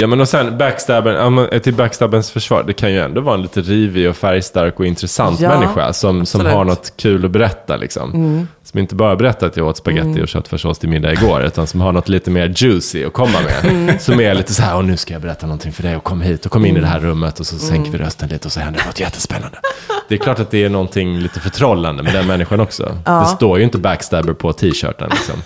Ja 0.00 0.06
men 0.06 0.20
och 0.20 0.28
sen 0.28 0.58
backstabben, 0.58 1.14
ja, 1.52 1.58
till 1.58 1.74
backstabbens 1.74 2.30
försvar, 2.30 2.64
det 2.66 2.72
kan 2.72 2.92
ju 2.92 3.00
ändå 3.00 3.20
vara 3.20 3.34
en 3.34 3.42
lite 3.42 3.60
rivig 3.60 4.08
och 4.08 4.16
färgstark 4.16 4.80
och 4.80 4.86
intressant 4.86 5.40
Ja, 5.40 5.48
människa 5.48 5.92
som, 5.92 6.26
som 6.26 6.46
har 6.46 6.64
något 6.64 6.92
kul 6.96 7.24
att 7.24 7.30
berätta 7.30 7.76
liksom. 7.76 8.48
Som 8.64 8.80
inte 8.80 8.94
bara 8.94 9.16
berättar 9.16 9.46
att 9.46 9.56
jag 9.56 9.66
åt 9.66 9.76
spaghetti 9.76 10.22
och 10.22 10.28
köttfärssås 10.28 10.78
till 10.78 10.88
middag 10.88 11.12
igår, 11.12 11.42
utan 11.42 11.66
som 11.66 11.80
har 11.80 11.92
något 11.92 12.08
lite 12.08 12.30
mer 12.30 12.54
juicy 12.56 13.04
att 13.04 13.12
komma 13.12 13.38
med. 13.44 14.02
Som 14.02 14.20
är 14.20 14.34
lite 14.34 14.54
så 14.54 14.62
här, 14.62 14.76
och 14.76 14.84
nu 14.84 14.96
ska 14.96 15.12
jag 15.12 15.22
berätta 15.22 15.46
någonting 15.46 15.72
för 15.72 15.82
dig 15.82 15.96
och 15.96 16.04
kom 16.04 16.20
hit 16.20 16.46
och 16.46 16.52
kom 16.52 16.66
in 16.66 16.76
i 16.76 16.80
det 16.80 16.86
här 16.86 17.00
rummet 17.00 17.40
och 17.40 17.46
så 17.46 17.58
sänker 17.58 17.90
vi 17.90 17.98
rösten 17.98 18.28
lite 18.28 18.48
och 18.48 18.52
så 18.52 18.60
händer 18.60 18.82
något 18.86 19.00
jättespännande. 19.00 19.58
Det 20.08 20.14
är 20.14 20.18
klart 20.18 20.38
att 20.38 20.50
det 20.50 20.64
är 20.64 20.68
någonting 20.68 21.18
lite 21.18 21.40
förtrollande 21.40 22.02
med 22.02 22.12
den 22.14 22.26
människan 22.26 22.60
också. 22.60 22.98
Det 23.04 23.26
står 23.26 23.58
ju 23.58 23.64
inte 23.64 23.78
backstabber 23.78 24.32
på 24.32 24.52
t-shirten 24.52 25.08
liksom. 25.10 25.42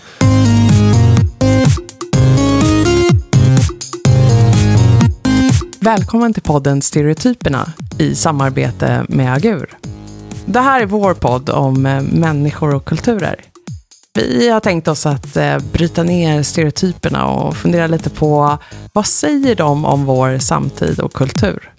Välkommen 5.81 6.35
till 6.35 6.43
podden 6.43 6.83
Stereotyperna 6.83 7.73
i 7.99 8.15
samarbete 8.15 9.05
med 9.09 9.35
Agur. 9.35 9.71
Det 10.47 10.61
här 10.61 10.81
är 10.81 10.87
vår 10.87 11.15
podd 11.15 11.51
om 11.51 11.87
eh, 11.87 12.03
människor 12.03 12.75
och 12.75 12.85
kulturer. 12.85 13.37
Vi 14.15 14.49
har 14.51 14.61
tänkt 14.61 14.89
oss 14.89 15.07
att 15.07 15.37
eh, 15.37 15.59
bryta 15.73 16.03
ner 16.03 16.43
stereotyperna 16.43 17.27
och 17.27 17.57
fundera 17.57 17.87
lite 17.87 18.11
på 18.11 18.59
vad 18.93 19.07
säger 19.07 19.55
de 19.55 19.85
om 19.85 20.05
vår 20.05 20.39
samtid 20.39 21.01
och 21.01 21.13
kultur? 21.13 21.73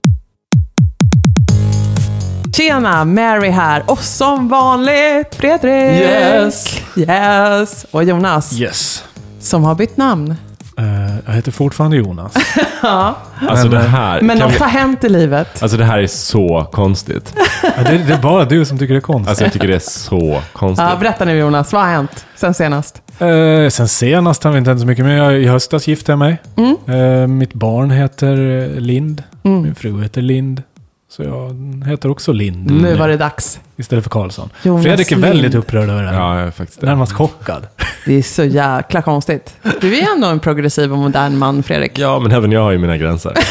Tjena, 2.57 3.05
Mary 3.05 3.49
här 3.49 3.83
och 3.87 3.99
som 3.99 4.47
vanligt 4.49 5.35
Fredrik! 5.35 6.01
Yes. 6.01 6.65
Yes! 6.95 7.85
Och 7.91 8.03
Jonas, 8.03 8.53
Yes. 8.59 9.03
som 9.39 9.63
har 9.63 9.75
bytt 9.75 9.97
namn. 9.97 10.35
Eh, 10.77 11.15
jag 11.25 11.33
heter 11.33 11.51
fortfarande 11.51 11.97
Jonas. 11.97 12.33
Ja. 12.83 13.15
Alltså 13.47 13.67
Men, 13.67 13.81
det 13.81 13.87
här, 13.87 14.21
Men 14.21 14.37
något 14.37 14.53
vi, 14.53 14.57
har 14.57 14.67
hänt 14.67 15.03
i 15.03 15.09
livet. 15.09 15.63
alltså 15.63 15.77
det 15.77 15.85
här 15.85 15.99
är 15.99 16.07
så 16.07 16.67
konstigt. 16.71 17.33
Ja, 17.77 17.83
det, 17.83 17.97
det 17.97 18.13
är 18.13 18.21
bara 18.21 18.45
du 18.45 18.65
som 18.65 18.77
tycker 18.77 18.93
det 18.93 18.97
är 18.97 19.01
konstigt. 19.01 19.29
Alltså 19.29 19.43
jag 19.43 19.53
tycker 19.53 19.67
det 19.67 19.75
är 19.75 19.79
så 19.79 20.41
konstigt. 20.53 20.87
Ja, 20.89 20.97
berätta 20.99 21.25
nu 21.25 21.37
Jonas, 21.37 21.73
vad 21.73 21.81
har 21.81 21.89
hänt 21.91 22.25
sen 22.35 22.53
senast? 22.53 23.01
Eh, 23.19 23.69
sen 23.69 23.87
senast 23.87 24.43
har 24.43 24.51
vi 24.51 24.57
inte 24.57 24.69
hänt 24.69 24.81
så 24.81 24.87
mycket, 24.87 25.05
men 25.05 25.13
jag, 25.13 25.41
i 25.41 25.47
höstas 25.47 25.87
gifte 25.87 26.11
jag 26.11 26.19
mig. 26.19 26.41
Eh, 26.87 27.27
mitt 27.27 27.53
barn 27.53 27.91
heter 27.91 28.61
eh, 28.75 28.79
Lind. 28.81 29.23
Min 29.41 29.75
fru 29.75 30.01
heter 30.03 30.21
Lind. 30.21 30.63
Så 31.11 31.23
jag 31.23 31.55
heter 31.87 32.09
också 32.09 32.31
Lind. 32.31 32.71
Nu 32.81 32.95
var 32.95 33.07
det 33.07 33.17
dags. 33.17 33.59
Istället 33.77 34.03
för 34.03 34.09
Karlsson. 34.09 34.49
Jonas 34.63 34.83
Fredrik 34.83 35.11
är 35.11 35.15
Lind. 35.15 35.27
väldigt 35.27 35.55
upprörd 35.55 35.89
över 35.89 36.03
det 36.03 36.09
här. 36.09 36.19
Ja, 36.19 36.39
jag 36.39 36.47
är 36.47 36.51
faktiskt 36.51 36.81
det. 36.81 36.87
Närmast 36.87 37.13
chockad. 37.13 37.67
Det 38.05 38.13
är 38.13 38.21
så 38.21 38.43
jäkla 38.43 39.01
konstigt. 39.01 39.55
Du 39.81 39.99
är 39.99 40.13
ändå 40.15 40.27
en 40.27 40.39
progressiv 40.39 40.91
och 40.91 40.97
modern 40.97 41.37
man, 41.37 41.63
Fredrik. 41.63 41.99
Ja, 41.99 42.19
men 42.19 42.31
även 42.31 42.51
jag 42.51 42.61
har 42.61 42.71
ju 42.71 42.77
mina 42.77 42.97
gränser. 42.97 43.33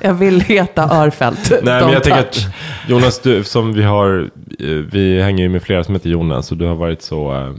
Jag 0.00 0.14
vill 0.14 0.40
heta 0.40 0.82
Örfält. 0.82 1.50
Nej, 1.50 1.82
men 1.84 1.92
jag 1.92 2.02
tänker 2.02 2.20
att 2.20 2.46
Jonas, 2.88 3.18
du, 3.18 3.44
som 3.44 3.72
vi 3.72 3.82
har, 3.82 4.30
eh, 4.58 4.66
vi 4.68 5.22
hänger 5.22 5.42
ju 5.42 5.48
med 5.48 5.62
flera 5.62 5.84
som 5.84 5.94
heter 5.94 6.10
Jonas 6.10 6.50
och 6.50 6.56
du 6.56 6.66
har 6.66 6.74
varit 6.74 7.02
så 7.02 7.34
eh, 7.34 7.52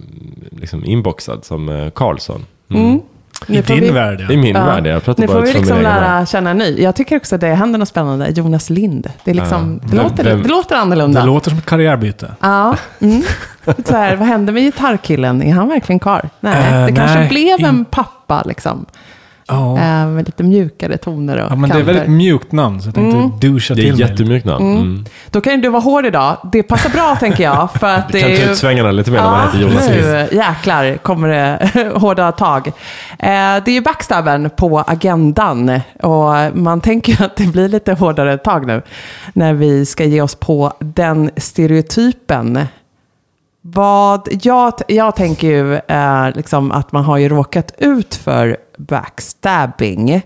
liksom 0.52 0.86
inboxad 0.86 1.45
som 1.45 1.69
eh, 1.69 1.89
Karlsson. 1.89 2.45
Mm. 2.69 2.86
Mm. 2.86 3.02
I 3.48 3.62
din 3.62 3.80
vi- 3.80 3.89
värld, 3.92 4.22
I 4.22 4.26
ja. 4.30 4.38
min 4.38 4.56
Ja. 4.56 4.66
värld, 4.66 4.88
jag 4.88 5.03
pratar 5.03 5.22
Nu 5.22 5.28
bara 5.28 5.34
får 5.38 5.42
vi 5.42 5.53
liksom 5.53 5.78
egen 5.78 5.84
värld. 5.84 6.02
lära 6.02 6.26
känna 6.26 6.50
en 6.50 6.58
ny. 6.58 6.81
Jag 6.81 6.95
tycker 6.95 7.17
också 7.17 7.36
att 7.36 7.42
det 7.42 7.48
händer 7.48 7.80
något 7.80 7.88
spännande. 7.88 8.30
Jonas 8.30 8.70
Lind. 8.70 9.09
Det, 9.23 9.31
är 9.31 9.36
liksom, 9.36 9.80
Ja. 9.84 9.88
det, 9.89 9.95
Vem- 9.98 10.03
låter, 10.06 10.23
vem- 10.23 10.44
det 10.44 10.50
låter 10.50 10.76
annorlunda. 10.76 11.20
Det 11.20 11.26
låter 11.26 11.50
som 11.50 11.59
ett 11.59 11.66
karriärbyte. 11.66 12.31
Ja. 12.39 12.76
Mm. 13.02 13.23
Så 13.86 13.95
här, 13.95 14.16
vad 14.16 14.28
hände 14.28 14.52
med 14.52 14.64
gitarrkillen? 14.64 15.42
Är 15.44 15.54
han 15.54 15.67
verkligen 15.67 16.00
kvar? 16.00 16.30
Nej, 16.39 16.73
Eh, 16.73 16.86
det 16.86 16.92
kanske 16.92 17.20
nej, 17.20 17.30
blev 17.30 17.59
en 17.70 17.76
in- 17.76 17.86
pappa 17.86 18.42
liksom. 18.45 18.86
Ja. 19.47 19.77
Eh, 19.77 20.08
med 20.08 20.25
lite 20.25 20.44
mjukare 20.44 20.97
toner 20.97 21.38
och 21.38 21.52
ja, 21.52 21.55
men 21.55 21.61
det 21.69 21.75
är 21.75 21.77
kanter. 21.80 21.94
väldigt 21.94 22.09
mjukt 22.09 22.52
namn, 22.52 22.81
så 22.81 22.88
jag 22.88 22.95
tänkte 22.95 23.17
Mm. 23.17 23.31
doucha 23.39 23.73
Det 23.73 23.81
är 23.81 23.91
till 23.91 23.99
jättemjukt 23.99 24.45
namn. 24.45 24.75
Mm. 24.77 25.05
Då 25.31 25.41
kan 25.41 25.53
ju 25.55 25.61
du 25.61 25.69
vara 25.69 25.81
hård 25.81 26.05
idag. 26.05 26.38
Det 26.52 26.63
passar 26.63 26.89
bra 26.89 27.15
tänker 27.20 27.43
jag. 27.43 27.71
För 27.71 27.87
att 27.95 28.08
Du 28.08 28.14
det 28.14 28.21
kan 28.21 28.32
är 28.32 28.37
ta 28.37 28.43
ju... 28.43 28.52
ut 28.52 28.58
svängarna 28.58 28.92
lite 28.92 29.11
mer 29.11 29.21
när 29.21 29.30
man 29.32 29.45
heter 29.48 29.59
Jonas 29.59 29.89
nu 29.89 30.27
jäklar 30.37 30.98
kommer 30.98 31.27
det 31.30 31.70
hårda 31.95 32.32
tag. 32.32 32.67
Eh, 32.67 32.73
det 33.20 33.67
är 33.67 33.71
ju 33.71 33.82
backstabben 33.82 34.49
på 34.58 34.80
agendan 34.87 35.80
och 36.03 36.58
man 36.58 36.82
tänker 36.82 37.14
ju 37.20 37.26
att 37.26 37.36
det 37.36 37.48
blir 37.48 37.67
lite 37.70 37.93
hårdare 37.93 38.37
tag 38.37 38.67
nu 38.67 38.82
när 39.33 39.53
vi 39.53 39.86
ska 39.86 40.03
ge 40.03 40.21
oss 40.21 40.36
på 40.36 40.73
den 40.80 41.30
stereotypen. 41.37 42.59
Vad 43.65 44.27
jag, 44.42 44.73
jag 44.87 45.15
tänker 45.15 45.48
ju 45.48 45.76
eh, 45.76 46.36
liksom 46.36 46.71
att 46.71 46.92
man 46.92 47.03
har 47.03 47.17
ju 47.17 47.30
råkat 47.30 47.71
ut 47.77 48.15
för 48.15 48.58
backstabbing. 48.88 50.21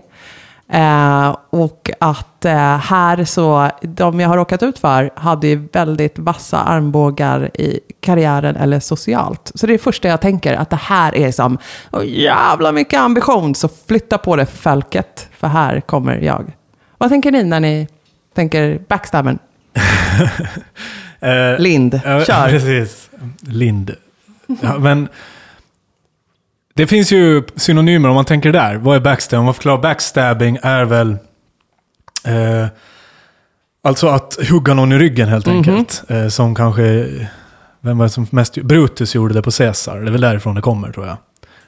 Eh, 0.72 1.36
och 1.50 1.90
att 1.98 2.44
eh, 2.44 2.76
här 2.78 3.24
så, 3.24 3.70
de 3.82 4.20
jag 4.20 4.28
har 4.28 4.36
råkat 4.36 4.62
ut 4.62 4.78
för 4.78 5.10
hade 5.14 5.46
ju 5.46 5.68
väldigt 5.72 6.18
vassa 6.18 6.58
armbågar 6.58 7.50
i 7.60 7.80
karriären 8.00 8.56
eller 8.56 8.80
socialt. 8.80 9.52
Så 9.54 9.66
det 9.66 9.70
är 9.70 9.78
det 9.78 9.82
första 9.82 10.08
jag 10.08 10.20
tänker, 10.20 10.54
att 10.54 10.70
det 10.70 10.76
här 10.76 11.16
är 11.16 11.32
som, 11.32 11.58
oh, 11.92 12.06
jävla 12.06 12.72
mycket 12.72 13.00
ambition, 13.00 13.54
så 13.54 13.68
flytta 13.88 14.18
på 14.18 14.36
det 14.36 14.46
fälket, 14.46 15.28
för 15.38 15.48
här 15.48 15.80
kommer 15.80 16.16
jag. 16.16 16.52
Vad 16.98 17.08
tänker 17.08 17.30
ni 17.30 17.44
när 17.44 17.60
ni 17.60 17.88
tänker 18.34 18.78
backstabben? 18.88 19.38
Eh, 21.20 21.58
Lind, 21.58 22.00
kör. 22.04 22.48
Precis. 22.48 23.10
Lind. 23.40 23.94
Ja, 24.60 24.78
men 24.78 25.08
det 26.78 26.86
finns 26.86 27.12
ju 27.12 27.42
synonymer 27.56 28.08
om 28.08 28.14
man 28.14 28.24
tänker 28.24 28.52
där. 28.52 28.74
Vad 28.76 28.96
är 28.96 29.00
backstabbing? 29.00 29.38
Om 29.38 29.44
man 29.44 29.54
förklarar 29.54 29.78
backstabbing 29.82 30.58
är 30.62 30.84
väl 30.84 31.10
eh, 32.24 32.66
alltså 33.82 34.08
att 34.08 34.38
hugga 34.50 34.74
någon 34.74 34.92
i 34.92 34.98
ryggen 34.98 35.28
helt 35.28 35.46
Mhm. 35.46 35.56
enkelt. 35.56 36.02
Eh, 36.08 36.28
som 36.28 36.54
kanske, 36.54 37.06
vem 37.80 37.98
var 37.98 38.04
det 38.06 38.10
som 38.10 38.26
mest, 38.30 38.54
Brutus 38.54 39.14
gjorde 39.14 39.34
det 39.34 39.42
på 39.42 39.50
Caesar. 39.50 40.00
Det 40.00 40.06
är 40.08 40.12
väl 40.12 40.20
därifrån 40.20 40.54
det 40.54 40.60
kommer 40.60 40.92
tror 40.92 41.06
jag. 41.06 41.16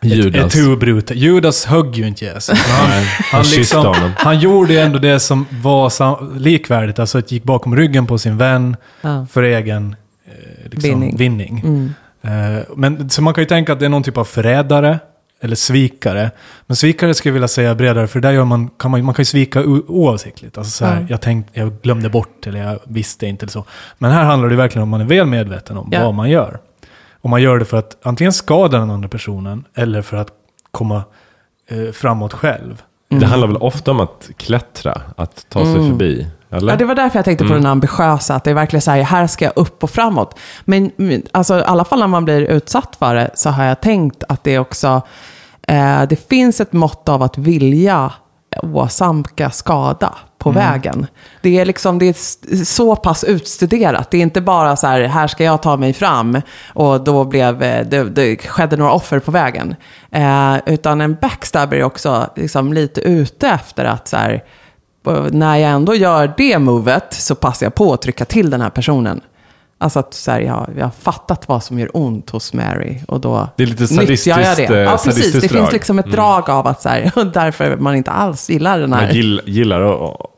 Judas. 0.03 0.54
Ett, 0.56 1.10
ett. 1.10 1.16
Judas 1.16 1.65
högg 1.65 1.97
ju 1.97 2.06
inte 2.09 2.25
Jesus. 2.25 2.59
Han, 2.59 2.88
Nej, 2.91 3.06
han, 3.32 3.42
liksom, 3.42 3.94
han 4.16 4.38
gjorde 4.38 4.81
ändå 4.82 4.98
det 4.98 5.21
som 5.21 5.47
var 5.62 5.91
sam- 5.91 6.34
likvärdigt. 6.38 6.98
Alltså 6.98 7.19
att 7.19 7.32
gick 7.32 7.44
bakom 7.44 7.77
ryggen 7.77 8.06
på 8.06 8.19
sin 8.19 8.37
vän 8.37 8.77
Ja. 9.00 9.27
för 9.32 9.42
egen 9.42 9.97
eh, 10.27 10.32
liksom, 10.71 10.91
Vinning. 10.91 11.16
vinning. 11.16 11.60
Mm. 11.65 11.94
Eh, 12.23 12.63
men, 12.77 13.11
så 13.11 13.23
man 13.23 13.35
kan 13.35 13.43
ju 13.43 13.47
tänka 13.49 13.73
att 13.73 13.79
det 13.81 13.85
är 13.85 13.89
någon 13.91 14.03
typ 14.03 14.17
av 14.19 14.25
förrädare 14.25 14.99
eller 15.43 15.57
svikare. 15.57 16.31
Men 16.67 16.77
svikare 16.77 17.15
skulle 17.15 17.31
jag 17.31 17.35
vilja 17.35 17.49
säga 17.49 17.75
bredare, 17.75 18.07
för 18.07 18.21
där 18.21 18.33
gör 18.33 18.45
man, 18.45 18.69
kan 18.69 18.91
man, 18.91 19.05
man 19.05 19.15
kan 19.15 19.21
ju 19.23 19.27
svika 19.27 19.65
oavsiktligt. 19.89 20.59
Alltså 20.59 20.71
så 20.73 20.85
här, 20.85 21.01
Ja. 21.01 21.07
jag, 21.11 21.21
tänkt, 21.21 21.51
jag 21.53 21.73
glömde 21.83 22.09
bort 22.09 22.47
eller 22.47 22.61
jag 22.61 22.79
visste 22.85 23.27
inte 23.27 23.45
eller 23.45 23.51
så. 23.51 23.65
Men 23.99 24.11
här 24.11 24.25
handlar 24.25 24.49
det 24.49 24.57
verkligen 24.57 24.83
om 24.83 24.89
att 24.95 25.01
man 25.01 25.01
är 25.01 25.17
väl 25.19 25.27
medveten 25.27 25.77
om 25.77 25.89
Ja. 25.93 26.05
vad 26.05 26.15
man 26.15 26.31
gör. 26.31 26.59
Och 27.21 27.31
man 27.31 27.43
gör 27.43 27.59
det 27.59 27.65
för 27.65 27.77
att 27.77 27.97
antingen 28.03 28.33
skada 28.33 28.79
den 28.79 28.91
andra 28.91 29.09
personen 29.09 29.65
eller 29.75 30.03
för 30.03 30.17
att 30.17 30.29
komma 30.71 31.03
eh, 31.69 31.93
framåt 31.93 32.33
själv. 32.33 32.83
Det 33.09 33.27
handlar 33.27 33.49
väl 33.49 33.57
ofta 33.57 33.91
om 33.91 34.01
att 34.01 34.31
klättra, 34.37 35.03
att 35.17 35.47
ta 35.49 35.65
sig 35.65 35.75
förbi? 35.75 36.27
Eller? 36.50 36.72
Ja, 36.72 36.77
det 36.77 36.84
var 36.84 36.94
därför 36.94 37.19
jag 37.19 37.25
tänkte 37.25 37.44
på 37.44 37.55
den 37.55 37.66
ambitiösa, 37.66 38.34
att 38.34 38.44
det 38.44 38.50
är 38.50 38.55
verkligen 38.55 38.83
så 38.83 38.91
här, 38.91 39.03
här 39.03 39.27
ska 39.27 39.44
jag 39.44 39.56
upp 39.56 39.83
och 39.83 39.91
framåt. 39.91 40.38
Men 40.65 40.93
alltså, 41.33 41.59
i 41.59 41.62
alla 41.62 41.84
fall 41.84 41.99
när 41.99 42.06
man 42.06 42.25
blir 42.25 42.41
utsatt 42.41 42.97
för 42.99 43.15
det 43.15 43.31
så 43.34 43.50
har 43.50 43.65
jag 43.65 43.81
tänkt 43.81 44.25
att 44.28 44.44
det 44.44 44.59
också, 44.59 45.03
eh, 45.69 46.03
det 46.03 46.28
finns 46.28 46.60
ett 46.60 46.72
mått 46.72 47.09
av 47.09 47.22
att 47.22 47.39
vilja 47.39 48.12
åsamka 48.62 49.50
skada 49.50 50.15
på 50.39 50.50
vägen. 50.50 51.06
Det 51.43 51.59
är 51.59 51.65
liksom, 51.65 51.99
det 51.99 52.06
är 52.06 52.65
så 52.65 52.97
pass 52.97 53.25
utstuderat. 53.25 54.10
Det 54.10 54.19
är 54.19 54.22
inte 54.22 54.41
bara 54.41 54.77
så 54.77 54.87
här, 54.87 55.00
här 55.00 55.27
ska 55.27 55.44
jag 55.44 55.62
ta 55.62 55.77
mig 55.77 55.93
fram 55.93 56.41
och 56.75 57.05
då 57.05 57.25
blev, 57.25 57.62
eh, 57.62 57.87
det, 57.87 58.05
det 58.05 58.37
skedde 58.37 58.77
några 58.77 58.93
offer 58.93 59.19
på 59.19 59.31
vägen. 59.31 59.75
Eh, 60.10 60.56
utan 60.66 61.00
en 61.00 61.15
backstabber 61.21 61.77
är 61.77 61.83
också 61.83 62.31
liksom 62.37 62.72
lite 62.72 63.01
ute 63.01 63.48
efter 63.48 63.84
att 63.84 64.09
så 64.09 64.16
här, 64.16 64.45
när 65.31 65.57
jag 65.57 65.71
ändå 65.71 65.95
gör 65.95 66.35
det 66.37 66.59
movet 66.59 67.07
så 67.15 67.35
passar 67.35 67.67
jag 67.67 67.75
på 67.75 67.93
att 67.93 68.03
trycka 68.03 68.25
till 68.25 68.51
den 68.51 68.61
här 68.61 68.71
personen. 68.71 69.21
Alltså 69.83 69.99
att 69.99 70.15
så 70.15 70.31
här, 70.31 70.41
jag, 70.41 70.67
jag 70.79 70.85
har 70.85 70.91
fattat 70.91 71.49
vad 71.49 71.63
som 71.65 71.79
gör 71.79 71.91
ont 71.97 72.31
hos 72.31 72.53
Mary 72.53 73.01
och 73.09 73.21
då 73.21 73.49
Det 73.57 73.63
är 73.63 73.67
lite 73.67 73.83
nyttjar 73.83 74.03
jag 74.03 74.07
sadistiskt, 74.37 74.69
det. 74.69 74.77
eh, 74.79 74.83
Ja, 74.85 74.91
precis. 74.91 75.13
sadistiskt 75.13 75.43
Det 75.43 75.49
finns 75.49 75.61
drag. 75.63 75.73
liksom 75.73 75.99
ett 75.99 76.13
drag 76.13 76.51
av 76.51 76.67
att 76.67 76.83
så 76.83 76.89
här, 76.89 77.13
därför 77.35 77.77
man 77.77 77.95
inte 77.97 78.11
alls 78.11 78.51
gillar 78.51 78.79
den 78.79 78.93
här. 78.93 79.07
Man 79.07 79.15
gill, 79.15 79.41
gillar 79.47 79.81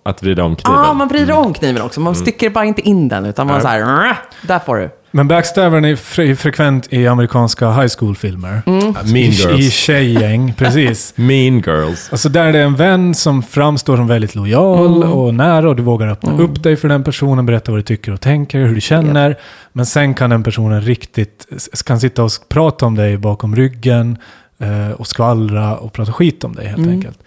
att, 0.05 0.23
vrida 0.23 0.45
om 0.45 0.57
kniven. 0.57 0.81
Ja, 0.85 0.93
man 0.93 1.09
vrider 1.09 1.37
om 1.39 1.55
kniven 1.55 1.83
också. 1.83 2.01
Man 2.01 2.15
sticker 2.15 2.51
bara 2.51 2.65
inte 2.65 2.81
in 2.89 3.09
den, 3.09 3.27
utan 3.27 3.47
man 3.47 3.55
Nej. 3.55 3.63
så 3.63 3.69
här, 3.69 3.81
"Rah, 3.81 4.17
där 4.43 4.59
får 4.59 4.77
du. 4.77 4.91
Men 5.15 5.29
backstabbern 5.29 5.85
är 5.85 5.97
fre- 5.97 6.35
frekvent 6.35 6.87
i 6.93 7.07
amerikanska 7.07 7.71
high 7.73 7.93
school-filmer. 7.99 8.63
Mm. 8.67 8.93
Mean 8.93 9.17
I, 9.17 9.21
I 9.21 9.31
Girls. 9.31 9.73
tjejgäng, 9.73 10.55
precis. 10.59 11.13
Mean 11.17 11.61
Girls. 11.67 12.09
Alltså 12.13 12.29
där 12.29 12.53
det 12.53 12.59
är 12.59 12.63
en 12.65 12.77
vän 12.77 13.15
som 13.15 13.43
framstår 13.43 13.97
som 13.97 14.07
väldigt 14.07 14.35
lojal 14.35 15.05
och 15.05 15.35
nära 15.35 15.69
och 15.69 15.77
du 15.77 15.83
vågar 15.83 16.07
öppna 16.09 16.39
upp 16.39 16.63
dig 16.63 16.77
för 16.77 16.89
den 16.89 17.05
personen, 17.05 17.47
berätta 17.47 17.73
vad 17.73 17.79
du 17.79 17.83
tycker 17.83 18.13
och 18.13 18.21
tänker, 18.21 18.59
hur 18.59 18.75
du 18.75 18.81
känner. 18.81 19.37
Men 19.73 19.87
sen 19.87 20.15
kan 20.15 20.31
den 20.31 20.43
personen 20.43 20.81
riktigt, 20.81 21.47
kan 21.87 22.01
sitta 22.01 22.25
och 22.25 22.31
prata 22.49 22.87
om 22.87 22.95
dig 22.95 23.17
bakom 23.17 23.57
ryggen, 23.57 24.17
eh, 24.61 24.91
och 24.91 25.07
skvallra 25.07 25.77
och 25.77 25.93
prata 25.93 26.13
skit 26.13 26.45
om 26.45 26.55
dig 26.55 26.67
helt 26.67 26.79
Mm. 26.79 26.91
enkelt. 26.91 27.19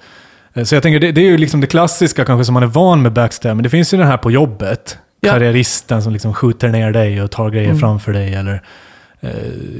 Eh, 0.54 0.64
Så 0.64 0.76
jag 0.76 0.84
tänker, 0.84 1.00
det, 1.00 1.12
det 1.12 1.22
är 1.22 1.26
ju 1.32 1.38
liksom 1.38 1.62
det 1.62 1.68
klassiska 1.68 2.26
kanske 2.26 2.46
som 2.46 2.54
man 2.54 2.64
är 2.64 2.68
van 2.68 3.02
med 3.02 3.14
backstab, 3.14 3.56
men 3.58 3.64
det 3.64 3.70
finns 3.70 3.94
ju 3.94 3.98
den 3.98 4.08
här 4.08 4.18
på 4.18 4.32
jobbet. 4.32 4.98
Ja. 5.26 5.32
Karriäristen 5.34 6.02
som 6.04 6.14
liksom 6.14 6.34
skjuter 6.34 6.70
ner 6.70 6.92
dig 6.92 7.22
och 7.22 7.32
tar 7.32 7.50
grejer 7.50 7.66
Mm. 7.70 7.80
framför 7.80 8.14
dig 8.14 8.34
eller 8.36 8.62
eh, 9.22 9.30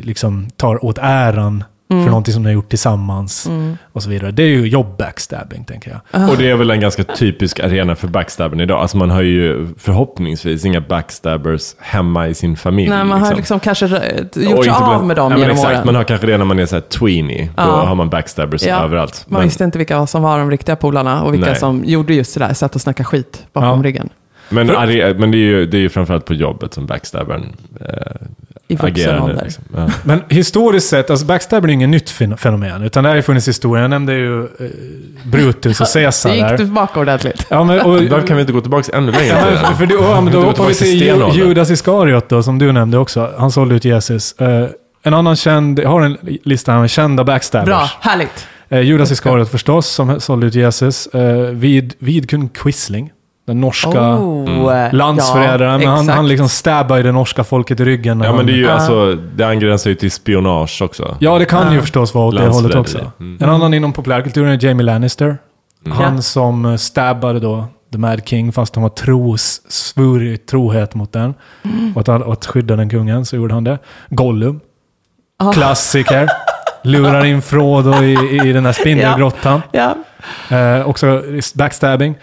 liksom 0.04 0.48
tar 0.58 0.86
åt 0.86 0.98
äran 1.02 1.64
Mm. 1.90 2.04
för 2.04 2.10
någonting 2.10 2.34
som 2.34 2.44
ni 2.44 2.50
har 2.50 2.54
gjort 2.54 2.70
tillsammans 2.70 3.50
och 3.94 4.04
så 4.04 4.10
vidare. 4.10 4.32
Det 4.32 4.44
är 4.44 4.48
ju 4.48 4.68
jobb-backstabbing, 4.68 5.64
tänker 5.66 5.92
jag. 5.92 6.00
Ah. 6.22 6.30
Och 6.32 6.38
det 6.38 6.50
är 6.50 6.56
väl 6.56 6.72
en 6.72 6.80
ganska 6.80 7.04
typisk 7.04 7.60
arena 7.60 7.96
för 7.96 8.08
backstabben 8.08 8.60
idag. 8.60 8.80
Alltså 8.82 8.98
man 8.98 9.10
har 9.10 9.22
ju 9.22 9.68
förhoppningsvis 9.78 10.66
inga 10.66 10.82
backstabbers 10.82 11.76
hemma 11.80 12.28
i 12.28 12.34
sin 12.34 12.56
familj. 12.58 12.90
Nej, 12.90 13.04
man 13.06 13.22
har 13.22 13.36
liksom 13.36 13.60
kanske 13.60 13.86
eh, 13.86 13.92
Och 14.36 14.42
gjort 14.44 14.64
sig 14.64 14.74
av 14.74 14.80
bland- 14.90 15.08
med 15.08 15.16
dem 15.16 15.24
ja, 15.24 15.30
men 15.30 15.40
genom 15.40 15.56
exakt, 15.56 15.74
åren. 15.76 15.86
Man 15.86 15.96
har 15.96 16.04
kanske 16.04 16.28
det 16.28 16.38
när 16.38 16.46
man 16.46 16.60
är 16.60 16.66
så 16.66 16.76
här 16.76 16.82
tweenie. 16.82 17.46
Då 17.46 17.52
Ja. 17.64 17.86
har 17.86 17.96
man 17.96 18.10
backstabbers 18.10 18.64
Ja. 18.66 18.84
överallt. 18.84 19.26
Man 19.28 19.40
Men, 19.40 19.48
visste 19.48 19.64
inte 19.64 19.78
vilka 19.78 20.08
som 20.08 20.22
var 20.24 20.40
de 20.40 20.52
riktiga 20.52 20.76
polarna 20.76 21.24
och 21.24 21.34
vilka 21.34 21.50
Nej. 21.50 21.56
som 21.60 21.84
gjorde 21.86 22.14
just 22.14 22.34
det 22.34 22.40
där, 22.40 22.54
satt 22.54 22.76
och 22.76 22.82
snackade 22.82 23.06
skit 23.08 23.46
bakom 23.54 23.70
Ja. 23.80 23.84
ryggen. 23.86 24.10
Men, 24.50 24.68
För- 24.68 24.76
are, 24.76 25.14
men 25.14 25.32
det 25.32 25.38
är 25.38 25.40
ju 25.40 25.66
det 25.66 25.78
är 25.78 25.82
ju 25.82 25.90
framförallt 25.90 26.26
på 26.26 26.34
jobbet 26.34 26.74
som 26.74 26.86
backstabbern 26.86 27.44
eh, 27.82 28.78
agerar 28.80 29.28
nu. 29.28 29.40
Liksom. 29.44 29.64
Ja. 29.76 29.90
Men 30.04 30.22
historiskt 30.30 30.90
sett, 30.90 31.10
alltså 31.10 31.26
backstabbing 31.26 31.70
är 31.72 31.74
inget 31.74 31.90
nytt 31.90 32.10
fen- 32.10 32.38
fenomen, 32.38 32.84
utan 32.84 33.04
det 33.04 33.10
har 33.10 33.16
ju 33.16 33.22
funnits 33.22 33.48
historia. 33.48 33.82
Jag 33.84 33.90
nämnde 33.90 34.14
ju 34.14 34.44
eh, 34.44 34.48
Brutus 35.24 35.82
och 35.82 35.88
Caesar 35.94 36.30
Det 36.30 36.36
gick 36.36 36.58
tillbaka 36.58 37.00
ordentligt. 37.00 37.46
Ja, 37.50 37.64
men, 37.64 37.82
och, 37.82 37.92
Varför 37.94 38.28
kan 38.28 38.38
vi 38.38 38.42
inte 38.42 38.54
gå 38.54 38.62
tillbaka 38.62 38.98
ännu 38.98 39.12
längre 39.12 39.60
Ja, 39.64 39.74
för 39.74 39.86
du, 39.86 39.96
ja, 39.96 40.22
men 40.22 40.34
då 40.34 40.42
hoppar 40.42 40.66
vi 40.68 40.74
till 40.74 41.02
Ju-. 41.02 41.32
Judas 41.34 41.72
Iskariot 41.72 42.30
då, 42.30 42.44
som 42.44 42.60
du 42.60 42.72
nämnde 42.72 42.98
också. 42.98 43.32
Han 43.38 43.52
sålde 43.52 43.76
ut 43.76 43.86
Jesus. 43.86 44.36
Eh, 44.40 44.68
en 45.04 45.14
annan 45.14 45.36
känd, 45.36 45.80
jag 45.80 45.90
har 45.90 46.02
en 46.02 46.18
lista 46.44 46.72
här 46.72 46.80
med 46.80 46.90
kända 46.90 47.24
backstabbers. 47.24 47.66
Bra, 47.68 47.90
härligt. 48.02 48.48
Eh, 48.70 48.80
Judas 48.82 49.12
Iskariot 49.12 49.50
förstås, 49.50 49.88
som 49.88 50.20
sålde 50.20 50.48
ut 50.48 50.56
Jesus. 50.56 51.08
Eh, 51.08 51.36
Vid, 51.38 51.94
Vidkun 52.00 52.50
Quisling, 52.50 53.12
den 53.48 53.62
norska 53.62 54.16
Oh, 54.16 54.94
landsförrädaren. 54.94 55.72
ja, 55.82 55.88
men 55.88 55.88
han, 55.98 56.10
han 56.10 56.28
liksom 56.28 56.50
stabbade 56.50 57.04
det 57.04 57.12
norska 57.12 57.44
folket 57.44 57.80
i 57.80 57.86
ryggen. 57.86 58.22
Ja, 58.22 58.34
men 58.36 58.46
det 58.46 58.52
är 58.52 58.56
ju 58.58 58.64
Ja. 58.64 58.72
alltså, 58.72 59.16
det 59.36 59.44
angränsar 59.44 59.90
ju 59.90 59.96
till 59.96 60.12
spionage 60.12 60.82
också. 60.82 61.18
Ja, 61.20 61.40
det 61.40 61.46
kan 61.46 61.70
ju 61.72 61.76
Ja. 61.76 61.82
förstås 61.82 62.14
vara 62.14 62.26
åt 62.28 62.36
det 62.38 62.48
hållet 62.48 62.76
också. 62.76 63.12
Mm. 63.20 63.38
En 63.44 63.50
annan 63.50 63.74
inom 63.74 63.94
populärkulturen 63.94 64.52
är 64.52 64.66
Jamie 64.66 64.84
Lannister. 64.86 65.38
Han 65.90 66.16
Ja. 66.16 66.22
som 66.22 66.78
stabbade 66.78 67.40
då 67.40 67.66
The 67.92 67.98
Mad 67.98 68.22
King 68.28 68.52
fast 68.54 68.76
han 68.76 68.82
var 68.84 68.90
tros, 68.90 69.62
svur 69.72 70.24
i 70.34 70.38
trohet 70.38 70.96
mot 70.96 71.14
den. 71.14 71.34
Och 71.96 72.02
att, 72.02 72.22
och 72.22 72.34
att 72.34 72.46
skydda 72.46 72.76
den 72.76 72.90
kungen 72.90 73.26
så 73.26 73.36
gjorde 73.36 73.54
han 73.54 73.64
det. 73.64 73.78
Gollum. 74.10 74.60
Ah. 75.40 75.52
Klassiker. 75.52 76.30
Lurar 76.84 77.26
in 77.26 77.42
Frodo 77.42 78.04
i, 78.04 78.40
i 78.50 78.54
den 78.54 78.64
där 78.64 78.72
spindelgrottan. 78.74 79.62
Ja. 79.72 79.96
Eh, 80.58 80.88
också 80.90 81.24
backstabbing. 81.56 82.16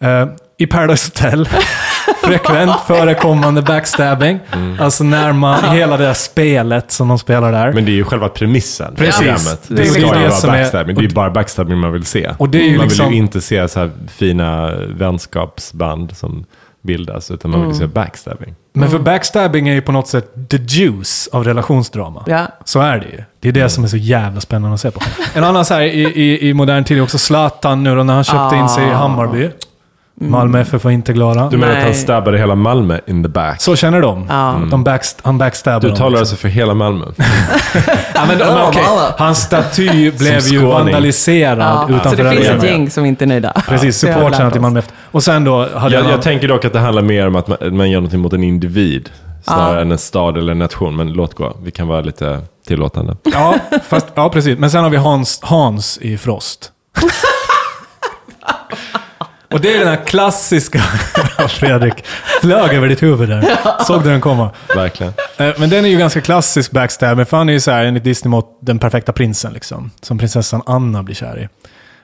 Eh, 0.00 0.26
I 0.60 0.66
Paradise 0.66 1.08
Hotel. 1.14 1.48
Frekvent 2.24 2.72
förekommande 2.86 3.62
backstabbing. 3.62 4.38
Alltså 4.80 5.04
när 5.04 5.32
man, 5.32 5.64
hela 5.64 5.96
det 5.96 6.04
där 6.06 6.14
spelet 6.14 6.92
som 6.92 7.08
de 7.08 7.18
spelar 7.18 7.52
där. 7.52 7.72
Men 7.72 7.84
det 7.84 7.90
är 7.90 7.94
ju 7.94 8.04
själva 8.04 8.28
premissen 8.28 8.96
för 8.96 9.04
Precis. 9.04 9.18
programmet. 9.18 9.60
Det 9.68 9.74
Det, 9.74 9.82
är 9.82 9.86
ska 9.86 10.00
ju 10.00 10.06
vara 10.06 10.30
som 10.30 10.50
är- 10.50 10.58
backstabbing. 10.58 10.94
Det 10.96 11.00
är 11.00 11.08
ju 11.08 11.14
bara 11.14 11.30
backstabbing 11.30 11.78
man 11.78 11.92
vill 11.92 12.04
se. 12.04 12.30
Och 12.38 12.48
det 12.48 12.58
är 12.60 12.64
ju 12.70 12.76
man 12.76 12.86
liksom- 12.86 13.06
vill 13.06 13.14
ju 13.14 13.20
inte 13.20 13.40
se 13.40 13.68
så 13.68 13.80
här 13.80 13.90
fina 14.16 14.70
vänskapsband 14.88 16.16
som 16.16 16.44
bildas, 16.82 17.30
utan 17.30 17.50
man 17.50 17.60
vill 17.60 17.66
Mm. 17.68 17.78
se 17.78 17.86
backstabbing. 17.86 18.54
Men 18.72 18.90
för 18.90 18.98
backstabbing 18.98 19.68
är 19.68 19.74
ju 19.74 19.80
på 19.80 19.92
något 19.92 20.08
sätt 20.08 20.34
the 20.50 20.56
juice 20.56 21.28
av 21.32 21.44
relationsdrama. 21.44 22.22
Ja. 22.26 22.46
Så 22.64 22.80
är 22.80 22.98
det 22.98 23.06
ju. 23.06 23.24
Det 23.40 23.48
är 23.48 23.52
det 23.52 23.68
som 23.68 23.84
är 23.84 23.88
så 23.88 23.96
jävla 23.96 24.40
spännande 24.40 24.74
att 24.74 24.80
se 24.80 24.90
på. 24.90 25.00
En 25.34 25.44
annan 25.44 25.64
så 25.64 25.74
här 25.74 25.80
i, 25.82 26.02
i, 26.02 26.48
i 26.48 26.54
modern 26.54 26.84
tid 26.84 26.98
är 26.98 27.02
också 27.02 27.18
Zlatan 27.18 27.82
nu 27.82 27.94
då 27.96 28.02
när 28.02 28.14
han 28.14 28.24
köpte 28.24 28.56
in 28.56 28.68
sig 28.68 28.84
i 28.84 28.90
Ah. 28.90 28.92
Hammarby. 30.20 30.30
Malmö 30.30 30.60
FF 30.60 30.84
var 30.84 30.90
inte 30.90 31.12
glada. 31.12 31.48
Du 31.50 31.56
menar 31.56 31.72
att 31.72 31.78
han 31.78 31.86
Nej. 31.86 31.94
stabbade 31.94 32.38
hela 32.38 32.54
Malmö 32.54 32.98
in 33.06 33.22
the 33.22 33.28
back? 33.28 33.60
Så 33.62 33.76
känner 33.76 34.00
de. 34.00 34.26
Ja. 34.28 34.60
de 34.70 34.84
backst 34.84 35.20
han 35.22 35.38
backstabbade 35.38 35.86
Du 35.86 35.88
dem. 35.88 35.96
talar 35.98 36.10
liksom. 36.10 36.20
alltså 36.22 36.36
för 36.36 36.48
hela 36.48 36.74
Malmö? 36.74 37.04
Ja, 38.14 38.24
men, 38.28 38.38
men, 38.38 38.62
okej. 38.68 38.82
Hans 39.18 39.38
staty 39.38 40.10
blev 40.10 40.40
ju 40.40 40.58
vandaliserad 40.66 41.58
Ja. 41.58 41.84
Så 41.88 41.94
utanför 41.94 42.24
det 42.24 42.30
finns 42.30 42.42
arenan. 42.48 42.58
ett 42.64 42.70
gäng 42.70 42.90
som 42.90 43.04
inte 43.04 43.24
är 43.24 43.26
nöjda. 43.26 43.52
Precis, 43.68 43.98
Så 43.98 44.06
har 44.06 44.14
supportrarna 44.14 44.50
till. 44.50 44.60
Malmö 44.60 44.78
FF. 44.78 44.92
Och 45.10 45.22
sen 45.22 45.44
då 45.44 45.68
hade 45.78 45.94
Jag, 45.94 46.04
jag... 46.04 46.12
jag 46.12 46.22
tänker 46.22 46.48
dock 46.48 46.64
att 46.64 46.72
det 46.72 46.78
handlar 46.78 47.02
mer 47.02 47.26
om 47.26 47.36
att 47.36 47.48
man, 47.48 47.58
man 47.76 47.90
gör 47.90 48.00
någonting 48.00 48.20
mot 48.20 48.32
en 48.32 48.42
individ. 48.44 49.10
Snarare 49.44 49.74
Ja. 49.74 49.80
än 49.80 49.92
en 49.92 49.98
stad 49.98 50.38
eller 50.38 50.52
en 50.52 50.58
nation. 50.58 50.96
Men 50.96 51.12
låt 51.12 51.34
gå. 51.34 51.56
Vi 51.62 51.70
kan 51.70 51.88
vara 51.88 52.00
lite 52.00 52.40
tillåtande. 52.66 53.16
Ja, 53.24 53.54
fast, 53.88 54.06
ja, 54.14 54.28
precis. 54.30 54.58
Men 54.58 54.70
sen 54.70 54.82
har 54.82 54.90
vi 54.90 54.96
Hans, 54.96 55.40
Hans 55.42 55.98
i 56.02 56.18
Frost. 56.18 56.70
Och 59.50 59.60
det 59.60 59.74
är 59.74 59.78
den 59.78 59.88
här 59.88 60.04
klassiska... 60.06 60.78
Fredrik 61.48 62.04
flög 62.42 62.74
över 62.74 62.88
ditt 62.88 63.02
huvud 63.02 63.28
där. 63.28 63.44
Såg 63.84 64.02
du 64.02 64.10
den 64.10 64.20
komma? 64.20 64.50
Verkligen. 64.76 65.12
Eh, 65.36 65.50
Men 65.58 65.70
den 65.70 65.84
är 65.84 65.88
ju 65.88 65.98
ganska 65.98 66.20
klassisk 66.20 66.70
backstabber, 66.70 67.24
för 67.24 67.36
han 67.36 67.48
är 67.48 67.52
ju 67.52 67.60
så 67.60 67.70
här, 67.70 67.84
enligt 67.84 68.04
Disney-mått, 68.04 68.58
den 68.62 68.78
perfekta 68.78 69.12
prinsen 69.12 69.52
liksom. 69.52 69.90
Som 70.02 70.18
prinsessan 70.18 70.62
Anna 70.66 71.02
blir 71.02 71.14
kär 71.14 71.38
i. 71.38 71.48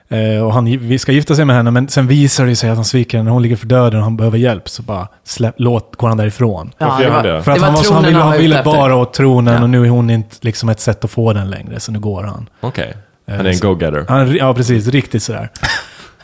Eh, 0.09 0.43
och 0.45 0.53
han 0.53 0.65
vi 0.65 0.99
ska 0.99 1.11
gifta 1.11 1.35
sig 1.35 1.45
med 1.45 1.55
henne, 1.55 1.71
men 1.71 1.87
sen 1.87 2.07
visar 2.07 2.45
det 2.45 2.55
sig 2.55 2.69
att 2.69 2.75
han 2.75 2.85
sviker 2.85 3.17
henne. 3.17 3.29
Hon 3.31 3.41
ligger 3.41 3.55
för 3.55 3.67
döden 3.67 3.99
och 3.99 4.03
han 4.03 4.17
behöver 4.17 4.37
hjälp, 4.37 4.69
så 4.69 4.81
bara 4.83 5.07
släpp, 5.23 5.55
låt, 5.57 5.95
går 5.95 6.07
han 6.07 6.17
därifrån. 6.17 6.71
Varför 6.77 7.03
gör 7.03 7.11
han 7.11 7.23
det? 7.23 7.43
För 7.43 7.51
att 7.51 7.59
det 7.59 7.65
han, 7.65 7.73
var 7.73 7.83
så, 7.83 7.93
han 7.93 8.03
tronen 8.03 8.13
ville, 8.13 8.23
han 8.23 8.31
var 8.31 8.37
ville 8.37 8.63
bara 8.63 8.95
åt 8.95 9.13
tronen 9.13 9.53
Ja. 9.53 9.63
och 9.63 9.69
nu 9.69 9.85
är 9.85 9.89
hon 9.89 10.09
inte 10.09 10.35
liksom 10.41 10.69
ett 10.69 10.79
sätt 10.79 11.03
att 11.05 11.11
få 11.11 11.33
den 11.33 11.49
längre, 11.49 11.79
så 11.79 11.91
nu 11.91 11.99
går 11.99 12.23
han. 12.23 12.49
Okej. 12.61 12.93
Eh, 13.27 13.35
Han 13.35 13.45
är 13.45 13.49
en 13.49 13.59
go-getter. 13.59 14.05
Han, 14.09 14.35
ja, 14.35 14.53
precis. 14.53 14.87
Riktigt 14.87 15.23
sådär. 15.23 15.49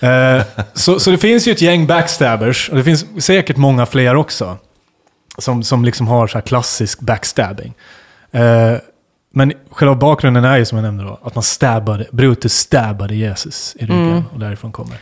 Eh, 0.02 0.44
så, 0.74 1.00
så 1.00 1.12
det 1.12 1.18
finns 1.18 1.48
ju 1.48 1.52
ett 1.52 1.62
gäng 1.62 1.88
backstabbers, 1.88 2.70
och 2.70 2.78
det 2.78 2.84
finns 2.84 3.06
säkert 3.26 3.58
många 3.58 3.86
fler 3.86 4.16
också. 4.16 4.58
Som, 5.38 5.64
som 5.64 5.86
liksom 5.86 6.08
har 6.08 6.28
så 6.28 6.38
här 6.38 6.42
klassisk 6.42 7.00
backstabbing. 7.00 7.74
Eh, 8.32 8.76
men 9.34 9.54
själva 9.72 9.96
bakgrunden 9.96 10.46
är 10.46 10.58
ju 10.58 10.66
som 10.66 10.78
jag 10.78 10.84
nämnde 10.84 11.04
då, 11.04 11.20
att 11.24 11.36
man 11.36 11.44
stabbade, 11.44 12.06
Brutus 12.12 12.54
stabbade 12.54 13.16
Jesus 13.16 13.76
i 13.80 13.86
ryggen. 13.86 14.10
Mm. 14.10 14.24
Och 14.34 14.40
därifrån 14.40 14.72
kommer. 14.72 14.98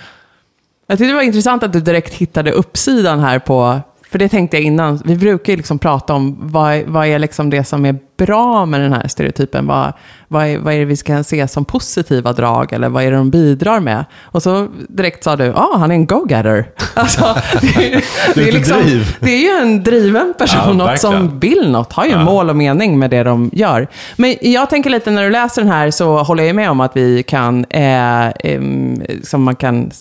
Jag 0.87 0.97
tyckte 0.97 1.11
det 1.11 1.15
var 1.15 1.21
intressant 1.21 1.63
att 1.63 1.73
du 1.73 1.79
direkt 1.79 2.13
hittade 2.13 2.51
uppsidan 2.51 3.19
här 3.19 3.39
på, 3.39 3.81
för 4.11 4.19
det 4.19 4.29
tänkte 4.29 4.57
jag 4.57 4.63
innan, 4.63 5.01
vi 5.05 5.15
brukar 5.15 5.53
ju 5.53 5.57
liksom 5.57 5.79
prata 5.79 6.13
om 6.13 6.37
vad, 6.41 6.81
vad 6.87 7.07
är 7.07 7.19
liksom 7.19 7.49
det 7.49 7.63
som 7.63 7.85
är 7.85 7.95
bra 8.17 8.65
med 8.65 8.81
den 8.81 8.93
här 8.93 9.07
stereotypen, 9.07 9.67
vad, 9.67 9.93
vad, 10.27 10.45
är, 10.47 10.57
vad 10.57 10.73
är 10.73 10.79
det 10.79 10.85
vi 10.85 10.95
ska 10.95 11.23
se 11.23 11.47
som 11.47 11.65
positiva 11.65 12.33
drag, 12.33 12.73
eller 12.73 12.89
vad 12.89 13.03
är 13.03 13.11
det 13.11 13.17
de 13.17 13.29
bidrar 13.29 13.79
med? 13.79 14.05
Och 14.23 14.43
så 14.43 14.67
direkt 14.89 15.23
sa 15.23 15.35
du, 15.35 15.45
ja, 15.45 15.53
ah, 15.73 15.77
han 15.77 15.91
är 15.91 15.95
en 15.95 16.05
go-getter. 16.05 16.69
Alltså, 16.93 17.35
det, 17.61 17.93
är, 17.93 18.03
det, 18.35 18.49
är 18.49 18.51
liksom, 18.51 19.03
det 19.19 19.31
är 19.31 19.41
ju 19.41 19.61
en 19.61 19.83
driven 19.83 20.33
person, 20.37 20.61
Ja, 20.65 20.73
något 20.73 20.99
som 20.99 21.39
vill 21.39 21.71
något, 21.71 21.93
har 21.93 22.05
ju 22.05 22.11
Ja. 22.11 22.23
mål 22.23 22.49
och 22.49 22.55
mening 22.55 22.99
med 22.99 23.09
det 23.09 23.23
de 23.23 23.49
gör. 23.53 23.87
Men 24.15 24.35
jag 24.41 24.69
tänker 24.69 24.89
lite 24.89 25.11
när 25.11 25.23
du 25.23 25.29
läser 25.29 25.61
den 25.61 25.71
här 25.71 25.91
så 25.91 26.17
håller 26.17 26.43
jag 26.43 26.55
med 26.55 26.71
om 26.71 26.79
att 26.79 26.97
vi 26.97 27.23
kan, 27.23 27.65
eh, 27.69 28.27
em, 28.27 29.01
som 29.23 29.43
man 29.43 29.55
kan 29.55 29.91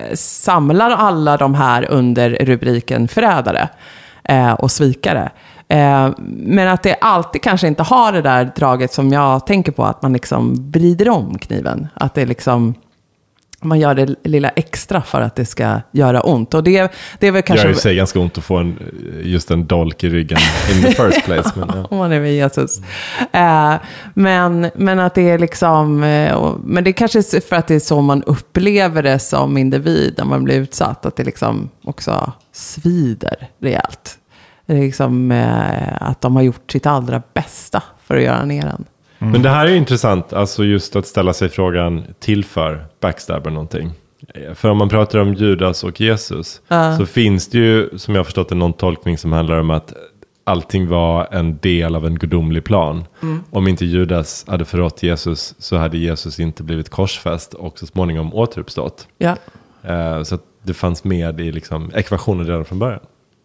Eh, 0.00 0.14
samlar 0.14 0.90
alla 0.90 1.36
de 1.36 1.54
här 1.54 1.90
under 1.90 2.30
rubriken 2.30 3.08
förrädare 3.08 3.68
eh, 4.24 4.52
och 4.52 4.70
svikare. 4.70 5.30
Eh, 5.68 6.10
men 6.26 6.68
att 6.68 6.82
det 6.82 6.94
alltid 7.00 7.42
kanske 7.42 7.66
inte 7.66 7.82
har 7.82 8.12
det 8.12 8.22
där 8.22 8.52
draget 8.56 8.92
som 8.92 9.12
jag 9.12 9.46
tänker 9.46 9.72
på, 9.72 9.84
att 9.84 10.02
man 10.02 10.12
liksom 10.12 10.70
vrider 10.70 11.08
om 11.08 11.38
kniven. 11.38 11.88
Att 11.94 12.14
det 12.14 12.26
liksom, 12.26 12.74
man 13.60 13.80
gör 13.80 13.94
det 13.94 14.14
lilla 14.24 14.48
extra 14.48 15.02
för 15.02 15.20
att 15.20 15.36
det 15.36 15.44
ska 15.44 15.80
göra 15.92 16.20
ont. 16.20 16.54
Och 16.54 16.64
det, 16.64 16.92
det 17.18 17.26
är 17.26 17.32
väl 17.32 17.38
Det 17.38 17.42
kanske... 17.42 17.66
gör 17.66 17.74
ju 17.74 17.80
sig 17.80 17.96
ganska 17.96 18.20
ont 18.20 18.38
att 18.38 18.44
få 18.44 18.56
en, 18.56 18.78
just 19.22 19.50
en 19.50 19.66
dolk 19.66 20.04
i 20.04 20.08
ryggen 20.08 20.38
in 20.74 20.82
the 20.82 20.90
first 20.90 21.24
place. 21.24 21.52
Men, 21.56 21.70
ja. 21.74 21.84
om 21.90 21.98
man 21.98 22.12
är 22.12 22.20
med 22.20 22.34
Jesus. 22.34 22.78
Eh, 23.32 23.74
men, 24.14 24.70
men 24.74 24.98
att 24.98 25.14
det 25.14 25.30
är 25.30 25.38
liksom, 25.38 26.02
och- 26.36 26.60
men 26.64 26.84
det 26.84 26.90
är 26.90 26.92
kanske 26.92 27.18
är 27.18 27.40
för 27.48 27.56
att 27.56 27.66
det 27.66 27.74
är 27.74 27.80
så 27.80 28.00
man 28.00 28.22
upplever 28.22 29.02
det 29.02 29.18
som 29.18 29.56
individ 29.58 30.14
när 30.18 30.24
man 30.24 30.44
blir 30.44 30.60
utsatt. 30.60 31.06
Att 31.06 31.16
det 31.16 31.24
liksom 31.24 31.70
också 31.84 32.32
svider 32.52 33.48
rejält. 33.60 34.16
Det 34.66 34.74
liksom 34.80 35.30
eh, 35.32 36.02
att 36.02 36.20
de 36.20 36.36
har 36.36 36.42
gjort 36.42 36.72
sitt 36.72 36.86
allra 36.86 37.22
bästa 37.34 37.82
för 38.06 38.16
att 38.16 38.22
göra 38.22 38.44
ner 38.44 38.66
en. 38.66 38.84
Men 39.22 39.42
det 39.42 39.48
här 39.48 39.66
är 39.66 39.70
ju 39.70 39.76
intressant, 39.76 40.32
alltså 40.32 40.64
just 40.64 40.96
att 40.96 41.06
ställa 41.06 41.32
sig 41.32 41.48
frågan, 41.48 42.04
tillför 42.18 42.86
backstabber 43.00 43.50
någonting? 43.50 43.90
För 44.54 44.70
om 44.70 44.78
man 44.78 44.88
pratar 44.88 45.18
om 45.18 45.34
Judas 45.34 45.84
och 45.84 46.00
Jesus, 46.00 46.60
Ja. 46.68 46.96
så 46.96 47.06
finns 47.06 47.48
det 47.48 47.58
ju, 47.58 47.98
som 47.98 48.14
jag 48.14 48.18
har 48.20 48.24
förstått 48.24 48.48
det, 48.48 48.54
någon 48.54 48.72
tolkning 48.72 49.18
som 49.18 49.32
handlar 49.32 49.60
om 49.60 49.70
att 49.70 49.92
allting 50.44 50.88
var 50.88 51.28
en 51.30 51.58
del 51.58 51.94
av 51.96 52.06
en 52.06 52.18
gudomlig 52.18 52.64
plan. 52.64 53.04
Om 53.50 53.68
inte 53.68 53.84
Judas 53.86 54.44
hade 54.48 54.64
förrått 54.64 55.02
Jesus 55.02 55.54
så 55.58 55.76
hade 55.76 55.98
Jesus 55.98 56.40
inte 56.40 56.62
blivit 56.62 56.88
korsfäst 56.88 57.54
och 57.54 57.78
så 57.78 57.86
småningom 57.86 58.34
återuppstått. 58.34 59.08
Ja. 59.18 59.36
Eh, 59.82 60.22
Så 60.22 60.38
det 60.62 60.74
fanns 60.74 61.04
med 61.04 61.40
i 61.40 61.52
liksom 61.52 61.90
ekvationen 61.94 62.46
redan 62.46 62.64
från 62.64 62.78
början. 62.78 63.00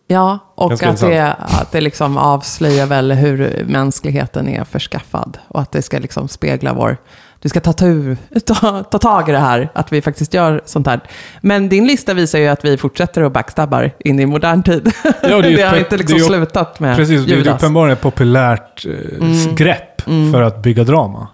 Ja, 0.08 0.40
och 0.56 0.84
att 0.84 1.00
det, 1.00 1.34
att 1.40 1.72
det 1.72 1.82
liksom 1.82 2.18
avslöjar 2.18 2.86
väl 2.86 3.12
hur 3.12 3.66
mänskligheten 3.68 4.48
är 4.48 4.64
förskaffad. 4.64 5.38
Och 5.48 5.62
att 5.62 5.72
det 5.72 5.82
ska 5.82 6.00
liksom 6.00 6.28
spegla 6.28 6.74
vår... 6.74 6.98
Du 7.40 7.50
ska 7.50 7.60
ta, 7.60 7.74
tur, 7.74 8.18
ta, 8.46 8.84
ta 8.84 8.98
tag 9.00 9.30
i 9.30 9.32
det 9.32 9.38
här, 9.38 9.70
att 9.74 9.94
vi 9.94 10.02
faktiskt 10.02 10.34
gör 10.34 10.62
sånt 10.66 10.88
här. 10.88 11.00
Men 11.42 11.70
din 11.70 11.88
lista 11.88 12.14
visar 12.14 12.40
ju 12.40 12.48
att 12.48 12.66
vi 12.66 12.78
fortsätter 12.78 13.22
att 13.22 13.32
backstabbar 13.32 13.92
in 14.00 14.20
i 14.20 14.26
modern 14.26 14.64
tid. 14.64 14.92
Ja, 15.04 15.12
det 15.22 15.34
är 15.36 15.42
det 15.58 15.64
har 15.64 15.78
inte 15.78 15.90
det 15.90 15.98
liksom 15.98 16.16
är 16.16 16.20
ju- 16.20 16.26
slutat 16.26 16.80
med 16.80 16.96
Precis, 16.98 17.26
det 17.26 17.34
är 17.34 17.38
Judas. 17.38 17.56
uppenbarligen 17.56 17.94
ett 17.98 18.02
populärt 18.02 18.86
eh, 18.86 19.54
grepp 19.56 20.02
för 20.32 20.42
att 20.42 20.62
bygga 20.62 20.84
drama. 20.84 21.28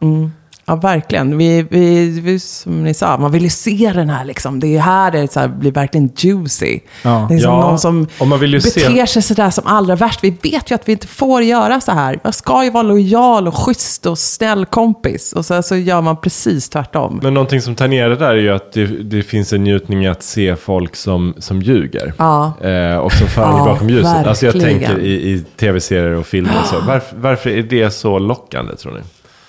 Ja, 0.71 0.75
verkligen. 0.75 1.37
Vi, 1.37 1.61
vi, 1.69 2.09
vi, 2.19 2.39
som 2.39 2.83
ni 2.83 2.93
sa, 2.93 3.17
man 3.17 3.31
vill 3.31 3.43
ju 3.43 3.49
se 3.49 3.91
den 3.95 4.09
här 4.09 4.25
liksom. 4.25 4.59
Det 4.59 4.75
är 4.75 4.79
här 4.79 5.11
det 5.11 5.31
så 5.31 5.39
här, 5.39 5.47
blir 5.47 5.71
verkligen 5.71 6.09
juicy. 6.17 6.79
Ja. 7.03 7.25
Det 7.29 7.35
är 7.35 7.39
som 7.39 7.51
Ja, 7.51 7.61
någon 7.61 7.79
som 7.79 8.07
ju 8.41 8.61
se- 8.61 8.87
beter 8.89 9.05
sig 9.05 9.21
sådär 9.21 9.49
som 9.49 9.63
allra 9.67 9.95
värst. 9.95 10.23
Vi 10.23 10.29
vet 10.43 10.71
ju 10.71 10.75
att 10.75 10.87
vi 10.87 10.91
inte 10.91 11.07
får 11.07 11.43
göra 11.43 11.81
så 11.81 11.91
här. 11.91 12.19
Man 12.23 12.33
ska 12.33 12.63
ju 12.63 12.69
vara 12.69 12.83
lojal 12.83 13.47
och 13.47 13.55
schysst 13.55 14.05
och 14.05 14.19
snäll 14.19 14.65
kompis. 14.65 15.33
Och 15.33 15.45
så, 15.45 15.63
så 15.63 15.75
gör 15.75 16.01
man 16.01 16.17
precis 16.21 16.69
tvärtom. 16.69 17.19
Men 17.23 17.33
någonting 17.33 17.61
som 17.61 17.75
tar 17.75 17.87
ner 17.87 18.09
det 18.09 18.15
där 18.15 18.29
är 18.29 18.35
ju 18.35 18.49
att 18.49 18.73
det, 18.73 18.85
det 18.85 19.23
finns 19.23 19.53
en 19.53 19.63
njutning 19.63 20.05
i 20.05 20.07
att 20.07 20.23
se 20.23 20.55
folk 20.55 20.95
som, 20.95 21.33
som 21.37 21.61
ljuger. 21.61 22.13
Ja. 22.17 22.53
Eh, 22.61 22.97
och 22.97 23.11
som 23.13 23.27
följer 23.27 23.57
Ja, 23.57 23.65
bakom 23.65 23.89
ljuset. 23.89 24.27
Alltså 24.27 24.45
jag 24.45 24.59
tänker 24.61 24.99
i, 24.99 25.11
i 25.31 25.43
tv-serier 25.57 26.15
och 26.15 26.27
filmer 26.27 26.53
och 26.61 26.67
så. 26.67 26.75
Varför, 26.87 27.17
varför 27.17 27.49
är 27.49 27.63
det 27.63 27.91
så 27.91 28.19
lockande 28.19 28.75
tror 28.75 28.93
ni? 28.93 28.99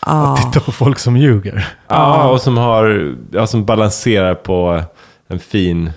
Ja. 0.07 0.37
Titta 0.37 0.61
på 0.61 0.73
folk 0.73 0.99
som 0.99 1.17
ljuger. 1.17 1.69
Ja, 1.89 2.29
och 2.31 2.41
som, 2.41 2.57
har, 2.57 3.15
ja, 3.33 3.47
som 3.47 3.65
balanserar 3.65 4.35
på 4.35 4.83
en 5.29 5.39
fin 5.39 5.93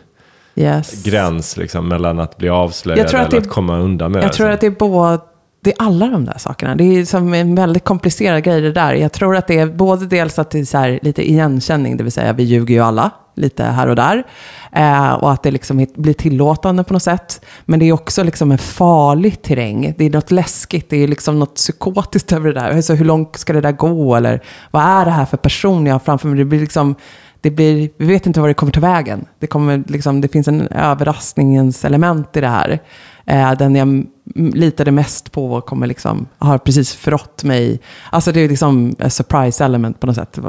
Yes. 0.58 1.04
gräns 1.04 1.58
liksom, 1.58 1.88
mellan 1.88 2.20
att 2.20 2.38
bli 2.38 2.50
avslöjad 2.50 3.06
att 3.06 3.14
eller 3.14 3.30
det- 3.30 3.38
att 3.38 3.50
komma 3.50 3.78
undan 3.78 4.12
med 4.12 4.24
Jag 4.24 4.30
det. 4.30 4.34
tror 4.34 4.50
att 4.50 4.62
det 4.62 4.68
är 4.68 4.72
både, 4.72 5.20
det 5.66 5.72
är 5.72 5.76
alla 5.86 6.08
de 6.08 6.26
där 6.26 6.38
sakerna. 6.38 6.76
Det 6.76 6.84
är 6.84 7.06
som 7.06 7.34
en 7.34 7.56
väldigt 7.56 7.84
komplicerad 7.84 8.44
grej 8.44 8.62
det 8.62 8.72
där. 8.72 8.94
Jag 8.94 9.12
tror 9.12 9.36
att 9.36 9.48
det 9.48 9.60
är 9.60 9.66
både 9.66 10.06
dels 10.06 10.40
att 10.40 10.50
det 10.52 10.60
är 10.60 10.66
så 10.66 10.78
här 10.78 11.00
lite 11.02 11.30
igenkänning, 11.30 11.98
det 11.98 12.04
vill 12.04 12.12
säga 12.12 12.34
vi 12.34 12.44
ljuger 12.44 12.76
ju 12.76 12.82
alla, 12.82 13.12
lite 13.36 13.64
här 13.64 13.88
och 13.88 13.96
där. 13.96 14.24
Eh, 14.72 15.14
och 15.14 15.32
att 15.32 15.44
det 15.44 15.52
liksom 15.52 15.88
blir 15.96 16.14
tillåtande 16.14 16.84
på 16.84 16.94
något 16.94 17.04
sätt. 17.04 17.46
Men 17.66 17.80
det 17.80 17.86
är 17.86 17.94
också 17.94 18.24
liksom 18.24 18.52
en 18.52 18.58
farlig 18.58 19.42
terräng. 19.42 19.94
Det 19.98 20.06
är 20.06 20.10
något 20.10 20.32
läskigt, 20.32 20.90
det 20.90 21.04
är 21.04 21.08
liksom 21.08 21.40
något 21.40 21.56
psykotiskt 21.56 22.32
över 22.32 22.54
det 22.54 22.60
där. 22.60 22.72
Alltså, 22.72 22.94
hur 22.94 23.06
långt 23.06 23.38
ska 23.38 23.54
det 23.54 23.62
där 23.62 23.72
gå? 23.72 24.16
Eller 24.16 24.42
vad 24.72 24.84
är 24.84 25.06
det 25.06 25.12
här 25.12 25.26
för 25.26 25.38
person 25.38 25.86
jag 25.86 25.94
har 25.94 26.00
framför 26.00 26.28
mig? 26.28 26.38
Det 26.38 26.46
blir 26.46 26.60
liksom... 26.60 26.96
Det 27.42 27.52
blir, 27.52 27.90
vi 27.98 28.06
vet 28.06 28.28
inte 28.28 28.42
var 28.42 28.48
det 28.48 28.54
kommer 28.54 28.72
ta 28.72 28.80
vägen. 28.80 29.26
Det, 29.40 29.48
kommer 29.48 29.84
liksom, 29.88 30.22
det 30.22 30.28
finns 30.28 30.48
en 30.48 30.68
överraskningens 30.68 31.86
element 31.86 32.38
i 32.38 32.42
det 32.42 32.48
här. 32.48 32.80
Eh, 33.26 33.52
den 33.58 33.76
jag 33.76 34.06
litade 34.56 34.92
mest 34.92 35.32
på 35.32 35.62
kommer 35.62 35.88
liksom, 35.88 36.28
har 36.38 36.58
precis 36.58 36.94
förrått 36.96 37.44
mig. 37.44 37.80
Alltså 38.10 38.32
det 38.32 38.40
är 38.42 38.50
liksom 38.50 38.96
a 39.00 39.10
surprise 39.10 39.66
element 39.66 40.00
på 40.00 40.08
något 40.08 40.16
sätt. 40.16 40.40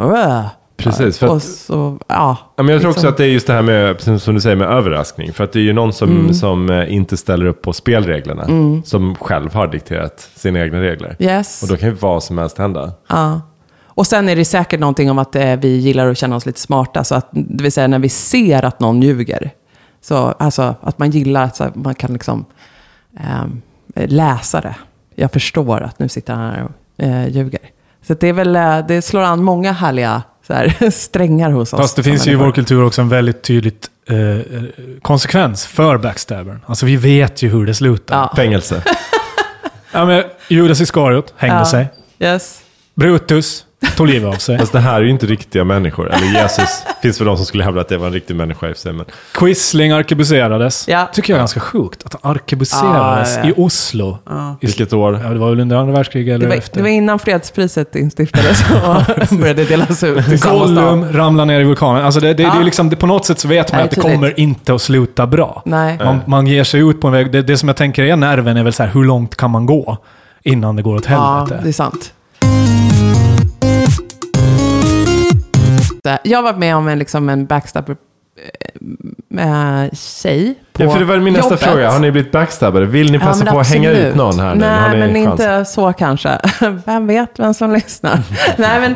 Precis, 0.76 1.18
för 1.18 1.36
att- 1.36 1.42
så, 1.42 1.98
ja. 2.08 2.36
Ja, 2.56 2.62
men 2.62 2.68
jag 2.72 2.80
tror 2.80 2.90
också 2.90 3.00
liksom. 3.00 3.10
att 3.10 3.16
det 3.16 3.24
är 3.24 3.28
just 3.28 3.46
det 3.46 3.52
här 3.52 3.62
med, 3.62 4.00
som 4.20 4.34
du 4.34 4.40
säger, 4.40 4.56
med 4.56 4.68
överraskning. 4.68 5.32
För 5.32 5.44
att 5.44 5.52
det 5.52 5.58
är 5.58 5.62
ju 5.62 5.72
någon 5.72 5.92
som, 5.92 6.10
Mm. 6.10 6.34
som 6.34 6.70
eh, 6.70 6.94
inte 6.94 7.16
ställer 7.16 7.46
upp 7.46 7.62
på 7.62 7.72
spelreglerna. 7.72 8.46
Som 8.84 9.14
själv 9.14 9.54
har 9.54 9.66
dikterat 9.66 10.28
sina 10.34 10.60
egna 10.60 10.80
regler. 10.80 11.16
Yes. 11.18 11.62
Och 11.62 11.68
då 11.68 11.76
kan 11.76 11.88
ju 11.88 11.94
vad 11.94 12.22
som 12.22 12.38
helst 12.38 12.58
hända. 12.58 12.92
Ja. 13.08 13.40
Och 13.84 14.06
sen 14.06 14.28
är 14.28 14.36
det 14.36 14.44
säkert 14.44 14.80
någonting 14.80 15.10
om 15.10 15.18
att 15.18 15.36
eh, 15.36 15.56
vi 15.56 15.76
gillar 15.76 16.10
att 16.10 16.18
känna 16.18 16.36
oss 16.36 16.46
lite 16.46 16.60
smarta. 16.60 17.04
Så 17.04 17.14
att, 17.14 17.28
det 17.30 17.62
vill 17.62 17.72
säga 17.72 17.86
när 17.86 17.98
vi 17.98 18.08
ser 18.08 18.64
att 18.64 18.80
någon 18.80 19.02
ljuger. 19.02 19.50
Så, 20.08 20.16
alltså 20.16 20.74
att 20.80 20.98
man 20.98 21.10
gillar 21.10 21.42
att 21.44 21.56
så 21.56 21.64
här, 21.64 21.72
man 21.74 21.94
kan 21.94 22.12
liksom 22.12 22.44
ehm, 23.20 23.62
läsa 23.94 24.60
det. 24.60 24.74
Jag 25.14 25.32
förstår 25.32 25.80
att 25.80 25.98
nu 25.98 26.08
sitter 26.08 26.34
han 26.34 26.50
här 26.50 26.64
och 26.64 27.04
eh, 27.04 27.28
ljuger. 27.28 27.60
Så 28.06 28.14
det, 28.14 28.28
är 28.28 28.32
väl, 28.32 28.56
eh, 28.56 28.78
det 28.88 29.02
slår 29.02 29.22
an 29.22 29.42
många 29.44 29.72
härliga 29.72 30.22
så 30.46 30.52
här, 30.54 30.90
strängar 30.90 31.50
hos 31.50 31.72
oss. 31.72 31.80
Fast 31.80 31.96
det 31.96 32.02
finns 32.02 32.26
ju 32.26 32.32
i 32.32 32.34
vår 32.34 32.52
kultur 32.52 32.84
också 32.84 33.02
en 33.02 33.08
väldigt 33.08 33.42
tydligt 33.42 33.90
eh, 34.08 34.62
konsekvens 35.02 35.66
för 35.66 35.98
backstabbern. 35.98 36.60
Alltså 36.66 36.86
vi 36.86 36.96
vet 36.96 37.42
ju 37.42 37.48
hur 37.48 37.66
det 37.66 37.74
slutar. 37.74 38.16
Ja. 38.16 38.32
Fängelse. 38.36 38.82
Ja, 39.92 40.04
men 40.04 40.24
Judas 40.48 40.80
Iskariot 40.80 41.34
hängde 41.36 41.56
Ja. 41.58 41.64
sig. 41.64 41.86
Yes. 42.18 42.60
Brutus 42.94 43.65
tog 43.96 44.06
livet 44.06 44.28
av 44.34 44.38
sig. 44.38 44.58
Fast 44.58 44.72
det 44.72 44.80
här 44.80 44.94
är 44.96 45.00
ju 45.04 45.10
inte 45.10 45.26
riktiga 45.26 45.64
människor. 45.64 46.12
Eller 46.14 46.26
Jesus. 46.42 46.82
finns 47.02 47.20
väl 47.20 47.26
de 47.26 47.36
som 47.36 47.46
skulle 47.46 47.64
hävda 47.64 47.80
att 47.80 47.88
det 47.88 47.98
var 47.98 48.06
en 48.06 48.12
riktig 48.12 48.36
människa 48.36 48.68
i 48.68 48.74
sig. 48.74 48.92
Men 48.92 49.04
Quisling 49.34 49.92
arkebuserades. 49.92 50.88
Ja. 50.88 51.08
Tycker 51.12 51.32
jag 51.32 51.36
är 51.36 51.40
ganska 51.40 51.60
sjukt. 51.60 52.02
Att 52.06 52.16
han 52.22 52.32
arkebuserades 52.32 53.34
Ja, 53.36 53.40
ja, 53.42 53.44
ja. 53.44 53.50
i 53.50 53.54
Oslo. 53.56 54.18
I, 54.60 54.66
vilket 54.66 54.92
år? 54.92 55.20
ja, 55.24 55.28
det 55.28 55.38
var 55.38 55.50
väl 55.50 55.60
under 55.60 55.76
andra 55.76 55.92
världskriget 55.94 56.34
eller 56.34 56.44
Det 56.44 56.48
var, 56.48 56.56
efter. 56.56 56.76
det 56.76 56.82
var 56.82 56.88
innan 56.88 57.18
fredspriset 57.18 57.96
instiftades 57.96 58.64
och 59.30 59.36
började 59.38 59.64
delas 59.64 60.02
ut 60.02 60.28
i 60.28 60.38
samma 60.38 60.58
Gollum 60.58 61.12
ramlar 61.12 61.44
ner 61.44 61.60
i 61.60 61.64
vulkanen. 61.64 62.04
Alltså 62.04 62.20
det, 62.20 62.26
det, 62.26 62.34
det 62.34 62.42
är 62.42 62.46
Ja. 62.46 62.62
liksom, 62.62 62.90
det, 62.90 62.96
på 62.96 63.06
något 63.06 63.24
sätt 63.26 63.38
så 63.38 63.48
vet 63.48 63.72
man 63.72 63.78
Nej, 63.78 63.84
att 63.84 63.90
det 63.90 63.96
tydligt. 63.96 64.14
kommer 64.14 64.40
inte 64.40 64.74
att 64.74 64.82
sluta 64.82 65.26
bra. 65.26 65.62
Nej. 65.64 65.98
Man, 66.04 66.20
man 66.26 66.46
ger 66.46 66.64
sig 66.64 66.80
ut 66.80 67.00
på 67.00 67.06
en 67.06 67.12
väg. 67.12 67.32
Det, 67.32 67.42
det 67.42 67.56
som 67.58 67.68
jag 67.68 67.76
tänker 67.76 68.02
är 68.04 68.16
nerven 68.16 68.56
är 68.56 68.62
väl 68.64 68.72
så 68.72 68.82
här, 68.82 68.90
hur 68.90 69.04
långt 69.04 69.36
kan 69.36 69.50
man 69.50 69.66
gå 69.66 69.98
innan 70.42 70.76
det 70.76 70.82
går 70.82 70.96
åt 70.96 71.06
Ja, 71.10 71.36
helvete? 71.38 71.60
det 71.62 71.68
är 71.68 71.72
sant. 71.72 72.12
Jag 76.22 76.42
var 76.42 76.52
med 76.54 76.76
om 76.76 76.88
en, 76.88 76.98
liksom 76.98 77.28
en 77.28 77.46
backstabber 77.46 77.96
äh, 79.38 79.94
tjej 79.94 80.54
på 80.72 80.82
Ja, 80.82 80.90
för 80.90 80.98
det 80.98 81.04
var 81.04 81.16
min 81.16 81.32
nästa 81.32 81.48
jobbet. 81.54 81.60
fråga. 81.68 81.90
Har 81.90 81.98
ni 81.98 82.10
blivit 82.10 82.32
backstabbade? 82.32 82.86
Vill 82.86 83.12
ni 83.12 83.18
Ja, 83.18 83.24
passa 83.24 83.44
men 83.44 83.52
på 83.54 83.60
att 83.60 83.68
hänga 83.68 83.90
ut 83.90 84.14
någon 84.14 84.38
här 84.40 84.54
nu? 84.54 84.60
Nej, 84.60 84.98
men 84.98 85.14
chans? 85.14 85.40
inte 85.40 85.64
så 85.64 85.92
kanske. 85.92 86.38
Vem 86.86 87.06
vet 87.06 87.38
vem 87.38 87.54
som 87.54 87.72
lyssnar? 87.72 88.22
Nej, 88.56 88.80
men, 88.80 88.94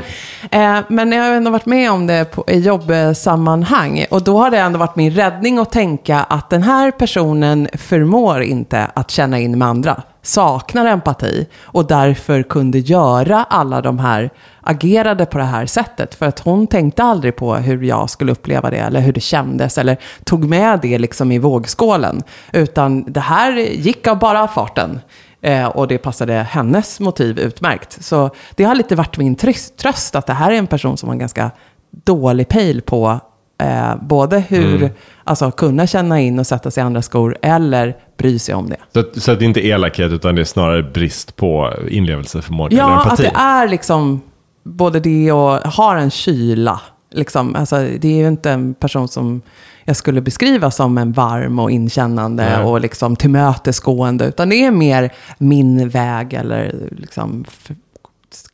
eh, 0.79 0.85
men 0.89 1.13
jag 1.13 1.25
har 1.25 1.31
ändå 1.31 1.51
varit 1.51 1.67
med 1.67 1.93
om 1.93 2.07
det 2.07 2.25
på, 2.25 2.45
i 2.49 2.59
jobbsammanhang. 2.59 4.05
Och 4.11 4.23
då 4.23 4.39
har 4.39 4.51
det 4.51 4.59
ändå 4.59 4.79
varit 4.79 4.97
min 4.97 5.11
räddning 5.13 5.59
att 5.59 5.73
tänka 5.73 6.19
att 6.19 6.51
den 6.51 6.63
här 6.63 6.91
personen 6.91 7.69
förmår 7.79 8.43
inte 8.43 8.91
att 8.95 9.11
känna 9.11 9.39
in 9.39 9.59
med 9.59 9.69
andra. 9.69 10.03
Saknar 10.23 10.87
empati 10.87 11.47
och 11.63 11.87
därför 11.87 12.43
kunde 12.43 12.79
göra 12.79 13.45
alla 13.45 13.81
de 13.81 13.99
här, 13.99 14.31
agerade 14.61 15.27
på 15.27 15.39
det 15.39 15.45
här 15.45 15.67
sättet. 15.67 16.15
För 16.15 16.27
att 16.27 16.39
hon 16.39 16.67
tänkte 16.67 17.03
aldrig 17.03 17.37
på 17.37 17.55
hur 17.55 17.83
jag 17.83 18.11
skulle 18.11 18.33
uppleva 18.33 18.71
det 18.71 18.77
eller 18.77 19.01
hur 19.01 19.13
det 19.13 19.21
kändes 19.21 19.79
eller 19.79 19.97
tog 20.25 20.45
med 20.45 20.81
det 20.83 20.99
liksom 20.99 21.33
i 21.33 21.39
vågskålen. 21.39 22.23
Utan 22.53 23.13
det 23.13 23.21
här 23.21 23.53
gick 23.57 24.07
av 24.07 24.19
bara 24.19 24.49
farten. 24.49 25.01
Eh, 25.43 25.67
och 25.67 25.89
det 25.89 25.99
passade 25.99 26.33
hennes 26.33 27.01
motiv 27.01 27.39
utmärkt. 27.39 28.05
Så 28.05 28.31
det 28.55 28.65
har 28.65 28.75
lite 28.75 28.97
varit 28.97 29.19
min 29.19 29.37
tröst, 29.37 29.77
tröst 29.77 30.15
att 30.15 30.27
det 30.27 30.33
här 30.33 30.51
är 30.51 30.57
en 30.57 30.67
person 30.67 30.97
som 30.97 31.09
har 31.09 31.17
ganska 31.17 31.51
dålig 31.91 32.49
pejl 32.49 32.83
på 32.83 33.21
eh, 33.61 33.95
både 34.03 34.39
hur, 34.41 34.91
alltså 35.25 35.51
kunna 35.51 35.87
känna 35.87 36.21
in 36.21 36.39
och 36.39 36.47
sätta 36.47 36.71
sig 36.71 36.81
i 36.81 36.85
andra 36.85 37.03
skor 37.03 37.37
eller 37.43 37.97
bry 38.19 38.39
sig 38.39 38.55
om 38.55 38.71
det. 38.71 38.77
Så, 38.95 39.21
så 39.21 39.33
att 39.33 39.39
det 39.39 39.45
inte 39.45 39.61
är 39.67 39.71
elakhet 39.75 40.13
utan 40.13 40.35
det 40.35 40.41
är 40.41 40.45
snarare 40.45 40.83
brist 40.83 41.37
på 41.37 41.75
inlevelseförmåga 41.89 42.69
eller 42.69 42.83
Ja, 42.83 42.99
att 43.01 43.05
empati. 43.05 43.23
det 43.23 43.33
är 43.41 43.69
liksom 43.69 44.21
både 44.65 45.01
det 45.01 45.33
och 45.33 45.73
har 45.73 45.97
en 45.97 46.11
kyla. 46.11 46.81
Liksom. 47.13 47.57
Alltså, 47.57 47.77
det 47.77 48.09
är 48.09 48.17
ju 48.17 48.29
inte 48.29 48.51
en 48.51 48.75
person 48.75 49.09
som 49.09 49.43
jag 49.85 49.97
skulle 49.97 50.21
beskriva 50.21 50.71
som 50.71 50.99
en 50.99 51.13
varm 51.13 51.59
och 51.59 51.71
inkännande 51.71 52.45
Nej. 52.57 52.65
och 52.65 52.81
liksom 52.81 53.17
tillmötesgående. 53.17 54.25
Utan 54.25 54.49
det 54.49 54.65
är 54.65 54.71
mer 54.71 55.13
min 55.39 55.89
väg 55.89 56.33
eller 56.35 56.75
liksom 56.91 57.45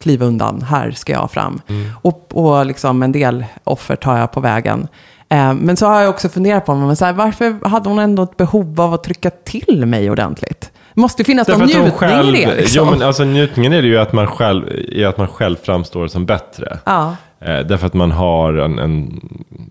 kliva 0.01 0.27
undan, 0.27 0.63
här 0.63 0.91
ska 0.91 1.13
jag 1.13 1.31
fram. 1.31 1.61
Och, 2.03 2.31
och 2.33 2.67
liksom 2.67 3.03
en 3.03 3.13
del 3.13 3.45
offer 3.65 3.97
tar 3.97 4.19
jag 4.19 4.33
på 4.33 4.41
vägen. 4.41 4.89
Eh, 5.29 5.55
men 5.55 5.77
så 5.77 5.87
har 5.87 6.01
jag 6.01 6.11
också 6.11 6.29
funderat 6.29 6.67
på 6.67 6.75
men 6.75 6.97
så 6.97 7.05
här, 7.05 7.13
varför 7.13 7.69
hade 7.69 7.89
hon 7.89 7.99
ändå 7.99 8.23
ett 8.23 8.37
behov 8.37 8.81
av 8.81 8.95
att 8.95 9.05
trycka 9.05 9.31
till 9.31 9.87
mig 9.87 10.11
ordentligt? 10.11 10.71
Det 10.95 11.01
måste 11.01 11.23
ju 11.23 11.25
finnas 11.25 11.49
någon 11.49 11.59
Därför 11.59 11.75
njutning 11.75 11.93
själv, 11.99 12.35
i 12.35 12.45
det. 12.45 12.55
Liksom. 12.55 12.85
jo, 12.87 12.91
men 12.91 13.03
alltså, 13.03 13.25
njutningen 13.25 13.73
är 13.73 13.83
det 13.83 13.89
ju 13.89 13.99
att 13.99 14.13
man 14.13 14.27
själv, 14.27 14.69
i 14.73 15.05
att 15.05 15.19
man 15.19 15.29
själv 15.29 15.57
framstår 15.63 16.09
som 16.09 16.27
bättre. 16.27 16.79
ja. 16.85 17.17
Eh, 17.41 17.59
därför 17.61 17.87
att 17.87 17.95
man 17.95 18.11
har 18.13 18.55
en, 18.55 18.79
en, 18.79 19.21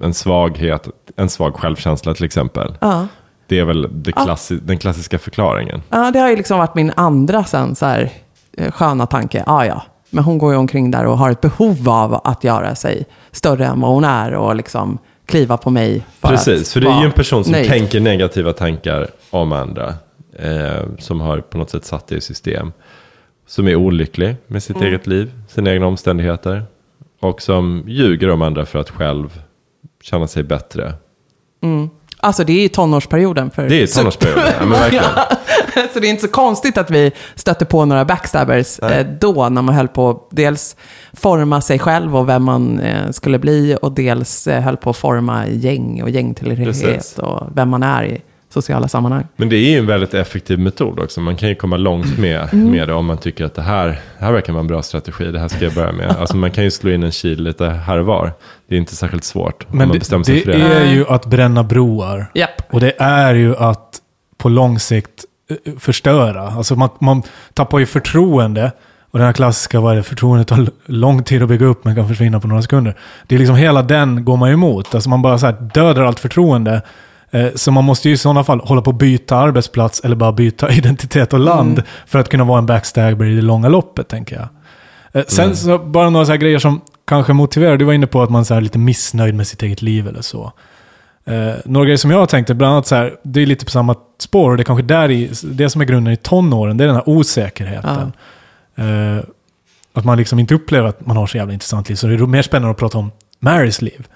en 0.01 0.13
svaghet, 0.13 0.87
en 1.15 1.29
svag 1.29 1.55
självkänsla 1.55 2.13
till 2.13 2.25
exempel. 2.25 2.77
Ja. 2.81 3.07
Det 3.47 3.59
är 3.59 3.65
väl 3.65 3.87
det 4.03 4.11
klassi- 4.11 4.59
den 4.63 4.77
klassiska 4.77 5.19
förklaringen. 5.19 5.81
Ja, 5.89 6.11
det 6.11 6.19
har 6.19 6.29
ju 6.29 6.35
liksom 6.35 6.57
varit 6.59 6.75
min 6.75 6.91
andra 6.95 7.43
sen 7.43 7.75
så 7.75 7.85
här, 7.85 8.09
eh, 8.57 8.71
sköna 8.71 9.05
tanke. 9.05 9.43
Ja, 9.47 9.65
ja. 9.65 9.81
Men 10.15 10.23
hon 10.23 10.37
går 10.37 10.51
ju 10.53 10.57
omkring 10.57 10.91
där 10.91 11.05
och 11.05 11.17
har 11.17 11.31
ett 11.31 11.41
behov 11.41 11.89
av 11.89 12.21
att 12.23 12.43
göra 12.43 12.75
sig 12.75 13.05
större 13.31 13.65
än 13.65 13.81
vad 13.81 13.91
hon 13.91 14.03
är 14.03 14.31
och 14.33 14.55
liksom 14.55 14.97
kliva 15.25 15.57
på 15.57 15.69
mig. 15.69 16.05
För 16.19 16.27
Precis, 16.27 16.73
för 16.73 16.81
det 16.81 16.87
är 16.89 16.99
ju 16.99 17.05
en 17.05 17.11
person 17.11 17.43
som 17.43 17.51
nöjd. 17.51 17.67
tänker 17.69 17.99
negativa 17.99 18.53
tankar 18.53 19.07
om 19.29 19.51
andra. 19.51 19.93
Eh, 20.39 20.83
som 20.99 21.21
har 21.21 21.39
på 21.41 21.57
något 21.57 21.69
sätt 21.69 21.85
satt 21.85 22.07
det 22.07 22.15
i 22.15 22.21
system. 22.21 22.71
Som 23.47 23.67
är 23.67 23.75
olycklig 23.75 24.35
med 24.47 24.63
sitt 24.63 24.75
Mm. 24.75 24.87
eget 24.87 25.07
liv, 25.07 25.31
sina 25.47 25.71
egna 25.73 25.87
omständigheter. 25.87 26.63
Och 27.21 27.41
som 27.41 27.83
ljuger 27.87 28.29
om 28.29 28.41
andra 28.41 28.65
för 28.65 28.79
att 28.79 28.89
själv 28.89 29.41
känna 30.01 30.27
sig 30.27 30.43
bättre. 30.43 30.93
Alltså 32.17 32.43
det 32.43 32.53
är 32.53 32.61
ju 32.61 32.67
tonårsperioden 32.67 33.51
för 33.51 33.69
Det 33.69 33.81
är 33.81 33.87
tonårsperioden, 33.87 34.43
ja, 34.59 34.65
men 34.65 34.79
verkligen. 34.79 35.03
så 35.93 35.99
det 35.99 36.07
är 36.07 36.09
inte 36.09 36.21
så 36.21 36.31
konstigt 36.31 36.77
att 36.77 36.91
vi 36.91 37.11
stötte 37.35 37.65
på 37.65 37.85
några 37.85 38.05
backstabbers 38.05 38.79
eh, 38.79 39.05
då, 39.19 39.49
när 39.49 39.61
man 39.61 39.75
höll 39.75 39.87
på 39.87 40.09
att 40.09 40.27
dels 40.31 40.75
forma 41.13 41.61
sig 41.61 41.79
själv 41.79 42.15
och 42.15 42.29
vem 42.29 42.43
man 42.43 42.79
eh, 42.79 43.11
skulle 43.11 43.39
bli, 43.39 43.77
och 43.81 43.91
dels 43.91 44.47
eh, 44.47 44.61
höll 44.61 44.77
på 44.77 44.89
att 44.89 44.97
forma 44.97 45.47
gäng 45.47 46.03
och 46.03 46.09
gängtillhörighet 46.09 47.19
och 47.19 47.41
vem 47.55 47.69
man 47.69 47.83
är 47.83 48.03
i 48.05 48.21
sociala 48.61 48.87
sammanhang. 48.87 49.23
Men 49.35 49.49
det 49.49 49.55
är 49.55 49.69
ju 49.71 49.77
en 49.79 49.85
väldigt 49.85 50.13
effektiv 50.13 50.59
metod 50.59 50.99
också. 50.99 51.21
Man 51.21 51.35
kan 51.35 51.49
ju 51.49 51.55
komma 51.55 51.77
långt 51.77 52.17
med, 52.17 52.49
Mm. 52.53 52.71
med 52.71 52.87
det 52.87 52.93
om 52.93 53.05
man 53.05 53.17
tycker 53.17 53.45
att 53.45 53.55
det 53.55 53.61
här, 53.61 53.87
det 53.87 54.25
här 54.25 54.31
verkar 54.31 54.53
vara 54.53 54.61
en 54.61 54.67
bra 54.67 54.81
strategi. 54.81 55.31
Det 55.31 55.39
här 55.39 55.47
ska 55.47 55.63
jag 55.63 55.73
börja 55.73 55.91
med. 55.91 56.09
Alltså 56.19 56.37
man 56.37 56.51
kan 56.51 56.63
ju 56.63 56.71
slå 56.71 56.91
in 56.91 57.03
en 57.03 57.11
kil 57.11 57.43
lite 57.43 57.65
här 57.69 57.97
och 57.97 58.05
var. 58.05 58.31
Det 58.69 58.75
är 58.75 58.79
inte 58.79 58.95
särskilt 58.95 59.23
svårt 59.23 59.63
om 59.63 59.77
Men 59.77 59.87
man 59.87 59.93
det, 59.93 59.99
bestämmer 59.99 60.23
sig 60.23 60.35
det 60.35 60.41
för 60.41 60.51
det. 60.51 60.57
är 60.75 60.93
ju 60.93 61.05
att 61.07 61.25
bränna 61.25 61.63
broar. 61.63 62.31
Japp. 62.33 62.61
Och 62.73 62.79
det 62.79 62.93
är 63.01 63.33
ju 63.35 63.55
att 63.55 63.99
på 64.37 64.49
lång 64.49 64.79
sikt 64.79 65.09
eh, 65.65 65.73
förstöra. 65.79 66.41
Alltså 66.41 66.75
man, 66.75 66.89
man 66.99 67.23
tappar 67.53 67.79
ju 67.79 67.85
förtroende. 67.85 68.71
Och 69.11 69.19
den 69.19 69.25
här 69.25 69.33
klassiska, 69.33 69.79
vad 69.79 69.91
är 69.91 69.95
det, 69.97 70.03
förtroendet 70.03 70.47
tar 70.47 70.67
lång 70.85 71.23
tid 71.23 71.43
att 71.43 71.49
bygga 71.49 71.65
upp 71.65 71.85
men 71.85 71.95
kan 71.95 72.07
försvinna 72.07 72.39
på 72.39 72.47
några 72.47 72.61
sekunder. 72.61 72.95
Det 73.27 73.35
är 73.35 73.39
liksom 73.39 73.55
hela 73.55 73.81
den 73.81 74.25
går 74.25 74.37
man 74.37 74.49
ju 74.49 74.53
emot. 74.53 74.95
Alltså 74.95 75.09
man 75.09 75.21
bara 75.21 75.37
så 75.37 75.45
här 75.45 75.55
dödar 75.73 76.01
allt 76.03 76.19
förtroende. 76.19 76.81
Eh, 77.39 77.47
Så 77.55 77.71
man 77.71 77.83
måste 77.83 78.07
ju 78.09 78.13
i 78.13 78.17
sådana 78.17 78.43
fall 78.43 78.59
hålla 78.59 78.81
på 78.81 78.89
att 78.89 78.95
byta 78.95 79.35
arbetsplats 79.37 79.99
eller 79.99 80.15
bara 80.15 80.31
byta 80.31 80.69
identitet 80.73 81.33
och 81.33 81.39
land 81.39 81.83
för 82.07 82.19
att 82.19 82.29
kunna 82.29 82.43
vara 82.43 82.59
en 82.59 82.65
backstabber 82.65 83.25
i 83.25 83.35
det 83.35 83.41
långa 83.41 83.69
loppet, 83.69 84.07
tänker 84.07 84.35
jag. 84.35 84.47
Eh, 85.21 85.25
Sen 85.27 85.55
så 85.55 85.77
bara 85.79 86.09
några 86.09 86.25
så 86.25 86.31
här 86.31 86.39
grejer 86.39 86.59
som 86.59 86.81
kanske 87.07 87.33
motiverar. 87.33 87.77
Du 87.77 87.85
var 87.85 87.93
inne 87.93 88.07
på 88.07 88.21
att 88.23 88.29
man 88.29 88.45
så 88.45 88.53
är 88.53 88.61
lite 88.61 88.77
missnöjd 88.79 89.35
med 89.35 89.47
sitt 89.47 89.63
eget 89.63 89.81
liv 89.81 90.07
eller 90.07 90.21
så. 90.21 90.51
Eh, 91.25 91.53
några 91.65 91.85
grejer 91.85 91.97
som 91.97 92.11
jag 92.11 92.17
har 92.19 92.25
tänkt 92.25 92.49
är 92.49 92.53
bland 92.53 92.73
annat 92.73 92.87
så 92.87 92.95
här, 92.95 93.15
det 93.23 93.41
är 93.41 93.45
lite 93.45 93.65
på 93.65 93.71
samma 93.71 93.95
spår 94.19 94.51
och 94.51 94.57
det 94.57 94.61
är 94.61 94.65
kanske 94.65 94.83
där 94.83 95.11
i, 95.11 95.31
det 95.43 95.69
som 95.69 95.81
är 95.81 95.85
grunden 95.85 96.13
i 96.13 96.17
tonåren, 96.17 96.77
det 96.77 96.83
är 96.83 96.87
den 96.87 96.95
här 96.95 97.09
osäkerheten. 97.09 98.13
Eh, 98.75 99.23
att 99.93 100.05
man 100.05 100.17
liksom 100.17 100.39
inte 100.39 100.55
upplever 100.55 100.87
att 100.89 101.05
man 101.05 101.17
har 101.17 101.27
så 101.27 101.37
jävla 101.37 101.53
intressant 101.53 101.89
liv. 101.89 101.95
Så 101.95 102.07
det 102.07 102.13
är 102.13 102.17
mer 102.17 102.41
spännande 102.41 102.71
att 102.71 102.77
prata 102.77 102.97
om 102.97 103.11
Marys 103.39 103.81
liv. 103.81 104.07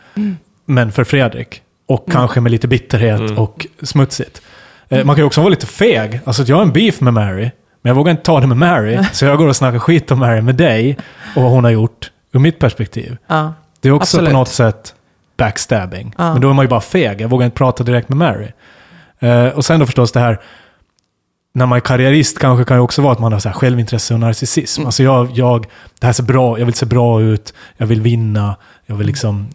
Men 0.65 0.91
för 0.91 1.03
Fredrik. 1.03 1.61
Och 1.89 2.11
kanske 2.11 2.41
med 2.41 2.51
lite 2.51 2.67
bitterhet 2.67 3.37
och 3.37 3.67
smutsigt. 3.81 4.41
Eh, 4.89 5.05
man 5.05 5.15
kan 5.15 5.21
ju 5.21 5.27
också 5.27 5.41
vara 5.41 5.49
lite 5.49 5.65
feg. 5.65 6.21
Alltså 6.25 6.41
att 6.41 6.47
jag 6.47 6.55
har 6.55 6.63
en 6.63 6.71
beef 6.71 7.01
med 7.01 7.13
Mary. 7.13 7.51
Men 7.81 7.89
jag 7.89 7.95
vågar 7.95 8.11
inte 8.11 8.23
ta 8.23 8.39
det 8.39 8.47
med 8.47 8.57
Mary. 8.57 8.99
så 9.13 9.25
jag 9.25 9.37
går 9.37 9.47
och 9.47 9.55
snackar 9.55 9.79
skit 9.79 10.11
om 10.11 10.19
Mary 10.19 10.41
med 10.41 10.55
dig. 10.55 10.97
Och 11.35 11.41
vad 11.41 11.51
hon 11.51 11.63
har 11.63 11.71
gjort. 11.71 12.11
Ur 12.31 12.39
mitt 12.39 12.59
perspektiv. 12.59 13.17
Ja. 13.27 13.53
Det 13.81 13.89
är 13.89 13.93
också 13.93 14.17
Absolut. 14.17 14.29
på 14.29 14.37
något 14.37 14.49
sätt 14.49 14.93
backstabbing. 15.37 16.13
Ja. 16.17 16.33
Men 16.33 16.41
då 16.41 16.49
är 16.49 16.53
man 16.53 16.65
ju 16.65 16.69
bara 16.69 16.81
feg. 16.81 17.21
Jag 17.21 17.29
vågar 17.29 17.45
inte 17.45 17.57
prata 17.57 17.83
direkt 17.83 18.09
med 18.09 18.17
Mary. 18.17 18.47
Eh, 19.19 19.47
och 19.47 19.65
sen 19.65 19.79
då 19.79 19.85
förstås 19.85 20.11
det 20.11 20.19
här, 20.19 20.39
när 21.53 21.65
man 21.65 21.75
är 21.75 21.79
karriärist 21.79 22.39
kanske 22.39 22.65
kan 22.65 22.77
det 22.77 22.83
också 22.83 23.01
vara 23.01 23.13
att 23.13 23.19
man 23.19 23.33
har 23.33 23.39
så 23.39 23.49
här 23.49 23.55
självintresse 23.55 24.13
och 24.13 24.19
narcissism. 24.19 24.85
Alltså 24.85 25.03
jag, 25.03 25.31
jag, 25.33 25.65
det 25.99 26.05
här 26.05 26.13
ser 26.13 26.23
bra, 26.23 26.59
jag 26.59 26.65
vill 26.65 26.75
se 26.75 26.85
bra 26.85 27.21
ut, 27.21 27.53
jag 27.77 27.87
vill 27.87 28.01
vinna, 28.01 28.55
jag 28.85 28.95
vill 28.95 29.07
liksom 29.07 29.47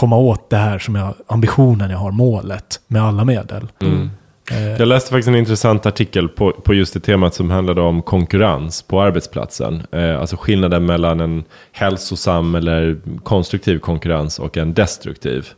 komma 0.00 0.16
åt 0.16 0.50
det 0.50 0.56
här 0.56 0.78
som 0.78 0.94
jag, 0.94 1.14
ambitionen 1.26 1.90
jag 1.90 1.98
har, 1.98 2.10
målet 2.10 2.80
med 2.86 3.02
alla 3.02 3.24
medel. 3.24 3.68
Mm. 3.82 4.10
Eh, 4.50 4.76
Jag 4.78 4.88
läste 4.88 5.10
faktiskt 5.10 5.28
en 5.28 5.34
intressant 5.34 5.86
artikel 5.86 6.28
på, 6.28 6.52
på 6.52 6.74
just 6.74 6.94
det 6.94 7.00
temat 7.00 7.34
som 7.34 7.50
handlade 7.50 7.80
om 7.80 8.02
konkurrens 8.02 8.82
på 8.82 9.02
arbetsplatsen. 9.02 9.82
Eh, 9.92 10.20
alltså 10.20 10.36
skillnaden 10.36 10.86
mellan 10.86 11.20
en 11.20 11.44
hälsosam 11.72 12.54
eller 12.54 13.00
konstruktiv 13.22 13.78
konkurrens 13.78 14.38
och 14.38 14.56
en 14.56 14.74
destruktiv. 14.74 15.48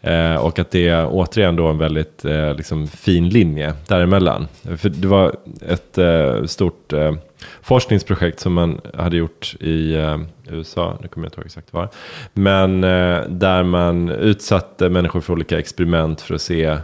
Eh, 0.00 0.34
och 0.34 0.58
att 0.58 0.70
det 0.70 0.88
är 0.88 1.08
återigen 1.10 1.56
då 1.56 1.66
en 1.66 1.78
väldigt 1.78 2.24
eh, 2.24 2.54
liksom 2.54 2.88
fin 2.88 3.28
linje 3.28 3.74
däremellan. 3.88 4.48
För 4.76 4.88
det 4.88 5.08
var 5.08 5.36
ett 5.68 5.98
eh, 5.98 6.44
stort 6.44 6.92
eh, 6.92 7.14
forskningsprojekt 7.62 8.40
som 8.40 8.52
man 8.52 8.80
hade 8.94 9.16
gjort 9.16 9.56
i 9.60 9.94
eh, 9.94 10.18
USA, 10.50 10.98
nu 11.02 11.08
kommer 11.08 11.26
jag 11.26 11.28
inte 11.28 11.40
ihåg 11.40 11.46
exakt 11.46 11.72
var. 11.72 11.88
Men 12.32 12.84
eh, 12.84 13.20
där 13.28 13.62
man 13.62 14.08
utsatte 14.08 14.88
människor 14.88 15.20
för 15.20 15.32
olika 15.32 15.58
experiment 15.58 16.20
för 16.20 16.34
att 16.34 16.42
se 16.42 16.78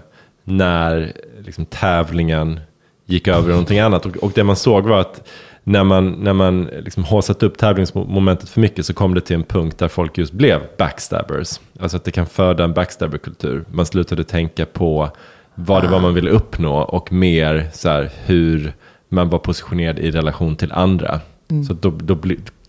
när 0.45 1.13
liksom, 1.45 1.67
tävlingen 1.67 2.61
gick 3.07 3.29
över 3.29 3.49
i 3.49 3.51
någonting 3.51 3.79
annat. 3.79 4.07
Och, 4.07 4.17
och 4.17 4.33
det 4.35 4.45
man 4.45 4.57
såg 4.57 4.89
var 4.89 5.01
att 5.01 5.29
när 5.65 5.85
man, 5.85 6.11
när 6.11 6.33
man 6.33 6.65
liksom 6.65 7.05
har 7.05 7.23
satt 7.23 7.43
upp 7.43 7.59
tävlingsmomentet 7.59 8.49
för 8.49 8.61
mycket 8.61 8.87
så 8.87 8.95
kom 8.95 9.15
det 9.15 9.21
till 9.21 9.37
en 9.37 9.45
punkt 9.45 9.79
där 9.79 9.89
folk 9.89 10.19
just 10.19 10.33
blev 10.33 10.61
backstabbers. 10.79 11.61
Alltså 11.81 11.97
att 11.97 12.05
det 12.05 12.11
kan 12.11 12.27
föda 12.27 12.65
en 12.65 12.73
backstabberkultur. 12.73 13.65
Man 13.73 13.87
slutade 13.87 14.25
tänka 14.25 14.67
på 14.67 15.11
vad 15.55 15.83
det 15.83 15.89
var 15.89 16.01
man 16.01 16.15
ville 16.15 16.31
uppnå 16.31 16.77
och 16.77 17.13
mer 17.13 17.71
så 17.73 17.89
här, 17.89 18.11
hur 18.25 18.73
man 19.09 19.29
var 19.29 19.39
positionerad 19.39 19.99
i 19.99 20.11
relation 20.11 20.57
till 20.57 20.73
andra. 20.73 21.21
Så 21.69 21.75
då, 21.75 21.91
då 21.91 22.17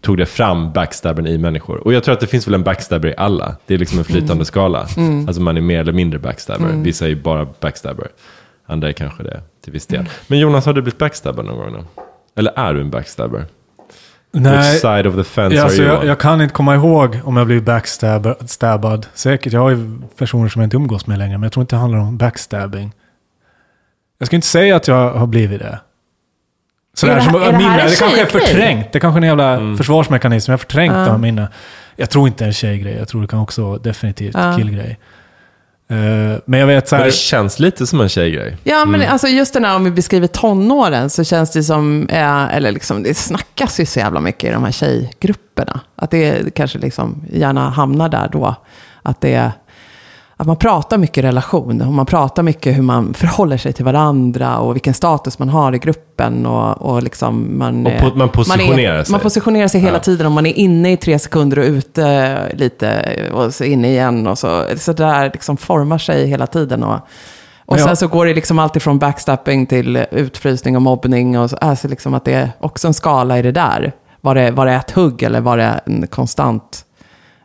tog 0.01 0.17
det 0.17 0.25
fram 0.25 0.71
backstabben 0.71 1.27
i 1.27 1.37
människor. 1.37 1.77
Och 1.77 1.93
jag 1.93 2.03
tror 2.03 2.13
att 2.13 2.19
det 2.19 2.27
finns 2.27 2.47
väl 2.47 2.53
en 2.53 2.63
backstabber 2.63 3.09
i 3.09 3.13
alla. 3.17 3.55
Det 3.65 3.73
är 3.73 3.77
liksom 3.77 3.99
en 3.99 4.05
flytande 4.05 4.45
skala. 4.45 4.79
Alltså 5.27 5.41
man 5.41 5.57
är 5.57 5.61
mer 5.61 5.79
eller 5.79 5.93
mindre 5.93 6.19
backstabber. 6.19 6.67
Vissa 6.83 7.05
är 7.05 7.09
ju 7.09 7.21
bara 7.21 7.47
backstabber. 7.59 8.07
Andra 8.65 8.87
är 8.87 8.93
kanske 8.93 9.23
det 9.23 9.41
till 9.63 9.73
viss 9.73 9.87
del. 9.87 10.05
Men 10.27 10.39
Jonas, 10.39 10.65
har 10.65 10.73
du 10.73 10.81
blivit 10.81 10.99
backstabbad 10.99 11.45
någon 11.45 11.57
gång 11.57 11.73
då? 11.73 12.01
Eller 12.35 12.51
är 12.59 12.73
du 12.73 12.81
en 12.81 12.89
backstabber? 12.89 13.45
Which 14.31 14.43
nej, 14.43 14.79
side 14.79 15.07
of 15.07 15.15
the 15.15 15.23
fence 15.23 15.55
Ja, 15.55 15.61
are 15.61 15.65
alltså 15.65 15.81
you 15.81 15.91
jag, 15.93 16.01
on? 16.01 16.07
jag 16.07 16.19
kan 16.19 16.41
inte 16.41 16.53
komma 16.53 16.75
ihåg 16.75 17.19
om 17.23 17.37
jag 17.37 17.45
blivit 17.45 17.63
backstabbad. 17.63 19.05
Säkert, 19.13 19.53
jag 19.53 19.61
har 19.61 19.69
ju 19.69 19.97
personer 20.17 20.49
som 20.49 20.61
jag 20.61 20.65
inte 20.67 20.75
umgås 20.77 21.07
med 21.07 21.17
längre, 21.19 21.37
men 21.37 21.43
jag 21.43 21.51
tror 21.51 21.61
inte 21.61 21.75
det 21.75 21.79
handlar 21.79 21.99
om 21.99 22.17
backstabbing. 22.17 22.91
Jag 24.17 24.25
ska 24.27 24.35
inte 24.35 24.47
säga 24.47 24.75
att 24.75 24.87
jag 24.87 25.09
har 25.13 25.27
blivit 25.27 25.59
det. 25.59 25.79
Sådär, 26.93 27.13
Är 27.13 27.15
det 27.17 27.21
här- 27.21 27.31
som, 27.31 27.41
är 27.41 27.45
det 27.45 27.51
här 27.51 27.57
minne, 27.57 27.87
det 27.89 27.99
kanske 27.99 28.21
är 28.21 28.25
förträngt. 28.25 28.91
Det 28.91 28.99
kanske 28.99 29.17
är 29.17 29.21
en 29.21 29.27
jävla 29.27 29.49
Mm. 29.53 29.77
försvarsmekanism. 29.77 30.51
Jag 30.51 30.53
har 30.53 30.57
förträngt 30.57 30.93
det 30.93 31.11
av 31.11 31.19
minne. 31.19 31.47
Jag 31.95 32.09
tror 32.09 32.27
inte 32.27 32.43
det 32.43 32.45
är 32.45 32.47
en 32.47 32.53
tjejgrej. 32.53 32.95
Jag 32.97 33.07
tror 33.07 33.21
det 33.21 33.27
kan 33.27 33.39
också 33.39 33.65
vara 33.65 33.77
definitivt 33.77 34.35
Ja. 34.37 34.53
killgrej. 34.57 34.99
Eh, 35.89 36.39
men 36.45 36.59
jag 36.59 36.67
vet 36.67 36.87
så 36.87 36.95
Men 36.95 36.99
här, 36.99 37.05
det 37.05 37.15
känns 37.15 37.59
lite 37.59 37.87
som 37.87 38.01
en 38.01 38.09
tjejgrej. 38.09 38.57
Ja, 38.63 38.85
men 38.85 39.01
alltså 39.01 39.27
just 39.27 39.53
den 39.53 39.65
här 39.65 39.75
om 39.75 39.83
vi 39.83 39.91
beskriver 39.91 40.27
tonåren 40.27 41.09
så 41.09 41.23
känns 41.23 41.51
det 41.51 41.63
som, 41.63 42.07
eh, 42.09 42.55
eller 42.55 42.71
liksom 42.71 43.03
det 43.03 43.13
snackas 43.13 43.79
ju 43.79 43.85
så 43.85 43.99
jävla 43.99 44.19
mycket 44.19 44.49
i 44.49 44.53
de 44.53 44.63
här 44.63 44.71
tjejgrupperna. 44.71 45.79
Att 45.95 46.11
det 46.11 46.55
kanske 46.55 46.79
liksom 46.79 47.23
gärna 47.31 47.69
hamnar 47.69 48.09
där 48.09 48.29
då. 48.31 48.55
Att 49.03 49.21
det 49.21 49.33
är, 49.33 49.51
att 50.37 50.47
man 50.47 50.55
pratar 50.55 50.97
mycket 50.97 51.23
relation 51.23 51.81
och 51.81 51.93
man 51.93 52.05
pratar 52.05 52.43
mycket 52.43 52.77
hur 52.77 52.81
man 52.81 53.13
förhåller 53.13 53.57
sig 53.57 53.73
till 53.73 53.85
varandra 53.85 54.57
och 54.57 54.75
vilken 54.75 54.93
status 54.93 55.39
man 55.39 55.49
har 55.49 55.75
i 55.75 55.77
gruppen 55.77 56.45
och, 56.45 56.81
och 56.81 57.03
liksom 57.03 57.57
man... 57.57 57.85
Och 57.85 57.91
po- 57.91 58.15
man 58.15 58.29
positionerar 58.29 58.99
är, 58.99 59.03
sig. 59.03 59.11
Man 59.11 59.19
positionerar 59.21 59.67
sig 59.67 59.81
hela 59.81 59.93
Ja. 59.97 59.99
tiden 59.99 60.25
och 60.25 60.31
man 60.31 60.45
är 60.45 60.53
inne 60.53 60.91
i 60.91 60.97
tre 60.97 61.19
sekunder 61.19 61.59
och 61.59 61.65
ute 61.65 62.37
lite 62.53 63.05
och 63.33 63.53
så 63.53 63.63
inne 63.63 63.87
igen 63.87 64.27
och 64.27 64.37
så. 64.37 64.63
Så 64.77 64.93
där 64.93 65.29
liksom 65.33 65.57
formar 65.57 65.97
sig 65.97 66.27
hela 66.27 66.47
tiden 66.47 66.83
och... 66.83 66.99
Och 67.67 67.79
sen 67.79 67.95
så 67.95 68.07
går 68.07 68.25
det 68.25 68.33
liksom 68.33 68.59
alltid 68.59 68.81
från 68.81 68.99
backstabbing 68.99 69.65
till 69.65 70.05
utfrysning 70.11 70.75
och 70.75 70.81
mobbning. 70.81 71.39
Och 71.39 71.49
så, 71.49 71.55
alltså 71.55 71.87
liksom 71.87 72.13
att 72.13 72.25
det 72.25 72.33
är 72.33 72.51
också 72.59 72.87
en 72.87 72.93
skala 72.93 73.39
i 73.39 73.41
det 73.41 73.51
där. 73.51 73.91
Var 74.21 74.35
det, 74.35 74.51
var 74.51 74.65
det 74.65 74.73
ett 74.73 74.91
hugg 74.91 75.23
eller 75.23 75.41
var 75.41 75.57
det 75.57 75.79
en 75.85 76.07
konstant 76.07 76.84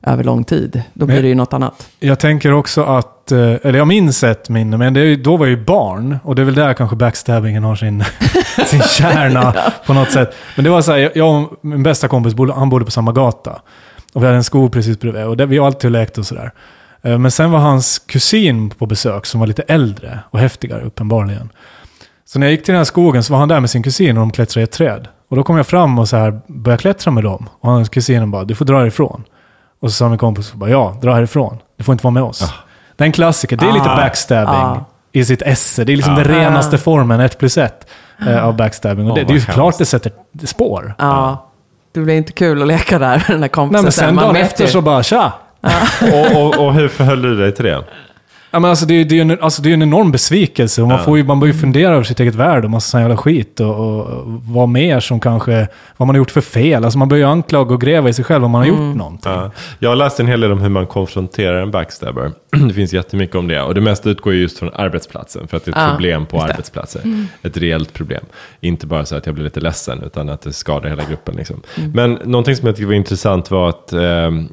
över 0.07 0.25
lång 0.25 0.45
tid? 0.45 0.83
Då 0.95 1.07
blir 1.07 1.17
Men- 1.17 1.23
det 1.23 1.29
ju 1.29 1.35
något 1.35 1.53
annat. 1.53 1.89
Jag 2.01 2.19
tänker 2.19 2.53
också 2.53 2.83
att, 2.85 3.33
eh, 3.33 3.39
eller 3.39 3.75
jag 3.79 3.89
minns 3.89 4.25
ett 4.25 4.49
minne, 4.49 4.77
men 4.77 4.95
det 4.95 5.17
då 5.17 5.37
var 5.37 5.47
jag 5.47 5.59
ju 5.59 5.65
barn. 5.65 6.19
Och 6.25 6.35
det 6.35 6.43
är 6.43 6.47
väl 6.47 6.55
där 6.55 6.75
kanske 6.75 6.97
backstabbingen 6.97 7.65
har 7.65 7.77
sin, 7.77 8.05
sin 8.67 8.81
kärna 8.83 9.55
på 9.87 9.93
något 9.95 10.11
sätt. 10.11 10.35
Men 10.57 10.65
det 10.65 10.71
var 10.71 10.83
så 10.83 10.93
här, 10.93 11.13
jag- 11.15 11.41
och 11.43 11.53
min 11.63 11.83
bästa 11.83 12.09
kompis, 12.09 12.35
han 12.55 12.69
bodde 12.71 12.85
på 12.85 12.91
samma 12.91 13.13
gata. 13.13 13.61
Och 14.13 14.23
vi 14.23 14.27
hade 14.27 14.37
en 14.37 14.45
skog 14.45 14.73
precis 14.73 15.01
bredvid. 15.01 15.25
Och 15.25 15.37
där, 15.37 15.47
vi 15.47 15.59
har 15.59 15.67
alltid 15.67 15.93
lekt 15.93 16.19
och 16.19 16.27
sådär. 16.27 16.53
Eh, 17.03 17.19
Men 17.19 17.31
sen 17.31 17.51
var 17.51 17.59
hans 17.59 17.99
kusin 17.99 18.71
på 18.71 18.87
besök 18.87 19.27
som 19.27 19.41
var 19.41 19.47
lite 19.47 19.63
äldre 19.63 20.19
och 20.31 20.39
häftigare 20.39 20.83
uppenbarligen. 20.83 21.49
Så 22.25 22.39
när 22.39 22.47
jag 22.47 22.53
gick 22.53 22.65
till 22.65 22.73
den 22.73 22.79
här 22.79 22.85
skogen 22.85 23.23
så 23.23 23.33
var 23.33 23.41
han 23.41 23.49
där 23.49 23.61
med 23.61 23.71
sin 23.71 23.83
kusin 23.83 24.17
och 24.17 24.21
de 24.23 24.31
klättrade 24.31 24.61
i 24.63 24.65
ett 24.65 24.71
träd. 24.73 25.09
Och 25.31 25.37
då 25.37 25.43
kom 25.43 25.57
jag 25.57 25.67
fram 25.67 25.99
och 25.99 26.09
så 26.09 26.17
här 26.17 26.41
började 26.47 26.81
klättra 26.81 27.11
med 27.11 27.25
dem. 27.25 27.49
Och 27.61 27.71
hans 27.71 27.89
kusin 27.89 28.31
bara, 28.31 28.45
du 28.45 28.55
får 28.55 28.65
dra 28.65 28.79
härifrån. 28.79 29.25
Och 29.83 29.91
så 29.91 29.95
sa 29.97 30.09
min 30.09 30.19
kompis, 30.19 30.53
bara, 30.53 30.71
ja, 30.71 30.97
dra 31.03 31.15
härifrån. 31.15 31.59
Du 31.77 31.85
får 31.85 31.93
inte 31.93 32.05
vara 32.05 32.15
med 32.15 32.23
oss. 32.23 32.53
Den 32.97 33.13
klassiker, 33.13 33.57
det 33.57 33.67
är 33.67 33.73
lite 33.73 33.91
Ah. 33.91 33.97
backstabbing 33.97 34.55
Ah. 34.55 34.85
i 35.13 35.25
sitt 35.25 35.43
esse. 35.43 35.85
Det 35.85 35.93
är 35.93 35.97
liksom 35.97 36.15
Ah. 36.15 36.17
den 36.17 36.25
renaste 36.25 36.79
formen, 36.79 37.21
ett 37.21 37.39
plus 37.39 37.59
ett, 37.59 37.87
eh, 38.29 38.45
av 38.45 38.57
backstabbing. 38.57 39.11
Och 39.11 39.17
det, 39.17 39.25
det 39.25 39.33
är 39.33 39.35
ju 39.35 39.41
klart 39.41 39.79
det 39.79 39.85
sätter 39.87 40.13
spår. 40.45 40.95
Ja, 40.99 41.47
det 41.93 42.01
blir 42.01 42.15
inte 42.15 42.33
kul 42.33 42.63
att 42.63 42.69
leka 42.69 42.99
där 42.99 43.17
med 43.17 43.25
den 43.29 43.43
här 43.43 43.49
kompisen. 43.49 43.73
Nej, 43.77 43.83
men 43.83 43.93
sen 43.93 44.17
dagen 44.17 44.37
efter 44.37 44.65
ju. 44.65 44.71
så 44.71 44.81
bara, 44.81 45.03
tja! 45.03 45.33
och, 46.13 46.43
och, 46.43 46.67
och 46.67 46.75
hur 46.75 46.89
förhöll 46.89 47.23
du 47.23 47.37
dig 47.37 47.55
till 47.55 47.65
det? 47.65 47.85
Ja, 48.53 48.59
men 48.61 48.71
alltså, 48.71 48.87
det, 48.87 48.95
är- 48.95 49.05
det, 49.05 49.19
är 49.19 49.23
en, 49.23 49.39
alltså, 49.41 49.63
det 49.63 49.71
är 49.71 49.75
en 49.75 49.83
enorm 49.83 50.13
besvikelse. 50.13 50.83
Och 50.83 50.89
man, 50.89 51.05
får 51.05 51.19
ju, 51.19 51.25
man 51.25 51.41
börjar 51.41 51.55
ju 51.55 51.61
fundera 51.61 51.93
över 51.95 52.03
sitt 52.05 52.21
eget 52.21 52.35
värde 52.35 52.65
och 52.67 52.71
massa 52.71 52.91
sån 52.91 53.01
jävla 53.01 53.17
skit. 53.17 53.61
Och, 53.61 53.75
och 53.79 54.07
vad 54.27 54.69
mer 54.69 55.01
som 55.01 55.21
kanske, 55.21 55.69
vad 55.97 56.07
man 56.07 56.15
har 56.17 56.19
gjort 56.19 56.31
för 56.31 56.41
fel. 56.41 56.85
Alltså 56.85 56.99
man 56.99 57.09
börjar 57.09 57.27
ju 57.27 57.33
anklaga 57.33 57.75
och 57.75 57.81
gräva 57.81 58.09
i 58.09 58.13
sig 58.13 58.25
själv 58.25 58.45
om 58.45 58.51
man 58.51 58.61
har 58.61 58.69
gjort 58.69 58.97
någonting. 58.97 59.33
Ja. 59.33 59.51
Jag 59.79 59.89
har 59.89 59.97
läst 59.97 60.21
en 60.21 60.27
hel 60.27 60.41
del 60.41 60.53
om 60.53 60.61
hur 60.61 60.69
man 60.69 60.87
konfronterar 60.87 61.63
en 61.63 61.71
backstabber. 61.71 62.33
Det 62.69 62.75
finns 62.75 62.93
jättemycket 62.93 63.37
om 63.37 63.49
det. 63.49 63.63
Och 63.63 63.75
det 63.75 63.81
mesta 63.81 64.11
utgår 64.11 64.33
ju 64.33 64.41
just 64.41 64.59
från 64.59 64.71
arbetsplatsen. 64.75 65.49
För 65.49 65.57
att 65.57 65.65
det 65.65 65.69
är 65.71 65.73
ett 65.73 65.83
Ja, 65.83 65.91
problem 65.91 66.27
på 66.27 66.37
just 66.37 66.47
det. 66.47 66.53
arbetsplatser. 66.53 67.03
Ett 67.43 67.57
reellt 67.57 67.93
problem. 67.93 68.25
Inte 68.61 68.87
bara 68.87 69.05
så 69.05 69.17
att 69.17 69.27
jag 69.27 69.35
blir 69.35 69.45
lite 69.45 69.61
ledsen, 69.61 70.03
utan 70.07 70.29
att 70.29 70.43
det 70.43 70.53
skadar 70.53 70.89
hela 70.89 71.03
gruppen. 71.09 71.35
Liksom. 71.37 71.63
Mm. 71.79 71.91
Men 71.91 72.13
någonting 72.31 72.57
som 72.57 72.67
jag 72.67 72.77
tycker 72.77 72.87
var 72.87 72.95
intressant 72.95 73.51
var 73.51 73.69
att 73.69 73.93
eh, 73.93 74.01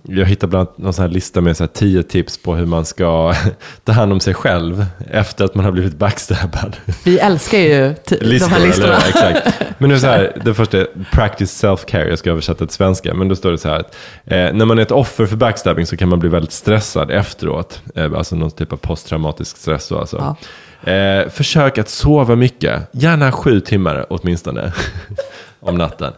jag 0.04 0.26
hittade 0.26 0.50
bland 0.50 0.68
annat 0.68 0.78
någon 0.78 0.94
sån 0.94 1.04
här 1.06 1.10
lista 1.10 1.42
med 1.42 1.58
så 1.58 1.64
här 1.64 1.68
tio 1.74 2.04
tips 2.04 2.38
på 2.44 2.56
hur 2.56 2.66
man 2.66 2.86
ska 2.86 3.34
ta 3.88 3.94
hand 3.94 4.12
om 4.14 4.20
sig 4.20 4.34
själv 4.34 4.86
efter 5.12 5.46
att 5.46 5.56
man 5.56 5.66
har 5.66 5.72
blivit 5.72 5.96
backstabbad. 5.98 6.78
Vi 7.04 7.20
älskar 7.20 7.58
ju 7.58 7.94
ti- 7.94 8.18
de 8.20 8.26
Listor, 8.26 8.50
här 8.50 8.60
listorna. 8.68 8.88
eller? 8.98 9.08
Exakt. 9.10 9.64
Men 9.78 9.90
nu 9.90 10.00
så 10.00 10.08
här, 10.08 10.32
det 10.46 10.54
första 10.54 10.78
är 10.78 10.88
practice 11.12 11.64
self-care, 11.64 12.10
jag 12.10 12.20
ska 12.20 12.30
översätta 12.32 12.66
till 12.66 12.76
svenska. 12.76 13.14
Men 13.14 13.28
då 13.28 13.36
står 13.36 13.52
det 13.52 13.58
så 13.58 13.70
här 13.70 13.80
att 13.80 13.96
eh, 14.26 14.54
när 14.54 14.66
man 14.66 14.78
är 14.78 14.82
ett 14.82 14.92
offer 14.92 15.26
för 15.26 15.36
backstabbing 15.36 15.86
så 15.86 15.98
kan 15.98 16.10
man 16.10 16.20
bli 16.20 16.30
väldigt 16.30 16.52
stressad 16.52 17.12
efteråt. 17.12 17.82
Eh, 17.96 18.14
alltså 18.14 18.36
någon 18.36 18.52
typ 18.52 18.74
av 18.74 18.78
posttraumatisk 18.78 19.58
stress 19.58 19.92
alltså. 19.92 20.36
Eh, 20.84 21.30
försök 21.30 21.78
att 21.78 21.90
sova 21.90 22.36
mycket, 22.36 22.82
gärna 22.92 23.32
sju 23.32 23.60
timmar 23.60 24.06
åtminstone. 24.10 24.72
om 25.60 25.76
natten. 25.78 26.14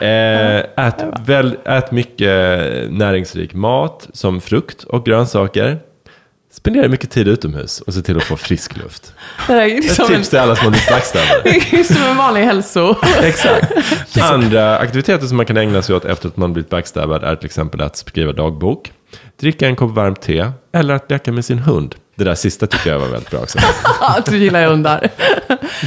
Eh, 0.00 0.86
ät, 0.86 1.04
väl, 1.26 1.56
ät 1.64 1.92
mycket 1.92 2.28
näringsrik 2.90 3.54
mat 3.54 4.08
som 4.12 4.40
frukt 4.40 4.84
och 4.84 5.04
grönsaker. 5.06 5.78
Spendera 6.54 6.88
mycket 6.88 7.10
tid 7.10 7.28
utomhus 7.28 7.80
och 7.80 7.94
se 7.94 8.02
till 8.02 8.16
att 8.16 8.22
få 8.22 8.36
frisk 8.36 8.76
luft. 8.76 9.14
Det 9.46 9.52
är 9.52 9.78
Ett 9.78 9.92
som 9.92 10.04
en, 10.04 10.16
tips 10.16 10.28
till 10.28 10.38
alla 10.38 10.56
som 10.56 10.64
har 10.64 10.70
blivit 10.70 10.88
backstabbade. 10.88 11.84
som 11.84 12.02
en 12.02 12.16
vanlig 12.16 12.40
hälso... 12.40 12.96
Exakt. 13.22 14.18
Andra 14.20 14.78
aktiviteter 14.78 15.26
som 15.26 15.36
man 15.36 15.46
kan 15.46 15.56
ägna 15.56 15.82
sig 15.82 15.96
åt 15.96 16.04
efter 16.04 16.28
att 16.28 16.36
man 16.36 16.52
blivit 16.52 16.70
backstabbad 16.70 17.24
är 17.24 17.36
till 17.36 17.46
exempel 17.46 17.80
att 17.80 17.96
skriva 17.96 18.32
dagbok, 18.32 18.92
dricka 19.40 19.66
en 19.66 19.76
kopp 19.76 19.90
varmt 19.90 20.22
te 20.22 20.50
eller 20.74 20.94
att 20.94 21.10
leka 21.10 21.32
med 21.32 21.44
sin 21.44 21.58
hund. 21.58 21.94
Det 22.14 22.24
där 22.24 22.34
sista 22.34 22.66
tycker 22.66 22.90
jag 22.90 22.98
var 22.98 23.08
väldigt 23.08 23.30
bra 23.30 23.40
också. 23.40 23.58
Att 24.00 24.26
du 24.26 24.38
gillar 24.38 24.66
hundar. 24.66 25.10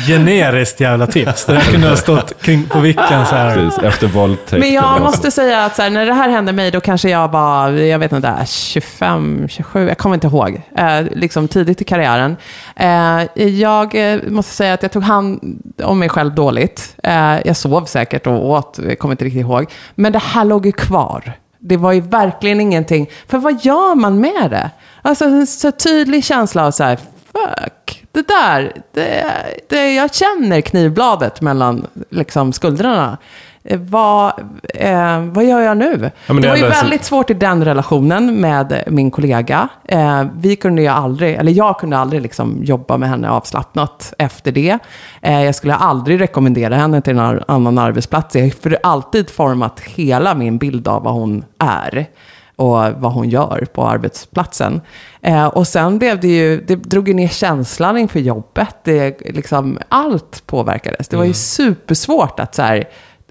Generiskt 0.08 0.80
jävla 0.80 1.08
tips. 1.08 1.46
Det 1.46 1.54
där 1.54 1.62
kunde 1.62 1.90
ha 1.90 1.96
stått 1.96 2.42
kring 2.42 2.64
på 2.64 2.80
vilken 2.80 3.26
så 3.26 3.36
här... 3.36 3.56
Precis, 3.56 3.84
efter 3.84 4.08
våldtäkt. 4.08 4.60
Men 4.60 4.74
jag 4.74 4.92
något 4.92 5.02
måste 5.02 5.32
säga 5.32 5.66
att 5.66 5.76
så 5.76 5.82
här, 5.82 5.90
när 5.90 6.06
det 6.06 6.14
här 6.14 6.30
hände 6.30 6.54
mig, 6.54 6.72
då 6.72 6.80
kanske 6.80 7.10
jag 7.10 7.32
var, 7.32 7.70
jag 7.72 8.00
vet 8.00 8.12
inte, 8.12 8.46
25, 8.46 9.48
27, 9.50 9.88
jag 9.88 9.98
kommer 9.98 10.16
inte 10.16 10.28
ihåg. 10.28 10.62
Eh, 10.78 11.02
liksom 11.12 11.48
tidigt 11.48 11.82
i 11.82 11.84
karriären. 11.84 12.38
Eh, 12.76 13.48
jag 13.48 14.14
eh, 14.14 14.20
måste 14.28 14.54
säga 14.54 14.74
att 14.74 14.82
jag 14.82 14.92
tog 14.92 15.04
hand 15.04 15.60
om 15.84 16.00
mig 16.00 16.10
själv 16.10 16.36
dåligt. 16.36 16.96
Eh, 17.04 17.38
jag 17.46 17.58
sov 17.58 17.86
säkert 17.86 18.28
och 18.28 18.50
åt, 18.50 18.80
jag 18.88 19.00
kommer 19.00 19.14
inte 19.14 19.26
riktigt 19.26 19.42
ihåg. 19.42 19.66
Men 19.96 20.12
det 20.12 20.20
här 20.20 20.46
låg 20.46 20.66
ju 20.66 20.72
kvar. 20.72 21.34
Det 21.60 21.78
var 21.78 21.92
ju 21.92 22.02
verkligen 22.02 22.62
ingenting. 22.62 23.10
För 23.28 23.38
vad 23.38 23.66
gör 23.66 23.96
man 23.96 24.20
med 24.20 24.52
det? 24.52 24.70
Alltså 25.02 25.26
en 25.26 25.48
så 25.48 25.72
tydlig 25.72 26.24
känsla 26.24 26.66
av 26.66 26.72
så 26.72 26.84
här, 26.84 27.00
fuck, 27.32 28.05
det 28.16 28.28
där, 28.28 28.72
det, 28.94 29.26
det, 29.70 29.94
jag 29.94 30.14
känner 30.14 30.62
knivbladet 30.62 31.42
mellan 31.42 31.86
liksom, 32.10 32.54
skuldrorna. 32.54 33.18
Eh, 33.64 33.80
vad, 33.80 34.34
eh, 34.74 35.20
vad 35.22 35.46
gör 35.46 35.62
jag 35.62 35.78
nu? 35.78 36.12
Ja, 36.28 36.34
det 36.34 36.42
det 36.42 36.48
var 36.50 36.56
ju 36.56 36.64
enda 36.64 36.76
som- 36.76 36.82
väldigt 36.88 37.06
svårt 37.06 37.30
i 37.30 37.34
den 37.34 37.66
relationen 37.66 38.42
med 38.42 38.84
min 38.88 39.12
kollega. 39.12 39.68
Eh, 39.88 40.24
vi 40.38 40.56
kunde 40.56 40.82
ju 40.82 40.88
aldrig, 40.88 41.36
eller 41.36 41.52
jag 41.52 41.80
kunde 41.80 41.98
aldrig 41.98 42.22
liksom 42.22 42.60
jobba 42.64 42.98
med 42.98 43.10
henne 43.10 43.30
avslappnat 43.30 44.14
efter 44.18 44.52
det. 44.52 44.78
Eh, 45.22 45.44
jag 45.44 45.56
skulle 45.56 45.76
aldrig 45.76 46.22
rekommendera 46.22 46.76
henne 46.76 47.02
till 47.02 47.18
en 47.20 47.44
annan 47.48 47.78
arbetsplats. 47.78 48.36
Jag 48.36 48.44
har 48.44 48.50
för 48.50 48.78
alltid 48.84 49.30
format 49.30 49.80
hela 49.80 50.36
min 50.36 50.58
bild 50.58 50.88
av 50.88 51.04
vad 51.04 51.14
hon 51.14 51.44
är 51.60 52.06
och 52.56 52.78
vad 52.98 53.12
hon 53.14 53.30
gör 53.30 53.68
på 53.74 53.88
arbetsplatsen. 53.88 54.82
Eh, 55.22 55.46
och 55.46 55.68
sen 55.68 56.00
blev 56.00 56.20
det 56.20 56.28
ju, 56.28 56.62
det 56.62 56.76
drog 56.76 57.08
ju 57.08 57.14
ner 57.14 57.28
känslan 57.28 57.98
inför 57.98 58.20
jobbet. 58.20 58.76
Det, 58.84 59.22
liksom, 59.34 59.80
allt 59.90 60.44
påverkades. 60.46 61.08
Det 61.08 61.18
var 61.18 61.24
ju 61.24 61.34
supersvårt 61.34 62.40
att 62.40 62.56
så 62.56 62.62
här, 62.62 62.84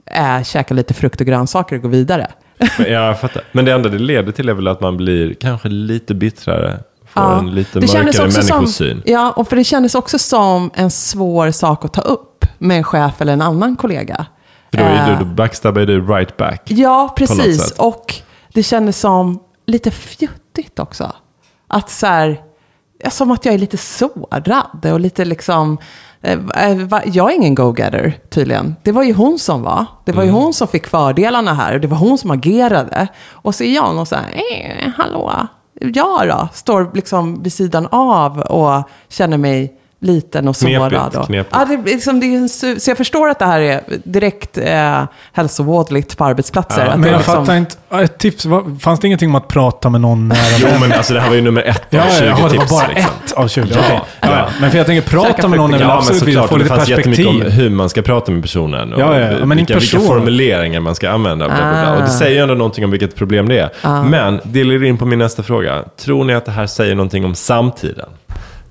äh, 0.07 0.43
käka 0.43 0.75
lite 0.75 0.95
frukt 0.95 1.21
och 1.21 1.27
grönsaker 1.27 1.77
och 1.77 1.83
gå 1.83 1.89
vidare. 1.89 2.27
Men 2.79 2.93
jag 2.93 3.21
fattar. 3.21 3.43
Men 3.53 3.65
det 3.65 3.73
enda 3.73 3.89
det 3.89 3.99
leder 3.99 4.33
till 4.33 4.49
är 4.49 4.55
väl 4.55 4.69
att 4.69 4.81
man 4.81 4.97
blir 4.97 5.35
kanske 5.35 5.69
lite 5.69 6.15
bittrare. 6.15 6.79
Får 7.07 7.23
Ja, 7.23 7.39
en 7.39 7.55
lite 7.55 7.81
det 7.81 7.87
mörkare 7.87 8.27
också 8.27 8.43
som, 8.43 8.57
människosyn. 8.57 9.03
Ja, 9.05 9.33
och 9.37 9.49
för 9.49 9.57
det 9.57 9.65
kändes 9.65 9.95
också 9.95 10.19
som 10.19 10.71
en 10.75 10.91
svår 10.91 11.51
sak 11.51 11.85
att 11.85 11.93
ta 11.93 12.01
upp 12.01 12.47
med 12.59 12.77
en 12.77 12.85
chef 12.85 13.21
eller 13.21 13.33
en 13.33 13.43
annan 13.43 13.77
kollega. 13.77 14.27
För 14.71 14.79
då, 14.79 14.85
är 14.85 15.11
Eh, 15.11 15.19
du, 15.19 15.25
då 15.25 15.31
backstabbar 15.31 15.81
du 15.81 16.07
right 16.07 16.37
back. 16.37 16.63
Ja, 16.65 17.15
precis. 17.17 17.75
Och 17.79 18.15
det 18.55 18.63
kändes 18.63 19.01
som 19.01 19.39
lite 19.67 19.91
fjuttigt 19.91 20.79
också. 20.79 21.13
Att 21.69 21.91
så 21.91 22.07
här, 22.07 22.41
som 23.11 23.31
att 23.31 23.45
jag 23.45 23.55
är 23.55 23.59
lite 23.59 23.77
sårad 23.77 24.85
och 24.93 25.01
lite 25.01 25.25
liksom... 25.25 25.79
eh, 26.23 26.39
eh, 26.55 26.89
Jag 27.05 27.31
är 27.31 27.35
ingen 27.37 27.55
go-getter 27.55 28.19
tydligen. 28.31 28.77
Det 28.83 28.93
var 28.93 29.03
ju 29.03 29.13
hon 29.13 29.39
som 29.39 29.63
var. 29.63 29.87
Det 30.05 30.13
var 30.13 30.23
ju 30.23 30.29
Mm. 30.29 30.43
hon 30.43 30.53
som 30.55 30.69
fick 30.69 30.87
fördelarna 30.87 31.55
här. 31.55 31.79
Det 31.79 31.89
var 31.89 31.97
hon 31.99 32.19
som 32.19 32.31
agerade. 32.31 33.09
Och 33.31 33.55
så 33.55 33.65
är 33.65 33.75
jag 33.75 33.95
någon 33.95 34.07
så 34.07 34.15
här, 34.17 34.33
eh, 34.35 34.91
hallå, 34.97 35.47
jag 35.81 36.29
då? 36.29 36.49
Står 36.53 36.91
liksom 36.95 37.43
vid 37.43 37.53
sidan 37.53 37.87
av 37.91 38.41
och 38.41 38.89
känner 39.09 39.39
mig 39.39 39.81
liten 40.05 40.49
och 40.49 40.57
Knepigt, 40.57 40.81
sårad. 40.91 41.17
Och, 41.17 41.27
knepigt. 41.27 41.51
ja, 41.59 41.65
det, 41.65 41.75
är 41.75 41.95
liksom, 41.95 42.21
det 42.21 42.35
en, 42.35 42.49
så 42.49 42.91
jag 42.91 42.97
förstår 42.97 43.29
att 43.29 43.39
det 43.39 43.45
här 43.45 43.61
är 43.61 43.81
direkt 44.05 44.59
eh, 44.59 45.03
hälsovådligt 45.33 46.17
på 46.19 46.25
arbetsplatser. 46.25 46.81
Ja, 46.85 46.87
att 46.91 46.93
Men 46.99 47.03
det 47.03 47.09
jag 47.11 47.17
liksom, 47.19 47.35
fattar 47.35 47.57
inte. 47.57 47.77
Ett 47.91 48.19
tips, 48.19 48.45
var- 48.45 48.79
fanns 48.81 49.01
det 49.01 49.07
ingenting 49.07 49.29
om 49.29 49.35
att 49.35 49.49
prata 49.49 49.89
med 49.91 50.01
någon 50.01 50.29
nära 50.29 50.39
Jo, 50.59 50.69
men 50.81 50.93
alltså 50.93 51.15
det 51.15 51.21
här 51.21 51.29
var 51.29 51.37
ju 51.37 51.43
nummer 51.43 51.63
ett 51.63 51.77
av 51.79 51.85
Ja, 51.91 52.03
20 52.19 52.25
ja, 52.25 52.31
ja, 52.31 52.37
det 52.37 52.43
var 52.43 52.49
tips. 52.51 52.71
bara 52.71 52.87
liksom. 52.89 53.11
ett 53.27 53.33
av 53.33 53.49
20. 53.49 53.67
Ja, 53.75 53.81
okej. 53.85 54.01
ja. 54.21 54.29
Ja, 54.31 54.47
men 54.61 54.71
för 54.71 54.79
jag 54.79 54.87
tänker, 54.87 55.09
prata 55.11 55.49
med 55.49 55.59
någon 55.59 55.75
är 55.75 55.79
väl 55.79 55.91
absolut 55.91 56.23
vill 56.23 56.35
såklart. 56.35 56.49
få 56.51 56.57
Det 56.57 56.63
lite 56.65 56.77
fanns 56.77 56.89
jättemycket 56.89 57.27
om 57.27 57.35
perspektiv. 57.41 57.63
hur 57.63 57.71
man 57.71 57.89
ska 57.89 58.03
prata 58.03 58.33
med 58.33 58.43
personen. 58.43 58.93
Och 58.93 59.01
Ja, 59.01 59.21
ja, 59.21 59.33
ja, 59.33 59.47
men 59.47 59.57
vilka, 59.59 59.79
vilka 59.79 60.01
formuleringar 60.01 60.81
man 60.81 60.95
ska 60.95 61.11
använda. 61.11 61.47
Bla, 61.49 61.57
bla, 61.57 61.71
bla. 61.71 61.93
Ah. 61.93 61.97
Och 61.97 62.03
det 62.03 62.09
säger 62.09 62.33
ju 62.35 62.39
ändå 62.43 62.55
någonting 62.55 62.85
om 62.85 62.91
vilket 62.91 63.17
problem 63.17 63.49
det 63.49 63.59
är. 63.59 64.03
Men 64.05 64.41
det 64.45 64.65
leder 64.65 64.87
in 64.87 64.99
på 64.99 65.07
min 65.07 65.19
nästa 65.19 65.43
fråga. 65.43 65.85
Tror 66.01 66.25
ni 66.25 66.35
att 66.35 66.45
det 66.45 66.53
här 66.53 66.67
säger 66.67 66.95
någonting 66.95 67.25
om 67.25 67.35
samtiden? 67.35 68.09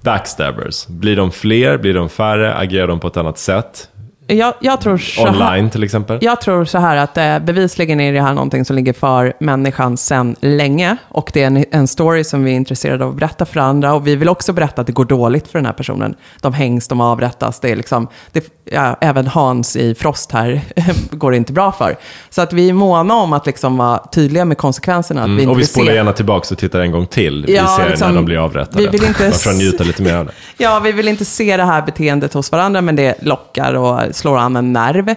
Backstabbers. 0.03 0.87
Blir 0.87 1.15
de 1.15 1.31
fler? 1.31 1.77
Blir 1.77 1.93
de 1.93 2.09
färre? 2.09 2.55
Agerar 2.55 2.87
de 2.87 2.99
på 2.99 3.07
ett 3.07 3.17
annat 3.17 3.37
sätt? 3.37 3.89
jag, 4.27 4.53
jag, 4.59 4.81
tror 4.81 4.97
så 4.97 5.27
här, 5.27 5.33
Online 5.33 5.69
till 5.69 5.83
exempel? 5.83 6.17
jag 6.21 6.41
tror 6.41 6.65
så 6.65 6.77
här 6.77 6.97
att 6.97 7.17
eh, 7.17 7.39
bevisligen 7.39 7.99
är 7.99 8.13
det 8.13 8.21
här 8.21 8.33
någonting 8.33 8.65
som 8.65 8.75
ligger 8.75 8.93
för 8.93 9.33
människan 9.39 9.97
sedan 9.97 10.35
länge. 10.39 10.97
Och 11.07 11.31
det 11.33 11.43
är 11.43 11.47
en, 11.47 11.65
en 11.71 11.87
story 11.87 12.23
som 12.23 12.43
vi 12.43 12.51
är 12.51 12.55
intresserade 12.55 13.05
av 13.05 13.09
att 13.09 13.15
berätta 13.15 13.45
för 13.45 13.59
andra. 13.59 13.93
Och 13.93 14.07
vi 14.07 14.15
vill 14.15 14.29
också 14.29 14.53
berätta 14.53 14.81
att 14.81 14.87
det 14.87 14.93
går 14.93 15.05
dåligt 15.05 15.47
för 15.47 15.59
den 15.59 15.65
här 15.65 15.73
personen. 15.73 16.15
De 16.41 16.53
hängs, 16.53 16.87
de 16.87 17.01
avrättas. 17.01 17.59
Det 17.59 17.71
är 17.71 17.75
liksom, 17.75 18.07
det, 18.31 18.53
ja, 18.65 18.97
även 19.01 19.27
Hans 19.27 19.75
i 19.75 19.95
Frost 19.95 20.31
här 20.31 20.61
går 21.11 21.31
det 21.31 21.37
inte 21.37 21.53
bra 21.53 21.71
för. 21.71 21.95
Så 22.35 22.41
att 22.41 22.53
vi 22.53 22.69
är 22.69 22.73
måna 22.73 23.13
om 23.15 23.33
att 23.33 23.45
liksom 23.45 23.77
vara 23.77 23.97
tydliga 24.11 24.45
med 24.45 24.57
konsekvenserna. 24.57 25.21
Att 25.21 25.27
vi 25.27 25.31
Mm, 25.31 25.39
inte 25.39 25.51
och 25.51 25.59
vi 25.59 25.65
spolar 25.65 25.93
gärna 25.93 26.13
tillbaka 26.13 26.47
och 26.51 26.57
tittar 26.57 26.79
en 26.79 26.91
gång 26.91 27.07
till 27.07 27.45
i 27.49 27.55
Ja, 27.55 27.67
serien 27.67 27.89
liksom, 27.89 28.07
när 28.07 28.15
de 28.15 28.25
blir 28.25 28.37
avrättade. 28.37 28.77
vi 28.83 28.87
vill 28.87 29.03
inte 29.03 29.27
att 29.27 29.33
s- 29.33 29.57
njuta 29.57 29.83
lite 29.83 30.01
mer 30.01 30.15
av 30.15 30.25
det. 30.25 30.31
Ja, 30.63 30.79
vi 30.79 30.91
vill 30.91 31.07
inte 31.07 31.25
se 31.25 31.57
det 31.57 31.63
här 31.63 31.81
beteendet 31.81 32.33
hos 32.33 32.51
varandra, 32.51 32.81
men 32.81 32.95
det 32.95 33.15
lockar 33.21 33.73
och 33.73 33.99
slår 34.15 34.37
an 34.37 34.55
en 34.55 34.73
nerv. 34.73 35.09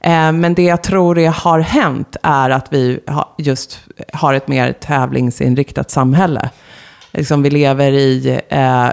Eh, 0.00 0.32
Men 0.32 0.54
det 0.54 0.62
jag 0.62 0.82
tror 0.82 1.14
det 1.14 1.26
har 1.26 1.60
hänt 1.60 2.16
är 2.22 2.50
att 2.50 2.66
vi 2.70 3.00
just 3.38 3.80
har 4.12 4.34
ett 4.34 4.48
mer 4.48 4.72
tävlingsinriktat 4.72 5.90
samhälle. 5.90 6.50
Liksom 7.12 7.42
vi 7.42 7.50
lever 7.50 7.92
i 7.92 8.40
eh, 8.48 8.86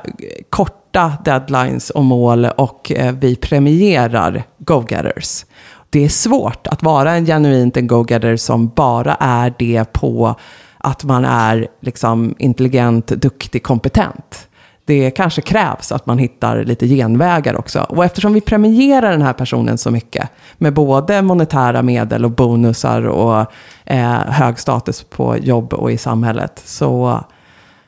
korta 0.50 1.14
deadlines 1.26 1.90
och 1.90 2.04
mål 2.06 2.46
och 2.46 2.92
eh, 2.92 3.12
vi 3.20 3.36
premierar 3.36 4.44
go-getters. 4.58 5.46
Det 5.90 6.06
är 6.06 6.10
svårt 6.10 6.68
att 6.68 6.84
vara 6.84 7.12
en 7.12 7.26
genuint 7.26 7.78
en 7.78 7.88
go-getter 7.88 8.38
som 8.38 8.68
bara 8.68 9.16
är 9.16 9.54
det 9.60 9.94
på 9.94 10.36
att 10.78 11.04
man 11.04 11.26
är 11.26 11.68
liksom 11.82 12.36
intelligent, 12.38 13.08
duktig, 13.08 13.64
kompetent 13.64 14.48
det 14.88 15.12
kanske 15.12 15.42
krävs 15.42 15.92
att 15.92 16.06
man 16.06 16.18
hittar 16.18 16.64
lite 16.64 16.88
genvägar 16.88 17.58
också. 17.58 17.80
Och 17.80 18.06
eftersom 18.06 18.34
vi 18.34 18.42
premierar 18.42 19.12
den 19.12 19.22
här 19.22 19.34
personen 19.34 19.78
så 19.78 19.92
mycket 19.92 20.30
med 20.58 20.74
både 20.74 21.22
monetära 21.22 21.82
medel 21.84 22.26
och 22.26 22.32
bonusar 22.32 23.08
och 23.08 23.46
eh, 23.86 24.12
hög 24.12 24.60
status 24.60 25.04
på 25.04 25.38
jobb 25.38 25.74
och 25.74 25.92
i 25.92 25.98
samhället 25.98 26.62
så 26.66 27.24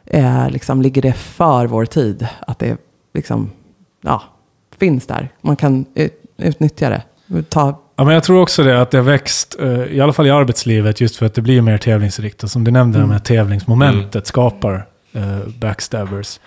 eh, 0.06 0.50
liksom 0.50 0.82
ligger 0.82 1.02
det 1.02 1.14
för 1.14 1.68
vår 1.68 1.86
tid 1.86 2.28
att 2.48 2.60
det 2.60 2.78
liksom, 3.14 3.52
ja, 4.02 4.22
finns 4.78 5.08
där. 5.08 5.30
Man 5.42 5.56
kan 5.56 5.86
utnyttja 6.38 6.90
det. 6.90 7.04
Ta, 7.50 7.80
Ja, 8.00 8.06
men 8.06 8.14
jag 8.14 8.24
tror 8.24 8.42
också 8.42 8.64
det, 8.64 8.82
att 8.82 8.92
det 8.92 8.98
har 8.98 9.06
växt, 9.06 9.56
eh, 9.60 9.84
i 9.84 10.02
alla 10.02 10.14
fall 10.14 10.28
i 10.28 10.30
arbetslivet, 10.30 11.02
just 11.02 11.16
för 11.16 11.26
att 11.26 11.34
det 11.34 11.42
blir 11.42 11.62
mer 11.62 11.78
tävlingsinriktat. 11.78 12.52
Som 12.52 12.64
du 12.64 12.72
nämnde, 12.72 12.98
det 12.98 13.02
här 13.02 13.14
med 13.14 13.24
tävlingsmomentet 13.24 14.28
skapar 14.28 14.86
eh, 15.14 15.38
backstabbers. 15.60 16.40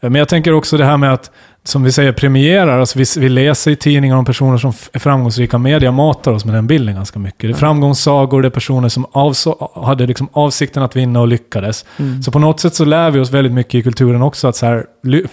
Men 0.00 0.14
jag 0.14 0.28
tänker 0.28 0.52
också 0.52 0.76
det 0.76 0.84
här 0.84 0.96
med 0.96 1.12
att, 1.12 1.30
som 1.66 1.82
vi 1.82 1.92
säger, 1.92 2.12
premierar. 2.12 2.78
Alltså 2.78 2.98
vi, 2.98 3.04
vi 3.18 3.28
läser 3.28 3.70
i 3.70 3.76
tidningar 3.76 4.16
om 4.16 4.24
personer 4.24 4.58
som 4.58 4.72
är 4.92 4.98
framgångsrika. 4.98 5.58
Media 5.58 5.92
matar 5.92 6.32
oss 6.32 6.44
med 6.44 6.54
den 6.54 6.66
bilden 6.66 6.94
ganska 6.94 7.18
mycket. 7.18 7.40
Det 7.40 7.48
är 7.48 7.54
framgångssagor, 7.54 8.42
det 8.42 8.48
är 8.48 8.50
personer 8.50 8.88
som 8.88 9.06
avså, 9.12 9.70
hade 9.84 10.06
liksom 10.06 10.28
avsikten 10.32 10.82
att 10.82 10.96
vinna 10.96 11.20
och 11.20 11.28
lyckades. 11.28 11.84
Så 12.24 12.30
på 12.30 12.38
något 12.38 12.60
sätt 12.60 12.74
så 12.74 12.84
lär 12.84 13.10
vi 13.10 13.20
oss 13.20 13.30
väldigt 13.30 13.52
mycket 13.52 13.74
i 13.74 13.82
kulturen 13.82 14.22
också 14.22 14.48
att 14.48 14.56
så 14.56 14.66
här, 14.66 14.86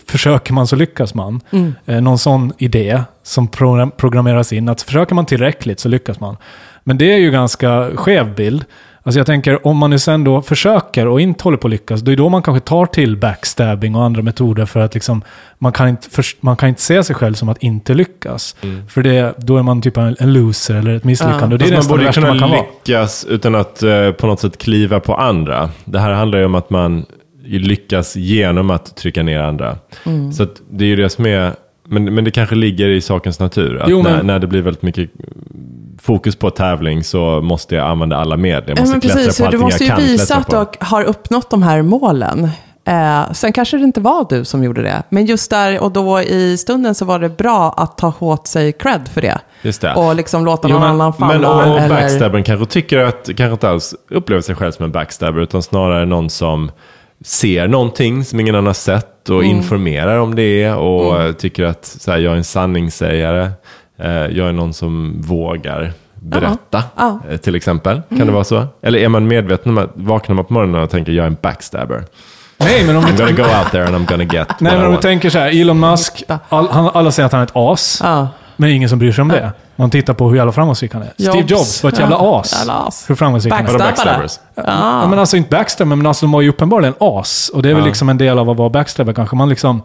försöker 0.06 0.54
man 0.54 0.68
så 0.68 0.76
lyckas 0.76 1.14
man. 1.14 1.42
Eh, 1.86 2.02
någon 2.02 2.18
sån 2.18 2.54
idé 2.58 3.02
som 3.24 3.48
program, 3.48 3.92
programmeras 3.98 4.54
in, 4.54 4.70
att 4.70 4.82
försöker 4.82 5.16
man 5.16 5.26
tillräckligt 5.26 5.80
så 5.80 5.90
lyckas 5.90 6.20
man. 6.20 6.38
Men 6.84 6.98
det 6.98 7.14
är 7.14 7.18
ju 7.18 7.32
ganska 7.32 7.90
skev 7.96 8.36
bild. 8.36 8.66
Alltså 9.04 9.20
jag 9.20 9.26
tänker, 9.26 9.68
om 9.68 9.78
man 9.78 9.90
nu 9.90 10.00
sen 10.00 10.24
då 10.24 10.42
försöker 10.42 11.08
och 11.08 11.22
inte 11.22 11.44
håller 11.44 11.58
på 11.58 11.68
att 11.68 11.72
lyckas, 11.72 12.02
då 12.02 12.12
är 12.12 12.16
då 12.16 12.30
man 12.30 12.42
kanske 12.42 12.68
tar 12.68 12.86
till 12.86 13.18
backstabbing 13.18 13.96
och 13.96 14.04
andra 14.04 14.22
metoder 14.22 14.66
för 14.66 14.80
att 14.80 14.94
liksom, 14.94 15.22
man 15.60 15.72
kan 15.72 15.88
inte, 15.90 16.10
förs- 16.10 16.36
man 16.40 16.56
kan 16.58 16.70
inte 16.70 16.82
se 16.82 17.04
sig 17.04 17.16
själv 17.16 17.34
som 17.34 17.50
att 17.50 17.64
inte 17.64 17.94
lyckas. 17.94 18.56
För 18.90 19.04
det, 19.04 19.34
då 19.38 19.58
är 19.58 19.64
man 19.64 19.82
typ 19.82 19.98
en, 19.98 20.16
en 20.20 20.34
loser 20.34 20.76
eller 20.76 20.96
ett 20.96 21.04
misslyckande. 21.04 21.46
Ja. 21.46 21.52
Och 21.54 21.60
det 21.60 21.66
är 21.66 21.76
Fast 21.76 21.90
man 21.90 22.00
det 22.00 22.04
borde 22.06 22.14
kunna 22.14 22.28
man 22.28 22.40
kan 22.40 22.50
vara. 22.50 22.62
lyckas 22.62 23.26
utan 23.30 23.56
att 23.56 23.84
eh, 23.84 24.12
på 24.12 24.28
något 24.28 24.40
sätt 24.40 24.58
kliva 24.58 25.00
på 25.00 25.16
andra. 25.16 25.70
Det 25.86 26.00
här 26.00 26.12
handlar 26.12 26.40
ju 26.40 26.46
om 26.46 26.56
att 26.56 26.70
man 26.70 27.06
lyckas 27.46 28.16
genom 28.16 28.70
att 28.70 28.96
trycka 28.98 29.24
ner 29.24 29.40
andra. 29.40 29.78
Mm. 30.06 30.32
Så 30.34 30.44
att 30.44 30.62
det 30.72 30.84
är 30.86 30.90
ju 30.90 30.96
det 30.96 31.10
som 31.10 31.26
är, 31.26 31.52
men, 31.88 32.14
men 32.16 32.24
det 32.24 32.32
kanske 32.32 32.56
ligger 32.56 32.90
i 32.90 33.02
sakens 33.02 33.40
natur. 33.40 33.78
Att 33.82 33.90
Jo, 33.90 34.02
men- 34.04 34.12
när, 34.14 34.24
när 34.24 34.40
det 34.40 34.48
blir 34.48 34.62
väldigt 34.62 34.84
mycket 34.84 35.10
fokus 36.02 36.36
på 36.36 36.50
tävling 36.50 37.04
så 37.04 37.42
måste 37.42 37.76
jag 37.76 37.88
använda 37.88 38.18
alla 38.18 38.38
medel. 38.38 38.64
Jag 38.68 38.78
Ja, 38.78 38.82
måste 38.82 39.00
klättra 39.00 39.18
precis, 39.18 39.38
på 39.38 39.44
för 39.46 39.52
du 39.52 39.58
allting 39.64 39.88
måste 39.90 40.02
ju 40.02 40.08
visa 40.12 40.36
att 40.36 40.50
du 40.50 40.86
har 40.86 41.04
uppnått 41.04 41.50
de 41.50 41.64
här 41.64 41.82
målen. 41.82 42.50
Eh, 42.88 43.32
sen 43.32 43.54
kanske 43.54 43.78
det 43.78 43.84
inte 43.84 44.02
var 44.02 44.26
du 44.30 44.46
som 44.46 44.64
gjorde 44.64 44.82
det. 44.82 45.04
Men 45.10 45.26
just 45.26 45.50
där 45.50 45.80
och 45.84 45.92
då 45.92 46.22
i 46.22 46.58
stunden 46.58 46.96
så 46.96 47.06
var 47.06 47.20
det 47.20 47.30
bra 47.30 47.74
att 47.78 47.98
ta 47.98 48.14
åt 48.20 48.48
sig 48.48 48.72
cred 48.74 49.10
för 49.14 49.22
det. 49.22 49.40
Just 49.62 49.82
det. 49.82 49.94
Och 49.94 50.16
liksom 50.16 50.46
låta 50.46 50.68
Jo, 50.68 50.74
någon 50.74 50.82
men, 50.82 50.92
annan 50.92 51.14
falla. 51.14 51.34
men 51.34 51.46
och, 51.72 51.80
eller... 51.80 51.90
backstabbern 51.90 52.44
kanske 52.44 52.66
tycker 52.66 52.98
att, 52.98 53.26
kanske 53.26 53.52
inte 53.52 53.70
alls 53.70 53.96
upplever 54.10 54.42
sig 54.42 54.56
själv 54.56 54.72
som 54.72 54.86
en 54.86 54.92
backstabber, 54.92 55.42
utan 55.42 55.64
snarare 55.64 56.06
någon 56.06 56.30
som 56.30 56.72
ser 57.26 57.68
någonting 57.68 58.26
som 58.26 58.40
ingen 58.40 58.56
annan 58.56 58.66
har 58.68 58.74
sett 58.74 59.30
och 59.30 59.44
Mm. 59.44 59.58
informerar 59.58 60.18
om 60.18 60.36
det 60.36 60.72
och 60.72 61.22
eh, 61.22 61.32
tycker 61.34 61.64
att 61.64 61.86
så 61.86 62.12
här, 62.12 62.18
jag 62.18 62.34
är 62.34 62.38
en 62.38 62.44
sanningssägare, 62.44 63.50
jag 64.10 64.50
är 64.50 64.52
någon 64.54 64.74
som 64.74 65.22
vågar 65.22 65.94
berätta, 66.16 66.84
Ja. 66.98 67.10
Mm. 67.24 67.32
eh, 67.34 67.38
till 67.38 67.56
exempel. 67.56 68.02
Kan 68.10 68.28
det 68.28 68.34
vara 68.34 68.44
så? 68.44 68.68
Eller 68.82 69.00
är 69.00 69.08
man 69.10 69.28
medveten 69.28 69.72
om 69.72 69.78
att 69.78 69.90
vaknar 69.94 70.36
man 70.36 70.46
på 70.46 70.54
morgonen 70.54 70.82
och 70.84 70.90
tänker 70.90 71.12
jag 71.12 71.24
är 71.24 71.28
en 71.28 71.38
backstabber? 71.42 72.04
Nej, 72.58 72.84
men 72.86 72.96
om 72.96 73.04
I'm 73.04 73.18
gonna 73.18 73.32
go 73.32 73.42
out 73.44 73.72
there 73.72 73.88
and 73.88 73.96
I'm 73.96 74.06
gonna 74.12 74.24
get 74.24 74.48
nej, 74.60 74.78
men 74.78 74.86
om 74.86 74.92
du 74.94 74.98
tänker 75.00 75.30
så 75.30 75.40
här, 75.40 75.62
Elon 75.62 75.80
Musk, 75.80 76.24
all, 76.50 76.68
han, 76.70 76.90
alla 76.94 77.12
säger 77.12 77.26
att 77.26 77.32
han 77.32 77.42
är 77.42 77.46
ett 77.46 77.52
as. 77.56 78.00
Ja. 78.04 78.28
Men 78.58 78.70
ingen 78.70 78.90
som 78.90 79.00
bryr 79.00 79.12
sig 79.12 79.22
om 79.22 79.28
det. 79.28 79.52
Man 79.76 79.90
tittar 79.90 80.14
på 80.14 80.30
hur 80.30 80.36
jävla 80.36 80.52
framgångsrik 80.52 80.94
han 80.94 81.02
är. 81.04 81.12
Steve 81.18 81.38
Jobs. 81.38 81.52
Jobs 81.52 81.84
var 81.84 81.92
ett 81.92 82.00
jävla 82.00 82.16
Ja, 82.16 82.40
as. 82.40 82.54
jävla 82.60 82.74
as. 82.74 83.06
Hur 83.10 83.16
framgångsrik 83.16 83.54
han 83.54 83.66
är. 83.66 83.78
Backstabbers? 83.78 84.40
Ja, 84.56 85.08
men 85.08 85.20
alltså 85.20 85.38
inte 85.38 85.50
backstabber, 85.50 85.96
men 85.96 86.08
alltså 86.08 86.26
de 86.26 86.32
var 86.32 86.42
ju 86.42 86.50
uppenbarligen 86.50 86.94
as. 87.00 87.50
Och 87.54 87.64
det 87.64 87.70
är 87.70 87.74
väl 87.74 87.84
Ja. 87.84 87.88
liksom 87.88 88.10
en 88.10 88.18
del 88.18 88.40
av 88.40 88.50
att 88.50 88.58
vara 88.58 88.70
backstabber 88.70 89.14
kanske. 89.14 89.36
Man 89.36 89.50
liksom 89.50 89.82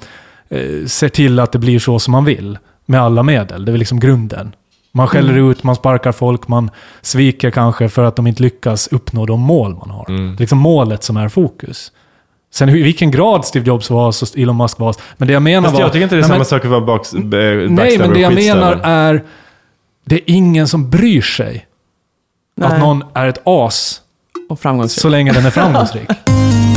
eh, 0.48 0.87
ser 0.87 1.09
till 1.09 1.38
att 1.38 1.52
det 1.52 1.59
blir 1.59 1.79
så 1.79 1.98
som 1.98 2.12
man 2.12 2.24
vill. 2.24 2.59
Med 2.87 3.01
alla 3.01 3.22
medel. 3.22 3.64
Det 3.64 3.72
är 3.72 3.77
liksom 3.77 4.01
grunden. 4.01 4.55
Man 4.92 5.07
skäller 5.09 5.33
Mm. 5.33 5.51
ut, 5.51 5.62
man 5.62 5.75
sparkar 5.77 6.12
folk, 6.12 6.49
man 6.49 6.70
sviker 7.03 7.51
kanske 7.51 7.88
för 7.88 8.05
att 8.05 8.16
de 8.16 8.27
inte 8.27 8.42
lyckas 8.42 8.87
uppnå 8.88 9.27
de 9.27 9.40
mål 9.40 9.75
man 9.77 9.90
har. 9.90 10.07
Mm. 10.11 10.27
Det 10.31 10.38
är 10.38 10.40
liksom 10.40 10.59
målet 10.59 11.03
som 11.05 11.16
är 11.16 11.29
fokus. 11.29 11.92
Sen 12.55 12.68
hur- 12.68 12.79
i 12.79 12.83
vilken 12.83 13.11
grad 13.11 13.44
Steve 13.44 13.66
Jobs 13.66 13.90
var 13.90 14.12
så 14.12 14.27
Elon 14.40 14.57
Musk 14.57 14.79
var. 14.79 14.94
Men 15.16 15.29
det 15.29 15.35
jag 15.35 15.42
menar 15.42 15.62
Fast 15.62 15.75
var... 15.75 15.81
jag 15.81 15.92
tycker 15.92 16.03
inte 16.03 16.14
det 16.14 16.18
är 16.18 16.20
Nej, 16.20 16.29
samma 16.29 16.37
men- 16.38 16.46
sak 16.46 16.64
att 16.64 16.70
vara 16.70 16.81
backs, 16.81 17.14
eh, 17.14 17.20
Nej, 17.20 17.68
men 17.68 17.77
det 17.77 18.07
och 18.09 18.18
jag 18.18 18.35
menar 18.35 18.81
är... 18.83 19.25
Det 20.05 20.14
är 20.14 20.22
ingen 20.27 20.68
som 20.68 20.90
bryr 20.90 21.22
sig 21.22 21.66
att 22.61 22.70
Nej. 22.70 22.81
någon 22.81 23.05
är 23.14 23.27
ett 23.27 23.38
as 23.44 24.01
Och 24.49 24.61
framgångsrik. 24.61 25.01
så 25.03 25.09
länge 25.09 25.33
den 25.33 25.46
är 25.46 25.51
framgångsrik. 25.51 26.09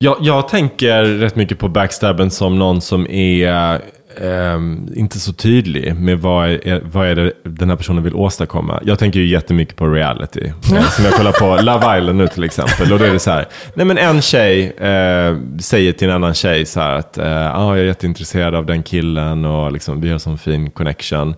Jag, 0.00 0.16
jag 0.20 0.48
tänker 0.48 1.04
rätt 1.04 1.36
mycket 1.36 1.58
på 1.58 1.68
backstabben 1.68 2.30
som 2.30 2.58
någon 2.58 2.80
som 2.80 3.06
är 3.10 3.80
ehm, 4.20 4.88
inte 4.94 5.18
så 5.18 5.32
tydlig 5.32 5.94
med 5.94 6.20
vad 6.20 6.48
är, 6.50 6.82
vad 6.92 7.06
är 7.06 7.14
det 7.14 7.32
den 7.42 7.68
här 7.68 7.76
personen 7.76 8.02
vill 8.02 8.14
åstadkomma. 8.14 8.80
Jag 8.84 8.98
tänker 8.98 9.20
ju 9.20 9.26
jättemycket 9.26 9.76
på 9.76 9.86
reality. 9.86 10.46
Eh, 10.46 10.90
som 10.90 11.04
jag 11.04 11.14
kollar 11.14 11.32
på 11.32 11.62
Love 11.62 11.98
Island 11.98 12.18
nu 12.18 12.28
till 12.28 12.44
exempel. 12.44 12.92
Och 12.92 12.98
då 12.98 13.04
är 13.04 13.12
det 13.12 13.18
så 13.18 13.30
här, 13.30 13.46
nej 13.74 13.86
men 13.86 13.98
en 13.98 14.22
tjej 14.22 14.64
eh, 14.64 15.36
säger 15.60 15.92
till 15.92 16.08
en 16.08 16.14
annan 16.14 16.34
tjej 16.34 16.66
så 16.66 16.80
här 16.80 16.94
att 16.94 17.18
ah, 17.18 17.76
jag 17.76 17.78
är 17.78 17.84
jätteintresserad 17.84 18.54
av 18.54 18.66
den 18.66 18.82
killen 18.82 19.44
och 19.44 19.72
liksom, 19.72 20.00
vi 20.00 20.10
har 20.10 20.18
sån 20.18 20.38
fin 20.38 20.70
connection. 20.70 21.34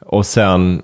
Och 0.00 0.26
sen 0.26 0.82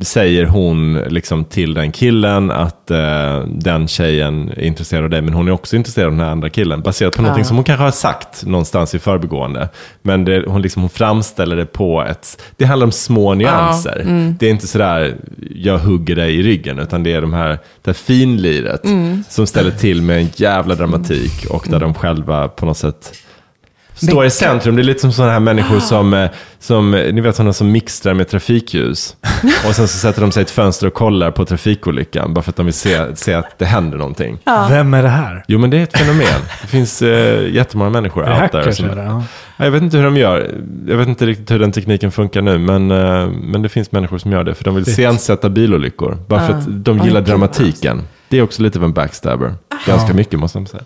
säger 0.00 0.46
hon 0.46 0.94
liksom 0.94 1.44
till 1.44 1.74
den 1.74 1.92
killen 1.92 2.50
att 2.50 2.90
eh, 2.90 3.40
den 3.46 3.88
tjejen 3.88 4.48
är 4.48 4.62
intresserad 4.62 5.04
av 5.04 5.10
dig, 5.10 5.22
men 5.22 5.34
hon 5.34 5.48
är 5.48 5.52
också 5.52 5.76
intresserad 5.76 6.06
av 6.06 6.12
den 6.12 6.20
här 6.20 6.30
andra 6.30 6.50
killen. 6.50 6.82
Baserat 6.82 7.16
på 7.16 7.22
någonting 7.22 7.44
som 7.44 7.56
hon 7.56 7.64
kanske 7.64 7.84
har 7.84 7.90
sagt 7.90 8.46
någonstans 8.46 8.94
i 8.94 8.98
förbigående. 8.98 9.68
Men 10.02 10.24
det, 10.24 10.44
hon, 10.46 10.62
liksom, 10.62 10.82
hon 10.82 10.90
framställer 10.90 11.56
det 11.56 11.66
på 11.66 12.02
ett... 12.02 12.42
Det 12.56 12.64
handlar 12.64 12.86
om 12.86 12.92
små 12.92 13.34
nyanser. 13.34 14.04
Det 14.38 14.46
är 14.46 14.50
inte 14.50 14.66
sådär, 14.66 15.16
jag 15.54 15.78
hugger 15.78 16.16
dig 16.16 16.34
i 16.34 16.42
ryggen, 16.42 16.78
utan 16.78 17.02
det 17.02 17.12
är 17.12 17.20
de 17.20 17.32
här, 17.32 17.48
det 17.82 17.86
här 17.86 17.92
finliret 17.92 18.82
som 19.28 19.46
ställer 19.46 19.70
till 19.70 20.02
med 20.02 20.18
en 20.18 20.28
jävla 20.36 20.74
dramatik 20.74 21.46
och 21.50 21.66
där 21.70 21.80
de 21.80 21.94
själva 21.94 22.48
på 22.48 22.66
något 22.66 22.76
sätt 22.76 23.12
står 24.06 24.24
i 24.24 24.30
centrum. 24.30 24.76
Det 24.76 24.82
är 24.82 24.84
lite 24.84 25.00
som 25.00 25.12
sådana 25.12 25.32
här 25.32 25.40
människor 25.40 25.80
som, 25.80 26.14
eh, 26.14 26.30
som, 26.58 26.94
eh, 26.94 27.12
ni 27.14 27.20
vet 27.20 27.36
sådana 27.36 27.52
som 27.52 27.72
mixtrar 27.72 28.14
med 28.14 28.28
trafikljus. 28.28 29.16
Och 29.68 29.74
sen 29.74 29.88
så 29.88 29.98
sätter 29.98 30.20
de 30.20 30.32
sig 30.32 30.40
i 30.40 30.44
ett 30.44 30.50
fönster 30.50 30.86
och 30.86 30.94
kollar 30.94 31.30
på 31.30 31.44
trafikolyckan 31.44 32.34
bara 32.34 32.42
för 32.42 32.50
att 32.50 32.56
de 32.56 32.66
vill 32.66 32.74
se, 32.74 33.16
se 33.16 33.34
att 33.34 33.58
det 33.58 33.64
händer 33.64 33.98
någonting. 33.98 34.38
Vem 34.68 34.94
är 34.94 35.02
det 35.02 35.08
här? 35.08 35.44
Jo 35.48 35.58
men 35.58 35.70
det 35.70 35.78
är 35.78 35.82
ett 35.82 35.98
fenomen. 35.98 36.40
Det 36.62 36.68
finns 36.68 37.02
eh, 37.02 37.54
jättemånga 37.54 37.90
människor 37.90 38.22
det 38.22 38.42
out 38.42 38.50
there. 38.50 38.62
hackers 38.62 38.76
Som, 38.76 38.90
eller? 38.90 39.04
Ja. 39.04 39.24
Ja, 39.56 39.64
jag 39.64 39.72
vet 39.72 39.82
inte 39.82 39.96
hur 39.96 40.04
de 40.04 40.16
gör. 40.16 40.50
Jag 40.86 40.96
vet 40.96 41.08
inte 41.08 41.26
riktigt 41.26 41.50
hur 41.50 41.58
den 41.58 41.72
tekniken 41.72 42.12
funkar 42.12 42.42
nu. 42.42 42.58
Men, 42.58 42.90
eh, 42.90 43.28
men 43.42 43.62
det 43.62 43.68
finns 43.68 43.92
människor 43.92 44.18
som 44.18 44.32
gör 44.32 44.44
det. 44.44 44.54
För 44.54 44.64
de 44.64 44.74
vill 44.74 44.88
iscensätta 44.88 45.50
bilolyckor. 45.50 46.18
Bara 46.28 46.46
för 46.46 46.52
att 46.52 46.84
de 46.84 46.98
gillar 46.98 47.20
dramatiken. 47.20 48.02
Det 48.28 48.38
är 48.38 48.42
också 48.42 48.62
lite 48.62 48.78
av 48.78 48.84
en 48.84 48.92
backstabber. 48.92 49.54
Ganska 49.86 50.14
mycket 50.14 50.38
måste 50.38 50.58
man 50.58 50.66
säga. 50.66 50.82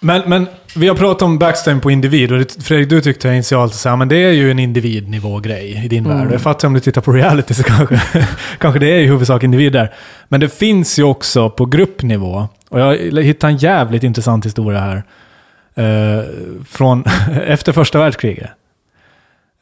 Men, 0.00 0.22
men 0.26 0.46
vi 0.76 0.88
har 0.88 0.94
pratat 0.94 1.22
om 1.22 1.38
backstabbing 1.38 1.80
på 1.80 1.90
individ 1.90 2.32
och 2.32 2.38
det, 2.38 2.62
Fredrik, 2.62 2.88
du 2.88 3.00
tyckte 3.00 3.28
initialt 3.28 3.86
att 3.86 3.98
men 3.98 4.08
det 4.08 4.16
är 4.16 4.30
ju 4.32 4.50
en 4.50 4.58
individnivå-grej 4.58 5.82
i 5.84 5.88
din 5.88 6.06
Mm. 6.06 6.18
värld. 6.18 6.32
Jag 6.32 6.40
fattar 6.40 6.68
om 6.68 6.74
du 6.74 6.80
tittar 6.80 7.00
på 7.00 7.12
reality 7.12 7.54
så 7.54 7.62
kanske, 7.62 8.00
kanske 8.58 8.78
det 8.80 8.86
är 8.86 8.98
i 8.98 9.06
huvudsak 9.06 9.42
individer. 9.42 9.92
Men 10.28 10.40
det 10.40 10.48
finns 10.48 10.98
ju 10.98 11.02
också 11.02 11.50
på 11.50 11.66
gruppnivå. 11.66 12.48
Och 12.68 12.80
jag 12.80 12.96
hittade 13.22 13.52
en 13.52 13.56
jävligt 13.56 14.02
intressant 14.02 14.46
historia 14.46 14.80
här. 14.80 15.02
Eh, 15.74 16.24
från 16.68 17.04
efter 17.46 17.72
första 17.72 17.98
världskriget. 17.98 18.50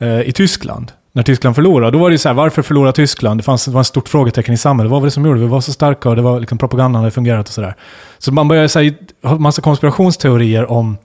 Eh, 0.00 0.20
I 0.20 0.32
Tyskland. 0.32 0.92
När 1.16 1.22
Tyskland 1.22 1.56
förlorade. 1.56 1.90
Då 1.90 1.98
var 1.98 2.10
det 2.10 2.14
ju 2.14 2.18
så 2.18 2.28
här, 2.28 2.34
varför 2.34 2.62
förlorade 2.62 2.92
Tyskland? 2.92 3.40
Det, 3.40 3.44
fanns, 3.44 3.64
det 3.64 3.70
var 3.70 3.80
ett 3.80 3.86
stort 3.86 4.08
frågetecken 4.08 4.54
i 4.54 4.56
samhället. 4.56 4.90
Vad 4.90 5.00
var 5.00 5.06
det 5.06 5.10
som 5.10 5.26
gjorde? 5.26 5.40
Vi 5.40 5.46
var 5.46 5.60
så 5.60 5.72
starka 5.72 6.08
och 6.08 6.16
det 6.16 6.22
var 6.22 6.40
liksom 6.40 6.58
propagandan 6.58 7.02
hade 7.02 7.10
fungerat 7.10 7.48
och 7.48 7.54
sådär. 7.54 7.74
Så 8.18 8.32
man 8.32 8.48
började 8.48 8.68
säga, 8.68 8.92
ha 9.22 9.38
massa 9.38 9.62
konspirationsteorier 9.62 10.70
om 10.70 10.96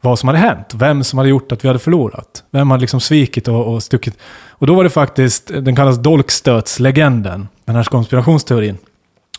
vad 0.00 0.18
som 0.18 0.28
hade 0.28 0.38
hänt. 0.38 0.66
Vem 0.74 1.04
som 1.04 1.18
hade 1.18 1.28
gjort 1.28 1.52
att 1.52 1.64
vi 1.64 1.68
hade 1.68 1.78
förlorat. 1.78 2.42
Vem 2.50 2.70
hade 2.70 2.80
liksom 2.80 3.00
svikit 3.00 3.48
och, 3.48 3.74
och 3.74 3.82
stuckit. 3.82 4.18
Och 4.50 4.66
då 4.66 4.74
var 4.74 4.84
det 4.84 4.90
faktiskt, 4.90 5.46
den 5.46 5.76
kallas 5.76 5.98
dolkstötslegenden. 5.98 7.48
Den 7.64 7.76
här 7.76 7.84
konspirationsteorin. 7.84 8.78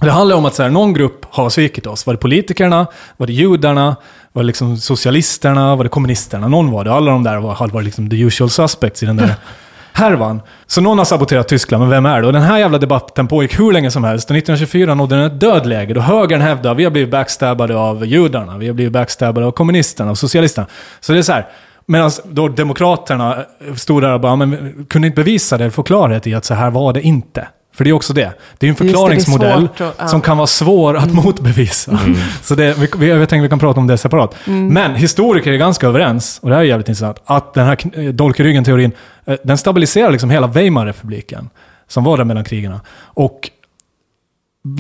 Det 0.02 0.12
handlar 0.12 0.36
om 0.36 0.46
att 0.46 0.56
så 0.56 0.64
här, 0.64 0.70
någon 0.70 0.94
grupp 0.94 1.26
har 1.30 1.50
svikit 1.50 1.88
oss. 1.88 2.06
Var 2.06 2.14
det 2.14 2.20
politikerna? 2.20 2.88
Var 3.18 3.28
det 3.28 3.34
judarna? 3.34 3.96
Var 4.34 4.44
det 4.44 4.48
liksom 4.48 4.78
socialisterna? 4.78 5.76
Var 5.76 5.84
det 5.84 5.90
kommunisterna? 5.90 6.48
Någon 6.48 6.72
var 6.72 6.84
det. 6.84 6.92
Alla 6.92 7.12
de 7.12 7.24
där 7.24 7.38
var, 7.40 7.68
var 7.68 7.82
liksom 7.82 8.10
the 8.10 8.16
usual 8.22 8.50
suspects 8.50 9.04
i 9.04 9.06
den 9.06 9.18
där 9.18 9.36
härvan. 9.96 10.42
Så 10.66 10.82
någon 10.82 10.98
har 10.98 11.06
saboterat 11.06 11.48
Tyskland, 11.48 11.82
men 11.82 11.90
vem 11.90 12.06
är 12.06 12.22
det? 12.22 12.28
Och 12.28 12.34
den 12.34 12.42
här 12.42 12.60
jävla 12.60 12.78
debatten 12.78 13.28
pågick 13.28 13.60
hur 13.60 13.72
länge 13.72 13.92
som 13.92 14.04
helst. 14.04 14.30
Och 14.30 14.38
1924 14.38 14.96
nådde 14.96 15.16
den 15.16 15.26
ett 15.26 15.40
dödläge. 15.40 15.94
Då 15.94 16.02
högern 16.02 16.42
hävdade 16.42 16.72
att 16.72 16.78
vi 16.78 16.84
har 16.84 16.92
blivit 16.92 17.12
backstabbade 17.12 17.78
av 17.78 18.06
judarna. 18.06 18.58
Vi 18.58 18.68
har 18.68 18.74
blivit 18.74 18.94
backstabbade 18.94 19.48
av 19.48 19.52
kommunisterna 19.52 20.12
och 20.12 20.18
socialisterna. 20.18 20.68
Så 21.00 21.14
det 21.14 21.20
är 21.20 21.24
så 21.24 21.34
här. 21.34 21.48
Medan 21.86 22.12
då 22.26 22.48
demokraterna 22.48 23.38
stod 23.76 24.02
där 24.02 24.14
och 24.14 24.20
bara, 24.20 24.36
men 24.36 24.86
kunde 24.90 25.08
inte 25.08 25.16
bevisa 25.16 25.58
det, 25.58 25.72
få 25.72 25.84
klarhet 25.84 26.28
i 26.28 26.34
att 26.34 26.46
så 26.46 26.54
här 26.54 26.72
var 26.72 26.94
det 26.94 27.02
inte. 27.02 27.48
För 27.76 27.84
det 27.84 27.90
är 27.90 27.94
också 27.94 28.14
det. 28.14 28.34
Det 28.58 28.68
är 28.68 28.70
en 28.70 28.76
det, 28.76 28.84
det 28.84 28.90
förklaringsmodell 28.90 29.60
svårt 29.68 29.82
att- 29.82 29.96
ja. 30.00 30.08
som 30.08 30.22
kan 30.22 30.38
vara 30.38 30.48
svår 30.48 30.98
att 30.98 31.14
motbevisa. 31.14 32.00
Så 32.42 32.56
det, 32.56 32.78
vi, 32.98 33.08
jag 33.08 33.20
tänkte 33.30 33.38
vi 33.44 33.50
kan 33.50 33.60
prata 33.60 33.80
om 33.80 33.88
det 33.88 33.98
separat. 33.98 34.36
Men 34.46 34.96
historiker 34.96 35.54
är 35.54 35.58
ganska 35.58 35.88
överens, 35.88 36.40
och 36.44 36.50
det 36.50 36.56
här 36.56 36.62
är 36.64 36.66
jävligt 36.68 36.90
intressant, 36.90 37.18
att 37.26 37.54
den 37.54 37.66
här 37.66 37.78
eh, 38.00 38.14
dolk 38.14 38.40
i 38.40 38.44
ryggen-teorin, 38.44 38.92
eh, 39.26 39.36
den 39.44 39.58
stabiliserar 39.58 40.12
liksom 40.12 40.30
hela 40.30 40.48
Weimarrepubliken, 40.48 41.50
som 41.88 42.04
var 42.04 42.18
där 42.18 42.24
mellan 42.24 42.44
krigen. 42.44 42.74
Och 42.98 43.50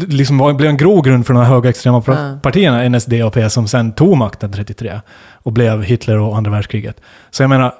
liksom 0.07 0.37
var, 0.37 0.53
blev 0.53 0.69
en 0.69 0.77
grogrund 0.77 1.25
för 1.25 1.33
de 1.33 1.39
här 1.43 1.49
högerextrema 1.49 2.03
Ja. 2.07 2.39
partierna, 2.41 2.89
NSDAP, 2.89 3.51
som 3.51 3.67
sen 3.67 3.91
tog 3.91 4.17
makten 4.17 4.51
33 4.51 5.01
och 5.43 5.51
blev 5.51 5.83
Hitler 5.83 6.17
och 6.19 6.37
andra 6.37 6.51
världskriget. 6.51 7.01
Så 7.31 7.43
jag 7.43 7.49
menar, 7.49 7.73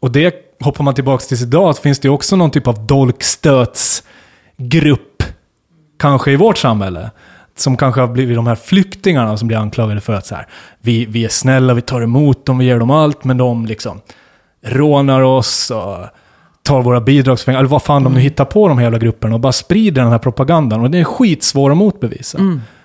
och 0.00 0.10
det 0.10 0.34
hoppar 0.60 0.84
man 0.84 0.94
tillbaka 0.94 1.24
till 1.24 1.42
idag, 1.42 1.76
så 1.76 1.82
finns 1.82 1.98
det 1.98 2.08
också 2.08 2.36
någon 2.36 2.50
typ 2.50 2.66
av 2.68 2.86
dolkstötsgrupp, 4.60 5.22
kanske 5.98 6.32
i 6.32 6.36
vårt 6.36 6.58
samhälle, 6.58 7.10
som 7.56 7.76
kanske 7.76 8.00
har 8.00 8.08
blivit 8.08 8.36
de 8.36 8.46
här 8.46 8.54
flyktingarna 8.54 9.36
som 9.36 9.48
blir 9.48 9.58
anklagade 9.58 10.00
för 10.00 10.12
att 10.12 10.26
så 10.26 10.34
här, 10.34 10.46
vi, 10.80 11.06
vi 11.06 11.24
är 11.24 11.28
snälla, 11.28 11.74
vi 11.74 11.82
tar 11.82 12.00
emot 12.00 12.46
dem, 12.46 12.58
vi 12.58 12.64
ger 12.64 12.78
dem 12.78 12.90
allt, 12.90 13.24
men 13.24 13.36
de 13.36 13.66
liksom 13.66 14.00
rånar 14.62 15.20
oss 15.20 15.70
och 15.70 15.96
tar 16.62 16.82
våra 16.82 17.00
bidragspengar, 17.00 17.58
eller 17.58 17.68
vad 17.68 17.82
fan 17.82 18.04
de 18.04 18.14
nu 18.14 18.20
hittar 18.20 18.44
på 18.44 18.68
de 18.68 18.78
här 18.78 18.84
jävla 18.84 18.98
grupperna 18.98 19.34
och 19.34 19.40
bara 19.40 19.52
sprider 19.52 20.02
den 20.02 20.10
här 20.10 20.18
propagandan. 20.18 20.80
Och 20.80 20.90
det 20.90 20.98
är 20.98 21.04
skitsvår 21.04 21.70
att 21.70 21.76
motbevisa. 21.76 22.38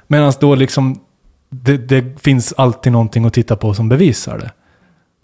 Medan 0.07 0.33
då 0.39 0.55
liksom, 0.55 0.99
det, 1.49 1.77
det 1.77 2.21
finns 2.21 2.53
alltid 2.57 2.91
någonting 2.91 3.25
att 3.25 3.33
titta 3.33 3.55
på 3.55 3.73
som 3.73 3.89
bevisar 3.89 4.37
det. 4.37 4.51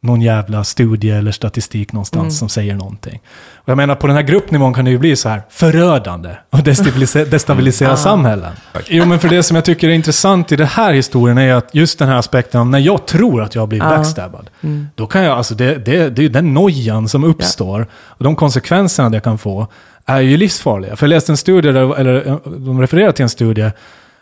Någon 0.04 0.22
jävla 0.22 0.64
studie 0.64 1.10
eller 1.10 1.32
statistik 1.32 1.94
någonstans 1.94 2.40
som 2.40 2.50
säger 2.50 2.76
någonting. 2.76 3.22
Och 3.56 3.70
jag 3.70 3.78
menar, 3.78 3.96
på 3.96 4.08
den 4.08 4.16
här 4.16 4.24
gruppnivån 4.24 4.74
kan 4.74 4.86
det 4.86 4.92
ju 4.92 4.98
bli 4.98 5.16
så 5.16 5.30
här 5.30 5.42
förödande 5.50 6.30
och 6.50 6.60
destabilisera, 6.64 7.26
destabilisera 7.26 7.98
samhällen. 7.98 8.52
Jo, 8.88 9.06
men 9.06 9.20
för 9.20 9.30
det 9.30 9.44
som 9.44 9.56
jag 9.56 9.66
tycker 9.66 9.90
är 9.90 9.94
intressant 9.94 10.52
i 10.52 10.56
den 10.56 10.68
här 10.68 10.94
historien 10.94 11.38
är 11.38 11.54
att 11.54 11.76
just 11.76 12.00
den 12.00 12.08
här 12.08 12.16
aspekten 12.16 12.62
om 12.62 12.72
när 12.72 12.80
jag 12.80 13.06
tror 13.06 13.42
att 13.42 13.56
jag 13.56 13.62
har 13.62 13.68
blivit 13.68 13.88
backstabbad. 13.88 14.50
Då 14.96 15.08
kan 15.08 15.24
jag, 15.24 15.38
alltså 15.38 15.56
det, 15.56 15.86
det, 15.86 16.10
det 16.10 16.20
är 16.22 16.24
ju 16.24 16.30
den 16.30 16.54
nojan 16.54 17.10
som 17.10 17.24
uppstår 17.24 17.88
och 17.94 18.24
de 18.24 18.36
konsekvenserna 18.36 19.10
det 19.10 19.20
kan 19.20 19.38
få 19.38 19.68
är 20.06 20.20
ju 20.22 20.38
livsfarliga. 20.38 20.96
För 20.96 21.06
jag 21.06 21.10
läste 21.10 21.32
en 21.32 21.38
studie, 21.38 21.72
där, 21.72 22.00
eller 22.00 22.40
de 22.66 22.82
refererar 22.82 23.12
till 23.12 23.24
en 23.24 23.30
studie 23.30 23.72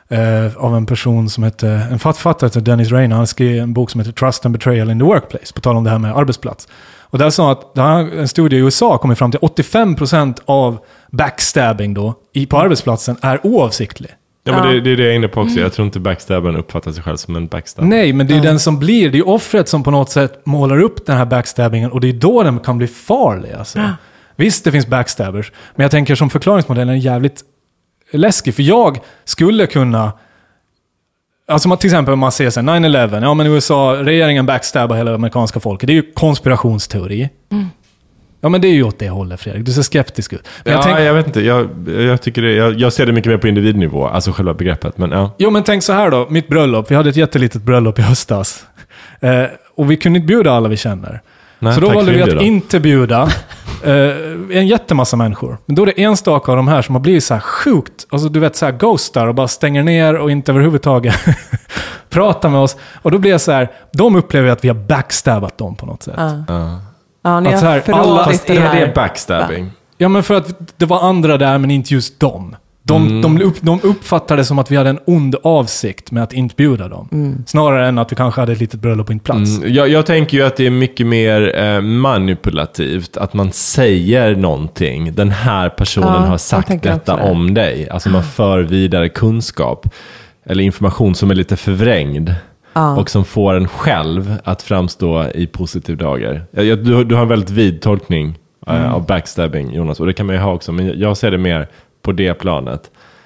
eh, 0.09 0.57
av 0.57 0.75
en 0.75 0.85
person 0.85 1.29
som 1.29 1.43
heter, 1.43 1.87
en 1.91 1.99
författare 1.99 2.47
heter 2.47 2.61
Dennis 2.61 2.91
Rainer, 2.91 3.15
han 3.15 3.27
skrev 3.27 3.63
en 3.63 3.73
bok 3.73 3.89
som 3.89 3.99
heter 3.99 4.11
Trust 4.11 4.45
and 4.45 4.53
Betrayal 4.53 4.91
in 4.91 4.99
the 4.99 5.05
Workplace, 5.05 5.53
på 5.53 5.61
tal 5.61 5.75
om 5.75 5.83
det 5.83 5.89
här 5.89 5.99
med 5.99 6.17
arbetsplats. 6.17 6.67
Och 7.01 7.17
där 7.17 7.29
sa 7.29 7.43
han 7.43 7.51
att 7.51 8.13
en 8.13 8.27
studie 8.27 8.57
i 8.57 8.59
USA 8.59 8.97
kommit 8.97 9.17
fram 9.17 9.31
till 9.31 9.39
85% 9.39 10.37
av 10.45 10.77
backstabbing 11.11 11.93
då, 11.93 12.13
i, 12.33 12.45
på 12.45 12.57
arbetsplatsen 12.57 13.17
är 13.21 13.45
oavsiktlig. 13.45 14.09
Ja, 14.43 14.53
men 14.53 14.67
det, 14.67 14.81
det 14.81 14.91
är 14.91 14.97
det 14.97 15.03
jag 15.03 15.11
är 15.11 15.15
inne 15.15 15.27
på 15.27 15.41
också. 15.41 15.59
Jag 15.59 15.73
tror 15.73 15.85
inte 15.85 15.99
backstabbern 15.99 16.55
uppfattar 16.55 16.91
sig 16.91 17.03
själv 17.03 17.17
som 17.17 17.35
en 17.35 17.47
backstab. 17.47 17.85
Nej, 17.85 18.13
men 18.13 18.27
det 18.27 18.33
är 18.33 18.35
ju 18.35 18.41
den 18.41 18.59
som 18.59 18.79
blir, 18.79 19.09
det 19.09 19.17
är 19.17 19.27
offret 19.27 19.69
som 19.69 19.83
på 19.83 19.91
något 19.91 20.09
sätt 20.09 20.45
målar 20.45 20.79
upp 20.79 21.05
den 21.05 21.17
här 21.17 21.25
backstabbingen 21.25 21.91
och 21.91 22.01
det 22.01 22.09
är 22.09 22.13
då 22.13 22.43
den 22.43 22.59
kan 22.59 22.77
bli 22.77 22.87
farlig. 22.87 23.51
Alltså. 23.51 23.79
Visst, 24.35 24.63
det 24.63 24.71
finns 24.71 24.87
backstabbers, 24.87 25.51
men 25.75 25.83
jag 25.83 25.91
tänker 25.91 26.15
som 26.15 26.29
förklaringsmodellen 26.29 26.95
är 26.95 26.99
jävligt 26.99 27.43
läskig. 28.11 28.55
För 28.55 28.63
jag 28.63 28.99
skulle 29.25 29.67
kunna, 29.67 30.11
alltså 31.47 31.69
man, 31.69 31.77
till 31.77 31.87
exempel 31.87 32.13
om 32.13 32.19
man 32.19 32.31
ser 32.31 32.49
så 32.49 32.61
här, 32.61 32.67
9-11, 32.67 33.21
ja 33.23 33.33
men 33.33 33.47
USA, 33.47 33.95
regeringen 34.01 34.45
backstabbar 34.45 34.95
hela 34.95 35.15
amerikanska 35.15 35.59
folket. 35.59 35.87
Det 35.87 35.93
är 35.93 35.95
ju 35.95 36.11
konspirationsteori. 36.13 37.29
Ja 38.41 38.49
men 38.49 38.61
det 38.61 38.67
är 38.67 38.73
ju 38.73 38.83
åt 38.83 38.99
det 38.99 39.09
hållet 39.09 39.41
Fredrik, 39.41 39.65
du 39.65 39.71
ser 39.71 39.81
skeptisk 39.81 40.33
ut. 40.33 40.47
Men 40.63 40.73
Ja, 40.73 40.79
jag 40.79 40.85
tänk, 40.85 40.99
jag 40.99 41.13
vet 41.13 41.27
inte. 41.27 41.41
Jag, 41.41 41.69
jag, 41.87 42.21
tycker 42.21 42.41
det, 42.41 42.53
jag, 42.53 42.79
jag 42.79 42.93
ser 42.93 43.05
det 43.05 43.11
mycket 43.13 43.31
mer 43.31 43.37
på 43.37 43.47
individnivå, 43.47 44.07
alltså 44.07 44.31
själva 44.31 44.53
begreppet. 44.53 44.97
Men 44.97 45.11
ja. 45.11 45.35
Jo, 45.37 45.49
men 45.49 45.63
tänk 45.63 45.83
så 45.83 45.93
här 45.93 46.11
då. 46.11 46.27
Mitt 46.29 46.47
bröllop. 46.47 46.91
Vi 46.91 46.95
hade 46.95 47.09
ett 47.09 47.15
jättelitet 47.15 47.61
bröllop 47.61 47.99
i 47.99 48.01
höstas. 48.01 48.65
Eh, 49.19 49.43
och 49.75 49.91
vi 49.91 49.97
kunde 49.97 50.17
inte 50.19 50.27
bjuda 50.27 50.51
alla 50.51 50.69
vi 50.69 50.77
känner. 50.77 51.21
Nej, 51.59 51.73
så 51.73 51.79
då 51.79 51.89
valde 51.89 52.11
vi 52.11 52.21
att 52.21 52.27
inbjudan. 52.27 52.45
inte 52.45 52.79
bjuda 52.79 53.21
eh, 53.83 53.93
en 54.57 54.67
jättemassa 54.67 55.17
människor. 55.17 55.57
Men 55.65 55.75
då 55.75 55.81
är 55.81 55.85
det 55.85 56.03
enstaka 56.03 56.51
av 56.51 56.55
de 56.55 56.67
här 56.67 56.81
som 56.81 56.95
har 56.95 56.99
blivit 56.99 57.23
så 57.23 57.33
här 57.33 57.41
sjukt, 57.41 58.07
alltså 58.09 58.29
du 58.29 58.39
vet 58.39 58.55
så 58.55 58.65
här 58.65 58.71
ghostar 58.73 59.27
och 59.27 59.35
bara 59.35 59.47
stänger 59.47 59.83
ner 59.83 60.15
och 60.15 60.31
inte 60.31 60.51
överhuvudtaget 60.51 61.15
pratar 62.09 62.49
med 62.49 62.59
oss. 62.59 62.75
Och 63.01 63.11
då 63.11 63.17
blir 63.17 63.31
jag 63.31 63.41
så 63.41 63.51
här, 63.51 63.71
de 63.93 64.15
upplever 64.15 64.49
att 64.49 64.63
vi 64.63 64.67
har 64.67 64.75
backstabbat 64.75 65.57
dem 65.57 65.75
på 65.75 65.85
något 65.85 66.03
sätt. 66.03 66.13
Ja, 66.17 66.43
Ja. 66.47 66.79
Ja, 67.21 67.39
ni 67.39 67.53
Att 67.53 67.59
så 67.59 67.65
här, 67.65 67.83
har 67.87 67.99
alla- 67.99 68.17
det 68.17 68.31
Fast 68.31 68.49
är 68.49 68.59
här. 68.59 68.79
det 68.79 68.95
backstabbing? 68.95 69.71
men 69.97 70.23
för 70.23 70.35
att 70.35 70.77
det 70.77 70.85
var 70.85 71.01
andra 71.09 71.37
där 71.37 71.57
men 71.57 71.71
inte 71.71 71.93
just 71.93 72.19
dem. 72.19 72.55
De, 72.89 73.07
Mm. 73.07 73.21
de, 73.21 73.41
upp, 73.41 73.55
de 73.61 73.79
uppfattade 73.83 74.41
det 74.41 74.45
som 74.45 74.59
att 74.59 74.71
vi 74.71 74.75
hade 74.75 74.89
en 74.89 74.99
ond 75.05 75.35
avsikt 75.43 76.11
med 76.11 76.23
att 76.23 76.33
inte 76.33 76.55
bjuda 76.55 76.87
dem. 76.87 77.35
Snarare 77.47 77.87
än 77.87 77.97
att 77.97 78.11
vi 78.11 78.15
kanske 78.15 78.41
hade 78.41 78.51
ett 78.51 78.59
litet 78.59 78.79
bröllop 78.79 79.07
på 79.07 79.13
en 79.13 79.19
plats. 79.19 79.57
Mm, 79.57 79.73
jag, 79.73 79.89
jag 79.89 80.05
tänker 80.05 80.37
ju 80.37 80.43
att 80.43 80.55
det 80.57 80.65
är 80.65 80.69
mycket 80.71 81.07
mer 81.07 81.59
eh, 81.59 81.81
manipulativt. 81.81 83.17
Att 83.17 83.33
man 83.33 83.51
säger 83.51 84.35
någonting. 84.35 85.13
Den 85.15 85.29
här 85.31 85.69
personen 85.69 86.07
Ja, 86.07 86.19
har 86.19 86.37
sagt 86.37 86.83
detta 86.83 87.15
det. 87.15 87.23
om 87.23 87.53
dig. 87.53 87.89
Alltså 87.89 88.09
man 88.09 88.23
för 88.23 88.59
vidare 88.59 89.09
kunskap. 89.09 89.87
Eller 90.45 90.63
information 90.63 91.15
som 91.15 91.31
är 91.31 91.35
lite 91.35 91.55
förvrängd. 91.55 92.33
Ja. 92.73 92.97
Och 92.97 93.09
som 93.09 93.25
får 93.25 93.53
en 93.53 93.67
själv 93.67 94.35
att 94.43 94.61
framstå 94.61 95.25
i 95.35 95.47
positiv 95.47 95.97
dager. 95.97 96.43
Jag, 96.51 96.65
jag, 96.65 96.85
du, 96.85 97.03
du 97.03 97.15
har 97.15 97.21
en 97.21 97.27
väldigt 97.27 97.49
vid 97.49 97.81
tolkning 97.81 98.27
eh, 98.67 98.75
Mm. 98.75 98.93
av 98.93 99.05
backstabbing, 99.05 99.73
Jonas. 99.73 99.99
Och 99.99 100.05
det 100.05 100.13
kan 100.13 100.25
man 100.25 100.35
ju 100.35 100.41
ha 100.41 100.53
också. 100.53 100.71
Men 100.71 100.85
jag- 100.87 100.95
jag 100.95 101.17
ser 101.17 101.31
det 101.31 101.37
mer 101.37 101.67
på 102.01 102.11
det 102.11 102.33
planet. 102.33 102.81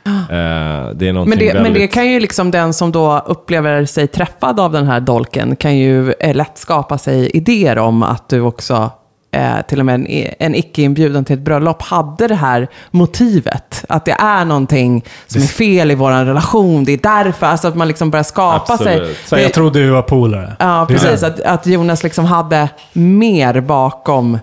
Eh, 0.06 0.90
det 0.96 1.14
Men 1.14 1.14
det, 1.14 1.14
väldigt... 1.14 1.54
men 1.62 1.74
det 1.74 1.88
kan 1.88 2.10
ju 2.10 2.20
liksom 2.20 2.52
den 2.52 2.74
som 2.74 2.92
då 2.92 3.24
upplever 3.26 3.86
sig 3.86 4.08
träffad 4.08 4.60
av 4.60 4.72
den 4.72 4.88
här 4.88 5.00
dolken 5.00 5.56
kan 5.56 5.78
ju 5.78 6.12
eh, 6.20 6.36
lätt 6.36 6.58
skapa 6.58 6.98
sig 6.98 7.30
idéer 7.30 7.78
om 7.78 8.04
att 8.04 8.30
du 8.30 8.42
också, 8.42 8.92
eh, 9.32 9.62
till 9.68 9.80
och 9.80 9.86
med 9.86 9.96
en, 9.96 10.08
en 10.40 10.56
icke-inbjudan 10.56 11.26
till 11.26 11.34
ett 11.34 11.42
bröllop, 11.42 11.82
hade 11.82 12.28
det 12.28 12.36
här 12.36 12.68
motivet. 12.92 13.86
Att 13.90 14.06
det 14.06 14.12
är 14.20 14.46
någonting 14.46 15.04
som 15.28 15.42
är 15.42 15.46
fel 15.48 15.92
i 15.92 15.96
vår 15.96 16.12
relation. 16.26 16.84
Det 16.86 16.92
är 16.92 17.24
därför, 17.24 17.46
alltså 17.48 17.68
att 17.68 17.76
man 17.76 17.88
liksom 17.88 18.12
börjar 18.12 18.24
skapa 18.24 18.74
Absolut. 18.74 19.06
sig. 19.08 19.16
Så 19.26 19.36
jag 19.36 19.44
det- 19.44 19.50
trodde 19.50 19.80
du 19.80 19.90
var 19.90 20.02
polare. 20.02 20.56
Ja, 20.60 20.86
precis. 20.90 21.24
Att, 21.24 21.40
att 21.40 21.68
Jonas 21.68 22.04
liksom 22.04 22.26
hade 22.26 22.70
mer 22.94 23.62
bakom 23.62 24.40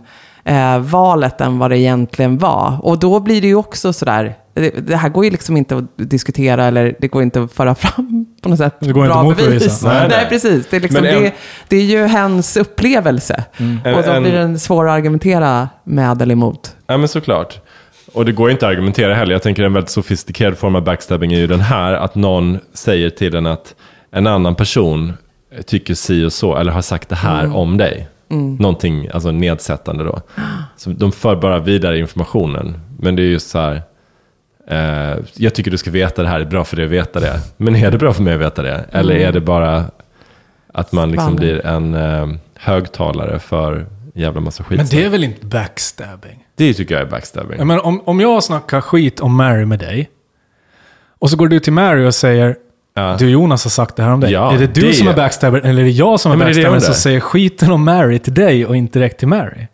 eh, 0.51 0.79
valet 0.79 1.41
än 1.41 1.59
vad 1.59 1.71
det 1.71 1.79
egentligen 1.79 2.39
var. 2.39 2.79
Och 2.83 2.99
då 2.99 3.21
blir 3.21 3.41
det 3.41 3.47
ju 3.47 3.55
också 3.55 3.93
sådär, 3.93 4.35
det, 4.55 4.71
det 4.71 4.97
här 4.97 5.09
går 5.09 5.25
ju 5.25 5.31
liksom 5.31 5.57
inte 5.57 5.77
att 5.77 5.85
diskutera 5.97 6.65
eller 6.65 6.95
det 7.01 7.09
går 7.09 7.23
inte 7.23 7.43
att 7.43 7.53
föra 7.53 7.75
fram 7.85 8.27
på 8.43 8.49
något 8.49 8.59
sätt 8.59 8.75
Det 8.81 8.93
går 8.93 9.05
inte 9.05 9.13
bra 9.13 9.21
att 9.21 9.27
motbevisa. 9.27 9.65
bevis. 9.65 9.83
Nej, 9.83 9.95
Nej, 9.95 10.09
nej. 10.11 10.27
precis. 10.29 10.67
Det 10.71 10.77
är, 10.77 10.81
liksom, 10.81 11.05
en- 11.05 11.23
det, 11.23 11.33
det 11.69 11.77
är 11.77 11.83
ju 11.85 12.07
hens 12.07 12.57
upplevelse. 12.57 13.45
Och 13.97 14.03
då 14.15 14.21
blir 14.21 14.33
den 14.33 14.59
svår 14.59 14.89
att 14.89 14.93
argumentera 14.95 15.69
med 15.85 16.23
eller 16.23 16.33
emot. 16.33 16.77
Ja, 16.87 16.97
men 16.97 17.09
såklart. 17.09 17.61
Och 18.13 18.25
det 18.25 18.33
går 18.33 18.51
inte 18.51 18.67
att 18.67 18.73
argumentera 18.73 19.15
heller. 19.15 19.33
Jag 19.33 19.43
tänker 19.43 19.63
en 19.63 19.73
väldigt 19.73 19.91
sofistikerad 19.91 20.59
form 20.59 20.75
av 20.77 20.85
backstabbing 20.85 21.33
är 21.33 21.39
ju 21.39 21.47
den 21.47 21.61
här. 21.61 21.93
Att 21.93 22.15
någon 22.15 22.59
säger 22.75 23.11
till 23.11 23.35
en 23.35 23.47
att 23.47 23.75
en 24.13 24.27
annan 24.27 24.55
person 24.55 25.13
tycker 25.67 25.95
si 25.95 26.25
och 26.25 26.33
så, 26.33 26.57
eller 26.57 26.73
har 26.73 26.83
sagt 26.83 27.09
det 27.09 27.17
här 27.17 27.57
om 27.57 27.77
dig. 27.77 28.09
Någonting 28.37 29.09
alltså 29.09 29.31
nedsättande 29.31 30.05
då. 30.05 30.21
Så 30.77 30.91
de 30.91 31.13
för 31.13 31.37
bara 31.37 31.59
vidare 31.59 31.99
informationen. 31.99 32.81
Men 32.99 33.17
det 33.17 33.23
är 33.23 33.27
ju 33.27 33.39
så 33.39 33.59
här, 33.59 33.83
eh, 34.69 35.19
jag 35.35 35.55
tycker 35.55 35.71
du 35.71 35.79
ska 35.79 35.91
veta 35.91 36.23
det 36.23 36.29
här, 36.29 36.39
det 36.39 36.45
är 36.45 36.51
bra 36.51 36.65
för 36.65 36.77
dig 36.77 36.85
att 36.85 36.91
veta 36.91 37.21
det. 37.21 37.41
Men 37.57 37.77
är 37.77 37.91
det 37.91 37.99
bra 37.99 38.13
för 38.13 38.23
mig 38.23 38.35
att 38.35 38.41
veta 38.41 38.63
det? 38.63 38.85
Eller 38.93 39.15
är 39.15 39.33
det 39.33 39.41
bara 39.41 39.85
att 40.75 40.93
man 40.93 41.11
liksom 41.11 41.37
blir 41.37 41.67
en 41.67 41.95
eh, 41.95 42.29
högtalare 42.55 43.39
för 43.39 43.87
jävla 44.15 44.41
massa 44.41 44.65
skit? 44.65 44.79
Men 44.79 44.87
det 44.87 45.05
är 45.05 45.09
väl 45.09 45.25
inte 45.25 45.47
backstabbing? 45.47 46.47
det 46.57 46.75
tycker 46.75 46.95
jag 46.95 47.03
är 47.03 47.11
backstabbing. 47.11 47.59
Jag 47.59 47.67
menar, 47.67 47.87
om, 47.87 48.01
om 48.05 48.21
jag 48.21 48.45
snackar 48.45 48.81
skit 48.81 49.21
om 49.21 49.37
Mary 49.37 49.65
med 49.65 49.79
dig, 49.79 50.11
och 51.19 51.31
så 51.31 51.37
går 51.37 51.49
du 51.49 51.61
till 51.61 51.73
Mary 51.73 52.07
och 52.07 52.15
säger 52.15 52.57
Ja. 52.95 53.17
du 53.19 53.31
Jonas 53.31 53.65
har 53.65 53.71
sagt 53.71 53.97
det 53.97 54.03
här 54.03 54.13
om 54.13 54.21
dig. 54.21 54.33
Ja, 54.33 54.55
är 54.55 54.59
det 54.59 54.75
du 54.75 54.81
det- 54.81 54.93
som 54.95 55.09
är 55.09 55.15
backstabber 55.15 55.61
eller 55.61 55.81
är 55.81 55.85
det 55.85 55.91
jag 55.91 56.21
som 56.21 56.33
är 56.33 56.37
Ja, 56.37 56.39
men 56.39 56.47
det 56.47 56.53
är 56.53 56.55
det 56.55 56.61
jag 56.63 56.73
backstabber 56.73 56.95
som 56.95 57.03
säger 57.03 57.21
skiten 57.21 57.71
om 57.71 57.85
Mary 57.85 58.19
till 58.19 58.35
dig 58.35 58.67
och 58.67 58.77
inte 58.77 58.99
direkt 58.99 59.19
till 59.19 59.29
Mary? 59.29 59.67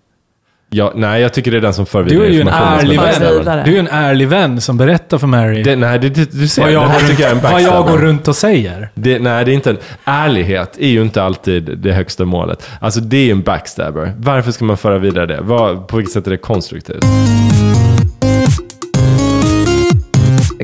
Ja, 0.71 0.93
nej, 0.95 1.23
jag 1.23 1.33
tycker 1.33 1.51
det 1.51 1.57
är 1.57 1.61
den 1.61 1.75
som 1.75 1.87
för 1.87 2.03
Du 2.03 2.09
vidare 2.11 2.27
är 2.27 2.33
ju 2.33 2.41
en 2.41 2.49
ärlig 2.49 3.01
vän. 3.01 3.65
Du 3.65 3.75
är 3.75 3.79
en 3.79 3.89
ärlig 3.89 4.29
vän 4.29 4.61
som 4.61 4.77
berättar 4.77 5.19
för 5.19 5.27
Mary 5.27 5.63
Det, 5.63 5.77
nej, 5.77 5.99
det, 5.99 6.09
det, 6.09 6.33
du 6.33 6.49
ser, 6.49 6.63
vad, 6.63 6.73
jag 6.73 6.93
går 6.93 7.09
tycker 7.09 7.23
jag 7.23 7.33
runt, 7.33 7.43
vad 7.43 7.63
jag 7.63 7.87
går 7.87 7.99
runt 7.99 8.29
och 8.29 8.37
säger. 8.37 8.91
Det, 8.95 9.19
nej, 9.19 9.45
det 9.45 9.51
är 9.51 9.55
inte 9.55 9.71
en... 9.71 9.79
Ärlighet 10.05 10.77
är 10.79 10.89
ju 10.89 11.03
inte 11.03 11.23
alltid 11.23 11.79
det 11.79 11.93
högsta 11.93 12.25
målet. 12.25 12.71
Alltså 12.81 13.01
det 13.01 13.17
är 13.17 13.33
en 13.33 13.43
backstabber. 13.43 14.13
Varför 14.19 14.53
ska 14.53 14.65
man 14.65 14.77
föra 14.77 14.99
vidare 14.99 15.27
det? 15.27 15.39
Vad, 15.41 15.89
på 15.89 15.97
vilket 15.97 16.13
sätt 16.13 16.27
är 16.27 16.31
det 16.31 16.37
konstruktivt? 16.37 17.05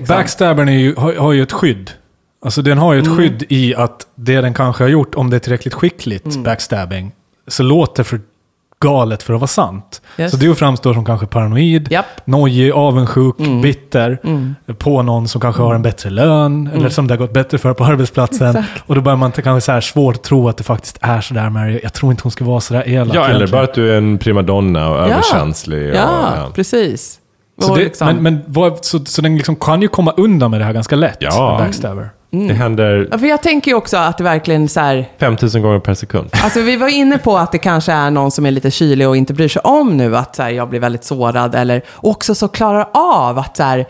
Backstabbern 0.08 0.68
är 0.68 0.78
ju, 0.78 0.94
har, 0.94 1.14
har 1.14 1.32
ju 1.32 1.42
ett 1.42 1.52
skydd. 1.52 1.90
Alltså 2.44 2.62
den 2.62 2.78
har 2.78 2.92
ju 2.92 2.98
ett 3.00 3.06
Mm. 3.06 3.18
skydd 3.18 3.44
i 3.48 3.74
att 3.74 4.06
det 4.14 4.40
den 4.40 4.54
kanske 4.54 4.84
har 4.84 4.88
gjort, 4.88 5.14
om 5.14 5.30
det 5.30 5.36
är 5.36 5.40
tillräckligt 5.40 5.74
skickligt 5.74 6.26
Mm. 6.26 6.42
backstabbing, 6.42 7.12
så 7.48 7.62
låter 7.62 8.02
för 8.02 8.20
galet 8.80 9.22
för 9.22 9.34
att 9.34 9.40
vara 9.40 9.48
sant. 9.48 10.02
Yes. 10.18 10.30
Så 10.30 10.36
du 10.36 10.54
framstår 10.54 10.94
som 10.94 11.04
kanske 11.04 11.26
paranoid, 11.26 11.92
Japp. 11.92 12.06
nojig, 12.24 12.70
avundsjuk, 12.72 13.36
bitter 13.62 14.18
Mm. 14.24 14.54
på 14.78 15.02
någon 15.02 15.28
som 15.28 15.40
kanske 15.40 15.62
har 15.62 15.74
en 15.74 15.82
bättre 15.82 16.10
lön 16.10 16.70
eller 16.74 16.88
som 16.88 17.06
det 17.06 17.14
har 17.14 17.18
gått 17.18 17.32
bättre 17.32 17.58
för 17.58 17.74
på 17.74 17.84
arbetsplatsen. 17.84 18.48
Exakt. 18.56 18.82
Och 18.86 18.94
då 18.94 19.00
börjar 19.00 19.16
man 19.16 19.32
kanske 19.32 19.60
så 19.60 19.72
här 19.72 19.80
svårt 19.80 20.22
tro 20.22 20.48
att 20.48 20.56
det 20.56 20.64
faktiskt 20.64 20.98
är 21.00 21.20
sådär 21.20 21.50
Mary. 21.50 21.80
Jag 21.82 21.92
tror 21.92 22.12
inte 22.12 22.22
hon 22.22 22.32
ska 22.32 22.44
vara 22.44 22.60
sådär 22.60 22.88
elak 22.88 23.16
Ja, 23.16 23.20
eller 23.24 23.28
egentligen. 23.34 23.50
bara 23.50 23.62
att 23.62 23.74
du 23.74 23.92
är 23.92 23.98
en 23.98 24.18
primadonna 24.18 24.90
och 24.90 24.96
överkänslig. 24.98 25.90
Och, 25.90 25.96
Ja, 25.96 26.48
precis. 26.54 27.18
Så, 27.60 27.74
det, 27.76 27.84
liksom- 27.84 28.06
men, 28.06 28.22
men 28.22 28.40
vad, 28.46 28.84
så, 28.84 29.04
så 29.04 29.22
den 29.22 29.36
liksom 29.36 29.56
kan 29.56 29.82
ju 29.82 29.88
komma 29.88 30.12
undan 30.16 30.50
med 30.50 30.60
det 30.60 30.64
här 30.64 30.72
ganska 30.72 30.96
lätt? 30.96 31.16
Ja. 31.20 31.60
en 31.64 31.72
Backstabber. 32.32 32.48
Det 32.48 32.54
händer 32.54 33.08
Ja, 33.10 33.18
för 33.18 33.26
jag 33.26 33.42
tänker 33.42 33.70
ju 33.70 33.76
också 33.76 33.96
att 33.96 34.18
det 34.18 34.24
verkligen 34.24 34.68
så 34.68 34.80
här, 34.80 35.08
5000 35.18 35.62
gånger 35.62 35.78
per 35.78 35.94
sekund. 35.94 36.28
Alltså 36.32 36.60
vi 36.60 36.76
var 36.76 36.88
inne 36.88 37.18
på 37.18 37.36
att 37.38 37.52
det 37.52 37.58
kanske 37.58 37.92
är 37.92 38.10
någon 38.10 38.30
som 38.30 38.46
är 38.46 38.50
lite 38.50 38.70
kylig 38.70 39.08
och 39.08 39.16
inte 39.16 39.34
bryr 39.34 39.48
sig 39.48 39.62
om 39.64 39.96
nu 39.96 40.16
att 40.16 40.36
så 40.36 40.42
här, 40.42 40.50
jag 40.50 40.68
blir 40.68 40.80
väldigt 40.80 41.04
sårad. 41.04 41.54
Eller 41.54 41.82
också 41.94 42.34
så 42.34 42.48
klarar 42.48 42.88
av 42.94 43.38
att, 43.38 43.56
så 43.56 43.62
här, 43.62 43.86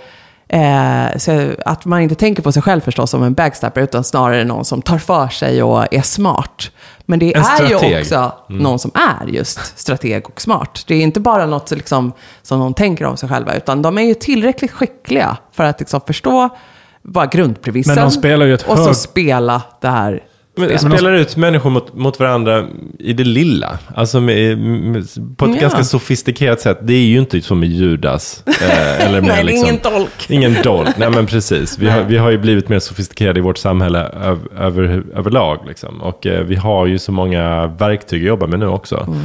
eh, 0.48 1.18
så 1.18 1.50
att 1.66 1.84
man 1.84 2.00
inte 2.00 2.14
tänker 2.14 2.42
på 2.42 2.52
sig 2.52 2.62
själv 2.62 2.80
förstås 2.80 3.10
som 3.10 3.22
en 3.22 3.34
backstabber 3.34 3.82
utan 3.82 4.04
snarare 4.04 4.44
någon 4.44 4.64
som 4.64 4.82
tar 4.82 4.98
för 4.98 5.28
sig 5.28 5.62
och 5.62 5.94
är 5.94 6.02
smart. 6.02 6.70
Men 7.06 7.18
det 7.18 7.34
En 7.34 7.42
är 7.42 7.60
ju 7.62 7.66
strateg. 7.68 8.00
också 8.00 8.32
någon 8.48 8.78
som 8.78 8.90
är 8.94 9.26
just 9.28 9.78
strateg 9.78 10.26
och 10.26 10.40
smart. 10.40 10.84
Det 10.86 10.94
är 10.94 11.02
inte 11.02 11.20
bara 11.20 11.46
något 11.46 11.70
liksom, 11.70 12.12
som 12.42 12.60
de 12.60 12.74
tänker 12.74 13.04
om 13.04 13.16
sig 13.16 13.28
själva 13.28 13.54
utan 13.54 13.82
de 13.82 13.98
är 13.98 14.02
ju 14.02 14.14
tillräckligt 14.14 14.70
skickliga 14.72 15.36
för 15.52 15.64
att 15.64 15.80
liksom, 15.80 16.00
förstå 16.06 16.48
bara 17.02 17.26
grundpremissen. 17.26 17.94
Men 17.94 18.04
de 18.04 18.10
spelar 18.10 18.46
ju 18.46 18.54
ett 18.54 18.62
Och 18.68 18.78
så 18.78 18.84
hög- 18.84 18.96
spela 18.96 19.62
det 19.80 19.88
här 19.88 20.22
Men 20.56 20.78
spelar 20.78 21.12
ut 21.12 21.36
människor 21.36 21.70
mot, 21.70 21.94
mot 21.94 22.20
varandra 22.20 22.64
i 22.98 23.12
det 23.12 23.24
lilla. 23.24 23.78
Alltså 23.94 24.20
med, 24.20 24.58
med, 24.58 25.06
på 25.36 25.44
ett 25.44 25.54
Ja. 25.54 25.60
ganska 25.60 25.84
sofistikerat 25.84 26.60
sätt. 26.60 26.78
Det 26.82 26.94
är 26.94 27.04
ju 27.04 27.18
inte 27.18 27.40
som 27.40 27.60
med 27.60 27.68
Judas. 27.68 28.42
Eh, 28.46 29.06
eller 29.06 29.20
med 29.20 29.28
Nej, 29.28 29.44
liksom, 29.44 29.64
ingen 29.68 29.78
tolk. 29.80 30.30
Ingen 30.30 30.56
dolk. 30.62 30.96
Nej 30.96 31.10
men 31.10 31.26
precis. 31.26 31.78
Vi 31.78 31.88
har, 31.90 32.02
vi 32.02 32.16
har 32.16 32.30
ju 32.30 32.38
blivit 32.38 32.68
mer 32.68 32.78
sofistikerade 32.78 33.38
i 33.38 33.42
vårt 33.42 33.58
samhälle 33.58 33.98
öv, 34.00 34.38
över, 34.58 35.02
överlag. 35.14 35.58
Liksom. 35.68 36.02
Och 36.02 36.26
eh, 36.26 36.44
vi 36.44 36.54
har 36.56 36.86
ju 36.86 36.98
så 36.98 37.12
många 37.12 37.66
verktyg 37.66 38.22
att 38.22 38.28
jobba 38.28 38.46
med 38.46 38.58
nu 38.58 38.66
också. 38.66 39.16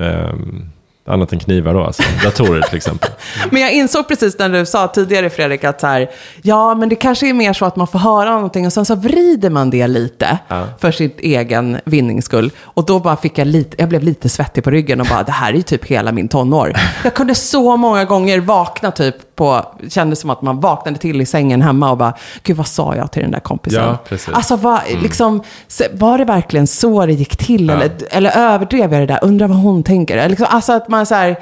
Ehm, 0.00 0.64
annat 1.06 1.32
än 1.32 1.38
knivar 1.38 1.74
då 1.74 1.84
alltså. 1.84 2.02
Datorer 2.24 2.60
till 2.62 2.76
exempel. 2.76 3.10
Men 3.50 3.62
jag 3.62 3.72
insåg 3.72 4.08
precis 4.08 4.38
när 4.38 4.48
du 4.48 4.66
sa 4.66 4.88
tidigare 4.88 5.30
Fredrik 5.30 5.64
att 5.64 5.80
så 5.80 5.86
här, 5.86 6.10
ja 6.42 6.74
men 6.74 6.88
det 6.88 6.96
kanske 6.96 7.28
är 7.28 7.32
mer 7.32 7.52
så 7.52 7.64
att 7.64 7.76
man 7.76 7.86
får 7.86 7.98
höra 7.98 8.30
någonting 8.30 8.66
och 8.66 8.72
sen 8.72 8.84
så 8.84 8.94
vrider 8.94 9.50
man 9.50 9.70
det 9.70 9.86
lite 9.86 10.38
Ja. 10.48 10.62
för 10.78 10.90
sin 10.92 11.10
egen 11.18 11.78
vinnings 11.84 12.24
skull. 12.24 12.50
Och 12.62 12.84
då 12.86 12.98
bara 13.00 13.16
fick 13.16 13.38
jag 13.38 13.46
lite, 13.46 13.76
jag 13.78 13.88
blev 13.88 14.02
lite 14.02 14.28
svettig 14.28 14.64
på 14.64 14.70
ryggen 14.70 15.00
och 15.00 15.06
bara, 15.06 15.22
det 15.22 15.32
här 15.32 15.52
är 15.52 15.56
ju 15.56 15.62
typ 15.62 15.84
hela 15.84 16.12
min 16.12 16.28
tonår. 16.28 16.72
Jag 17.04 17.14
kunde 17.14 17.34
så 17.34 17.76
många 17.76 18.04
gånger 18.04 18.40
vakna 18.40 18.90
typ 18.90 19.14
på, 19.36 19.66
kändes 19.88 20.20
som 20.20 20.30
att 20.30 20.42
man 20.42 20.60
vaknade 20.60 20.98
till 20.98 21.20
i 21.20 21.26
sängen 21.26 21.62
hemma 21.62 21.90
och 21.90 21.96
bara, 21.96 22.14
gud 22.42 22.56
vad 22.56 22.66
sa 22.66 22.96
jag 22.96 23.12
till 23.12 23.22
den 23.22 23.30
där 23.30 23.40
kompisen? 23.40 23.82
Ja, 23.84 23.98
precis. 24.08 24.28
Alltså 24.34 24.56
var, 24.56 24.80
liksom, 25.02 25.42
så- 25.68 25.84
var 25.92 26.18
det 26.18 26.24
verkligen 26.24 26.66
så 26.66 27.06
det 27.06 27.12
gick 27.12 27.36
till? 27.36 27.70
Eller, 27.70 27.90
eller 28.10 28.30
överdrev 28.38 28.92
jag 28.92 29.02
det 29.02 29.06
där? 29.06 29.18
Undrar 29.22 29.48
vad 29.48 29.56
hon 29.56 29.82
tänker? 29.82 30.28
Liksom, 30.28 30.46
alltså 30.50 30.72
att 30.72 30.88
man 30.88 30.95
så 31.04 31.14
här, 31.14 31.36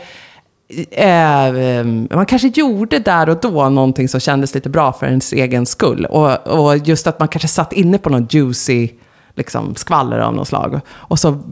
eh, 0.91 1.47
ehm, 1.47 2.09
man 2.11 2.27
kanske 2.27 2.49
gjorde 2.49 2.99
där 2.99 3.29
och 3.29 3.41
då 3.41 3.69
någonting 3.69 4.09
som 4.09 4.21
kändes 4.21 4.55
lite 4.55 4.71
bra 4.71 4.93
för 4.93 5.07
ens 5.07 5.33
egen 5.33 5.67
skull. 5.67 6.05
Och, 6.05 6.47
och 6.47 6.77
just 6.77 7.07
att 7.07 7.19
man 7.19 7.29
kanske 7.29 7.49
satt 7.49 7.73
inne 7.73 7.99
på 7.99 8.11
någon 8.11 8.27
juicy 8.31 8.89
liksom, 9.35 9.75
skvaller 9.75 10.19
av 10.19 10.35
något 10.35 10.49
slag. 10.49 10.81
Och 10.91 11.19
så 11.19 11.43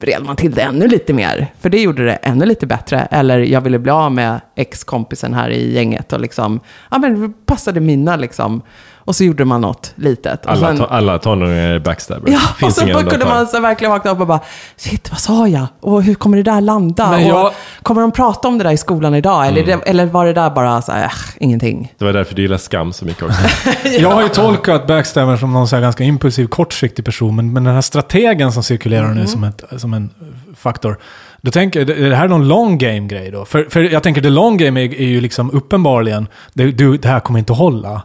bred 0.00 0.22
man 0.24 0.36
till 0.36 0.52
det 0.52 0.62
ännu 0.62 0.88
lite 0.88 1.12
mer. 1.12 1.52
För 1.60 1.70
det 1.70 1.80
gjorde 1.80 2.04
det 2.04 2.14
ännu 2.14 2.46
lite 2.46 2.66
bättre. 2.66 3.08
Eller 3.10 3.38
jag 3.38 3.60
ville 3.60 3.78
bli 3.78 3.92
av 3.92 4.12
med 4.12 4.40
ex-kompisen 4.56 5.34
här 5.34 5.50
i 5.50 5.74
gänget. 5.74 6.12
Och 6.12 6.20
liksom, 6.20 6.60
ja 6.90 6.98
men 6.98 7.20
det 7.20 7.46
passade 7.46 7.80
mina 7.80 8.16
liksom. 8.16 8.62
Och 9.04 9.16
så 9.16 9.24
gjorde 9.24 9.44
man 9.44 9.60
något 9.60 9.92
litet. 9.96 10.46
Och 10.46 10.52
Alla, 10.52 10.66
sen- 10.68 10.78
to- 10.78 10.86
alla 10.90 11.18
tonåringar 11.18 11.68
är 11.68 11.78
backstabbers. 11.78 12.32
Ja, 12.34 12.40
och 12.52 12.58
Finns 12.58 12.74
så 12.76 12.82
inga 12.84 12.94
kunde 12.94 13.10
undantag. 13.14 13.34
man 13.36 13.46
så 13.46 13.60
verkligen 13.60 13.90
vakna 13.90 14.10
upp 14.10 14.20
och 14.20 14.26
bara, 14.26 14.40
shit, 14.76 15.10
vad 15.10 15.20
sa 15.20 15.48
jag? 15.48 15.66
Och 15.80 16.02
hur 16.02 16.14
kommer 16.14 16.36
det 16.36 16.42
där 16.42 16.60
landa? 16.60 17.20
Jag- 17.20 17.46
Och 17.46 17.52
kommer 17.82 18.00
de 18.00 18.12
prata 18.12 18.48
om 18.48 18.58
det 18.58 18.64
där 18.64 18.70
i 18.70 18.76
skolan 18.76 19.14
idag? 19.14 19.46
Eller, 19.46 19.62
Mm. 19.62 19.78
det, 19.84 19.90
eller 19.90 20.06
var 20.06 20.26
det 20.26 20.32
där 20.32 20.50
bara 20.50 20.82
så 20.82 20.92
här, 20.92 21.04
äh, 21.04 21.10
ingenting? 21.40 21.92
Det 21.98 22.04
var 22.04 22.12
därför 22.12 22.34
du 22.34 22.42
gillar 22.42 22.56
skam 22.56 22.92
så 22.92 23.04
mycket 23.04 23.22
också. 23.22 23.40
Jag 24.00 24.10
har 24.10 24.22
ju 24.22 24.28
tolkat 24.28 24.86
Backstabber 24.86 25.36
som 25.36 25.52
någon 25.52 25.68
så 25.68 25.76
här 25.76 25.82
ganska 25.82 26.04
impulsiv, 26.04 26.46
kortsiktig 26.46 27.04
person, 27.04 27.36
men, 27.36 27.52
men 27.52 27.64
den 27.64 27.74
här 27.74 27.80
strategen 27.80 28.52
som 28.52 28.62
cirkulerar 28.62 29.04
Mm. 29.04 29.18
nu 29.18 29.26
som, 29.26 29.44
ett, 29.44 29.62
som 29.76 29.94
en 29.94 30.10
faktor. 30.56 30.98
Då 31.42 31.50
tänker 31.50 31.80
jag, 31.80 31.90
är 31.98 32.10
det 32.10 32.16
här 32.16 32.28
någon 32.28 32.48
long 32.48 32.78
game-grej 32.78 33.30
då? 33.30 33.44
För, 33.44 33.66
för 33.70 33.80
jag 33.80 34.02
tänker, 34.02 34.22
the 34.22 34.30
long 34.30 34.56
game 34.56 34.80
är, 34.84 34.94
är 35.00 35.06
ju 35.06 35.20
liksom 35.20 35.50
uppenbarligen, 35.50 36.26
det, 36.52 36.64
du, 36.72 36.96
det 36.96 37.08
här 37.08 37.20
kommer 37.20 37.38
inte 37.38 37.52
att 37.52 37.58
hålla. 37.58 38.02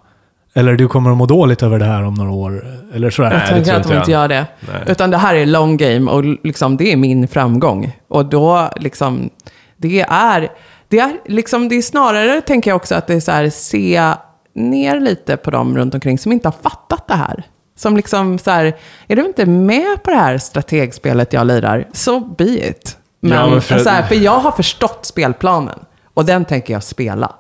Eller 0.58 0.74
du 0.76 0.88
kommer 0.88 1.12
att 1.12 1.18
må 1.18 1.26
dåligt 1.26 1.64
över 1.64 1.80
det 1.80 1.86
här 1.86 2.04
om 2.04 2.14
några 2.14 2.32
år. 2.32 2.66
Eller 2.94 3.10
sådär. 3.10 3.32
Jag 3.32 3.42
det 3.42 3.48
tänker 3.48 3.74
att 3.76 3.88
de 3.88 3.98
inte 3.98 4.12
gör 4.12 4.28
det. 4.28 4.46
Nej. 4.60 4.82
Utan 4.88 5.12
det 5.12 5.18
här 5.18 5.36
är 5.36 5.46
long 5.46 5.78
game 5.78 6.12
och 6.12 6.24
liksom, 6.44 6.78
det 6.78 6.92
är 6.94 6.98
min 6.98 7.28
framgång. 7.28 7.98
Och 8.08 8.26
då 8.26 8.70
liksom, 8.76 9.30
det 9.78 10.02
är, 10.10 10.48
det 10.90 11.00
är, 11.00 11.12
liksom, 11.26 11.70
det 11.70 11.76
är 11.76 11.82
snarare, 11.82 12.42
tänker 12.42 12.72
jag 12.72 12.76
också, 12.76 12.96
att 12.96 13.08
det 13.08 13.14
är 13.14 13.20
så 13.20 13.32
här, 13.32 13.50
se 13.50 14.12
ner 14.56 15.00
lite 15.00 15.38
på 15.38 15.52
dem 15.52 15.78
runt 15.78 15.94
omkring 15.94 16.18
som 16.18 16.32
inte 16.32 16.48
har 16.48 16.70
fattat 16.70 17.08
det 17.08 17.16
här. 17.16 17.44
Som 17.78 17.96
liksom 17.96 18.40
så 18.40 18.52
här, 18.52 18.76
är 19.08 19.16
du 19.16 19.26
inte 19.26 19.46
med 19.46 20.04
på 20.04 20.10
det 20.10 20.16
här 20.18 20.38
strategspelet 20.38 21.34
jag 21.34 21.48
lirar, 21.48 21.88
så 21.94 22.20
be 22.20 22.68
it. 22.70 22.98
Men, 23.20 23.32
Ja, 23.34 23.48
men 23.50 23.62
för- 23.62 23.80
så 23.80 23.90
här, 23.90 24.04
för 24.04 24.16
jag 24.16 24.40
har 24.40 24.52
förstått 24.52 25.06
spelplanen. 25.06 25.80
Och 26.14 26.26
den 26.26 26.46
tänker 26.46 26.74
jag 26.74 26.84
spela. 26.84 27.32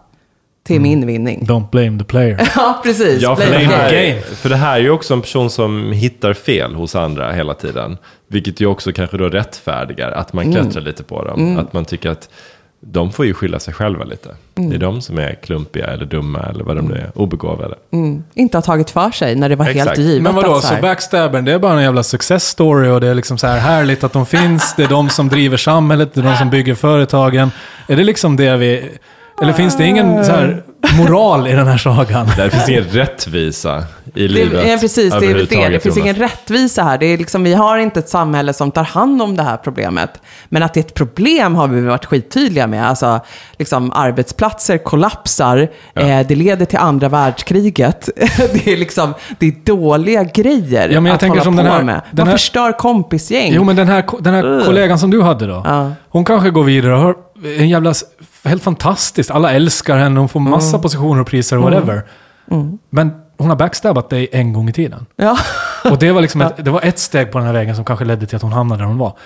Till 0.66 0.82
min 0.82 1.07
vinning. 1.07 1.45
Don't 1.47 1.70
blame 1.72 1.99
the 1.99 2.05
player. 2.05 2.49
Ja, 2.55 2.82
precis. 2.84 3.22
Ja, 3.22 3.36
för 3.36 3.47
Blame 3.47 3.63
det, 3.63 3.70
the 3.70 3.76
här, 3.76 4.07
game. 4.09 4.22
för 4.22 4.49
det 4.49 4.55
här 4.55 4.76
är 4.76 4.80
ju 4.82 4.89
också 4.89 5.13
en 5.13 5.22
person 5.22 5.49
som 5.49 5.91
hittar 5.91 6.34
fel 6.34 6.76
hos 6.76 6.95
andra 6.95 7.32
hela 7.32 7.53
tiden. 7.53 7.97
Vilket 8.28 8.61
ju 8.61 8.66
också 8.66 8.91
kanske 8.91 9.18
då 9.18 9.30
rättfärdigar 9.30 10.11
att 10.11 10.34
man 10.34 10.45
Mm. 10.45 10.55
klättrar 10.63 10.82
lite 10.82 11.03
på 11.03 11.24
dem. 11.24 11.57
Att 11.59 11.74
man 11.74 11.86
tycker 11.86 12.09
att 12.09 12.30
de 12.88 13.11
får 13.11 13.26
ju 13.26 13.34
skylla 13.34 13.59
sig 13.59 13.74
själva 13.74 14.03
lite. 14.03 14.30
Mm. 14.57 14.70
Det 14.70 14.76
är 14.76 14.80
de 14.80 15.01
som 15.01 15.18
är 15.18 15.34
klumpiga 15.43 15.86
eller 15.88 16.05
dumma 16.05 16.39
eller 16.39 16.63
vad 16.63 16.76
de 16.76 16.86
nu 16.86 16.95
är, 16.95 17.11
obegåvade. 17.16 17.76
Mm. 17.93 18.24
Inte 18.34 18.57
har 18.57 18.61
tagit 18.61 18.89
för 18.89 19.11
sig 19.11 19.36
när 19.36 19.49
det 19.49 19.55
var 19.55 19.66
Exakt. 19.66 19.88
helt 19.88 19.99
givet. 19.99 20.24
Men 20.24 20.36
vadå, 20.36 20.55
så 20.55 20.61
så 20.61 20.74
här- 20.74 20.82
Backstabbern, 20.82 21.45
det 21.45 21.51
är 21.53 21.59
bara 21.59 21.74
en 21.74 21.84
jävla 21.84 22.03
success 22.03 22.43
story 22.47 22.89
och 22.89 23.01
det 23.01 23.07
är 23.07 23.13
liksom 23.16 23.38
så 23.38 23.47
här 23.47 23.59
härligt 23.59 24.03
att 24.03 24.13
de 24.13 24.26
finns, 24.26 24.74
det 24.78 24.84
är 24.84 24.88
de 24.88 25.09
som 25.09 25.30
driver 25.30 25.57
samhället, 25.57 26.13
det 26.13 26.22
är 26.22 26.26
de 26.26 26.36
som 26.38 26.49
bygger 26.49 26.76
företagen. 26.76 27.51
Är 27.88 27.95
det 27.95 28.03
liksom 28.03 28.36
det 28.38 28.57
vi... 28.57 28.89
Eller 29.42 29.54
finns 29.54 29.78
det 29.78 29.86
ingen 29.86 30.26
så 30.26 30.32
här 30.32 30.64
moral 30.98 31.48
i 31.48 31.52
den 31.52 31.68
här 31.68 31.78
sagan? 31.78 32.28
Där 32.38 32.50
finns 32.50 32.70
ingen 32.70 32.84
rättvisa 32.84 33.84
i 34.16 34.28
livet 34.28 34.64
Det, 34.64 34.72
ja, 34.72 34.78
precis, 34.78 35.14
det 35.20 35.26
är 35.26 35.34
det. 35.34 35.70
Det 35.70 35.80
finns 35.80 35.98
ingen 35.98 36.16
rättvisa 36.16 36.84
här. 36.84 36.98
Det 36.98 37.06
är 37.06 37.18
liksom, 37.18 37.44
vi 37.44 37.54
har 37.54 37.78
inte 37.78 38.00
ett 38.00 38.10
samhälle 38.10 38.54
som 38.54 38.72
tar 38.72 38.84
hand 38.84 39.22
om 39.22 39.36
det 39.36 39.44
här 39.44 39.58
problemet. 39.58 40.10
Men 40.50 40.64
att 40.64 40.74
det 40.74 40.80
är 40.80 40.84
ett 40.84 40.94
problem 40.94 41.56
har 41.56 41.68
vi 41.68 41.82
varit 41.82 42.06
skittydliga 42.06 42.68
med. 42.68 42.90
Alltså, 42.90 43.20
liksom, 43.58 43.92
arbetsplatser 43.92 44.78
kollapsar, 44.78 45.68
eh, 45.96 46.28
det 46.28 46.36
leder 46.36 46.66
till 46.66 46.80
andra 46.80 47.10
världskriget. 47.10 48.10
det, 48.54 48.68
är 48.68 48.78
liksom, 48.78 49.14
det 49.40 49.46
är 49.48 49.54
dåliga 49.66 50.24
grejer 50.24 50.90
Ja, 50.90 51.00
men 51.00 51.06
jag 51.06 51.14
att 51.14 51.20
tänker 51.20 51.40
hålla 51.40 51.44
som 51.44 51.56
på 51.58 51.62
den 51.64 51.72
här- 51.72 51.84
med. 51.84 52.02
den 52.12 52.18
Man 52.24 52.28
här- 52.28 52.34
förstör 52.38 52.72
kompisgäng. 52.72 53.54
Jo, 53.54 53.64
men 53.64 53.76
den 53.76 53.88
här, 53.88 54.04
den 54.20 54.34
här 54.34 54.66
kollegan 54.66 55.00
som 55.00 55.12
du 55.12 55.22
hade 55.22 55.48
då. 55.48 55.62
Ja. 55.66 55.92
Hon 56.10 56.26
kanske 56.26 56.50
går 56.50 56.64
vidare 56.64 56.94
och 56.94 57.00
har 57.00 57.16
en 57.60 57.70
jävla... 57.70 57.94
Helt 58.46 58.64
fantastiskt. 58.64 59.32
Alla 59.32 59.52
älskar 59.52 59.98
henne, 59.98 60.20
hon 60.20 60.30
får 60.30 60.39
massa 60.39 60.80
positioner 60.80 61.22
och 61.22 61.28
priser 61.28 61.58
och 61.58 61.64
whatever. 61.64 62.04
Men 62.89 63.12
hon 63.38 63.50
har 63.50 63.56
backstabbat 63.56 64.10
dig 64.10 64.28
en 64.32 64.54
gång 64.54 64.70
i 64.70 64.74
tiden. 64.74 65.06
Ja. 65.16 65.38
Och 65.91 66.00
det 66.00 66.12
var 66.12 66.22
liksom 66.22 66.41
ett, 66.41 66.66
det 66.66 66.72
var 66.72 66.82
ett 66.82 67.00
steg 67.00 67.32
på 67.32 67.38
den 67.38 67.48
här 67.48 67.54
vägen 67.54 67.76
som 67.76 67.86
kanske 67.86 68.06
ledde 68.06 68.26
till 68.26 68.36
att 68.36 68.41
hon 68.41 68.52
hamnade 68.52 68.82
där 68.82 68.88
hon 68.88 68.98
var. 68.98 69.18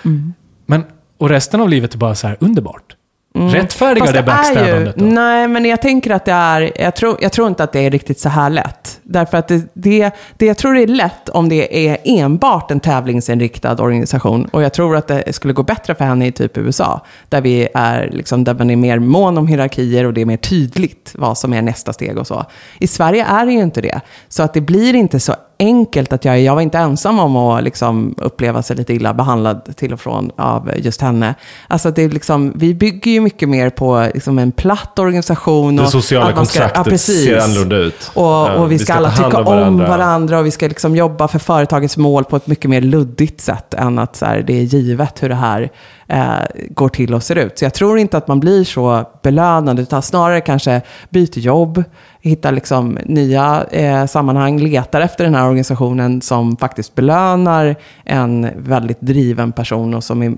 Men, 0.66 0.84
och 1.18 1.28
resten 1.28 1.60
av 1.60 1.68
livet 1.68 1.94
är 1.94 1.98
bara 1.98 2.14
så 2.14 2.26
här 2.26 2.36
underbart. 2.40 2.96
Rättfärdigar 3.34 4.06
Fast 4.06 4.12
det 4.12 4.18
är 4.18 4.22
ju, 4.22 4.26
backstabbandet 4.26 4.96
då? 4.96 5.04
Nej, 5.04 5.48
men 5.48 5.64
jag 5.64 5.82
tänker 5.82 6.10
att 6.10 6.24
det 6.24 6.32
är, 6.32 6.82
jag 6.82 6.96
tror, 6.96 7.18
jag 7.20 7.32
tror 7.32 7.48
inte 7.48 7.64
att 7.64 7.72
det 7.72 7.80
är 7.80 7.90
riktigt 7.90 8.20
så 8.20 8.28
här 8.28 8.50
lätt. 8.50 8.99
Därför 9.12 9.38
att 9.38 9.48
det, 9.48 9.70
det, 9.74 10.10
det, 10.36 10.46
jag 10.46 10.56
tror 10.56 10.74
det 10.74 10.82
är 10.82 10.86
lätt 10.86 11.28
om 11.28 11.48
det 11.48 11.88
är 11.88 11.98
enbart 12.04 12.70
en 12.70 12.80
tävlingsinriktad 12.80 13.82
organisation. 13.82 14.44
Och 14.44 14.62
jag 14.62 14.72
tror 14.72 14.96
att 14.96 15.08
det 15.08 15.32
skulle 15.32 15.52
gå 15.52 15.62
bättre 15.62 15.94
för 15.94 16.04
henne 16.04 16.26
i 16.26 16.32
typ 16.32 16.58
USA. 16.58 17.06
Där, 17.28 17.40
vi 17.40 17.68
är, 17.74 18.10
liksom, 18.10 18.44
där 18.44 18.54
man 18.54 18.70
är 18.70 18.76
mer 18.76 18.98
mån 18.98 19.38
om 19.38 19.46
hierarkier 19.46 20.06
och 20.06 20.14
det 20.14 20.20
är 20.20 20.26
mer 20.26 20.36
tydligt 20.36 21.12
vad 21.14 21.38
som 21.38 21.52
är 21.52 21.62
nästa 21.62 21.92
steg 21.92 22.18
och 22.18 22.26
så. 22.26 22.44
I 22.78 22.86
Sverige 22.86 23.24
är 23.24 23.46
det 23.46 23.52
ju 23.52 23.60
inte 23.60 23.80
det. 23.80 24.00
Så 24.28 24.42
att 24.42 24.54
det 24.54 24.60
blir 24.60 24.94
inte 24.94 25.20
så 25.20 25.34
enkelt 25.60 26.12
att 26.12 26.24
jag, 26.24 26.40
jag 26.40 26.54
var 26.54 26.62
inte 26.62 26.78
ensam 26.78 27.18
om 27.18 27.36
att 27.36 27.64
liksom 27.64 28.14
uppleva 28.18 28.62
sig 28.62 28.76
lite 28.76 28.94
illa 28.94 29.14
behandlad 29.14 29.76
till 29.76 29.92
och 29.92 30.00
från 30.00 30.30
av 30.36 30.70
just 30.76 31.00
henne. 31.00 31.34
Alltså 31.68 31.90
det 31.90 32.02
är 32.02 32.08
liksom, 32.08 32.52
vi 32.56 32.74
bygger 32.74 33.10
ju 33.10 33.20
mycket 33.20 33.48
mer 33.48 33.70
på 33.70 34.08
liksom 34.14 34.38
en 34.38 34.52
platt 34.52 34.98
organisation. 34.98 35.76
Det 35.76 35.82
och 35.82 35.88
sociala 35.88 36.26
att 36.28 36.36
man 36.36 36.46
ska- 36.46 36.58
kontraktet 36.60 36.86
ja, 36.86 36.90
precis. 36.90 37.24
ser 37.24 37.38
annorlunda 37.38 37.76
ut. 37.76 38.10
Och, 38.14 38.22
Ja, 38.24 38.54
och 38.54 38.72
vi 38.72 38.78
ska, 38.78 38.94
alla 38.94 39.10
ta 39.10 39.22
hand 39.22 39.32
tycka 39.32 39.38
om 39.38 39.44
varandra. 39.44 39.88
varandra. 39.88 40.38
och 40.38 40.46
vi 40.46 40.50
ska 40.50 40.66
liksom 40.68 40.96
jobba 40.96 41.28
för 41.28 41.38
företagets 41.38 41.96
mål 41.96 42.24
på 42.24 42.36
ett 42.36 42.46
mycket 42.46 42.70
mer 42.70 42.80
luddigt 42.80 43.40
sätt 43.40 43.74
än 43.74 43.98
att 43.98 44.16
så 44.16 44.26
här, 44.26 44.42
det 44.46 44.52
är 44.58 44.62
givet 44.62 45.22
hur 45.22 45.28
det 45.28 45.34
här 45.34 45.70
eh, 46.10 46.66
går 46.68 46.88
till 46.88 47.14
och 47.14 47.22
ser 47.22 47.36
ut. 47.36 47.58
Så 47.58 47.64
jag 47.64 47.74
tror 47.74 47.98
inte 47.98 48.16
att 48.16 48.28
man 48.28 48.40
blir 48.40 48.64
så 48.64 49.04
belönad, 49.22 49.80
utan 49.80 50.02
snarare 50.02 50.40
kanske 50.40 50.80
byter 51.10 51.38
jobb, 51.38 51.84
hittar 52.20 52.52
liksom 52.52 52.98
nya 53.04 53.64
eh, 53.70 54.06
sammanhang, 54.06 54.58
letar 54.58 55.00
efter 55.00 55.24
den 55.24 55.34
här 55.34 55.46
organisationen 55.46 56.22
som 56.22 56.56
faktiskt 56.56 56.94
belönar 56.94 57.76
en 58.04 58.48
väldigt 58.56 59.00
driven 59.00 59.52
person 59.52 59.94
och 59.94 60.04
som 60.04 60.22
är, 60.22 60.36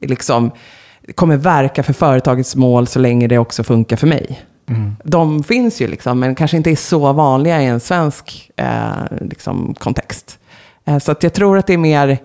är 0.00 0.08
liksom 0.08 0.50
kommer 1.14 1.36
verka 1.36 1.82
för 1.82 1.92
företagets 1.92 2.56
mål 2.56 2.86
så 2.86 2.98
länge 2.98 3.28
det 3.28 3.38
också 3.38 3.64
funkar 3.64 3.96
för 3.96 4.06
mig. 4.06 4.40
De 5.04 5.42
finns 5.42 5.80
ju 5.80 5.86
liksom, 5.86 6.20
men 6.20 6.34
kanske 6.34 6.56
inte 6.56 6.70
är 6.70 6.76
så 6.76 7.12
vanliga 7.12 7.62
i 7.62 7.66
en 7.66 7.80
svensk 7.80 8.50
eh, 8.56 9.18
liksom, 9.20 9.74
kontext. 9.78 10.38
Eh, 10.84 10.98
så 10.98 11.12
att 11.12 11.22
jag 11.22 11.32
tror 11.32 11.58
att 11.58 11.66
det 11.66 11.72
är 11.72 11.78
mer, 11.78 12.18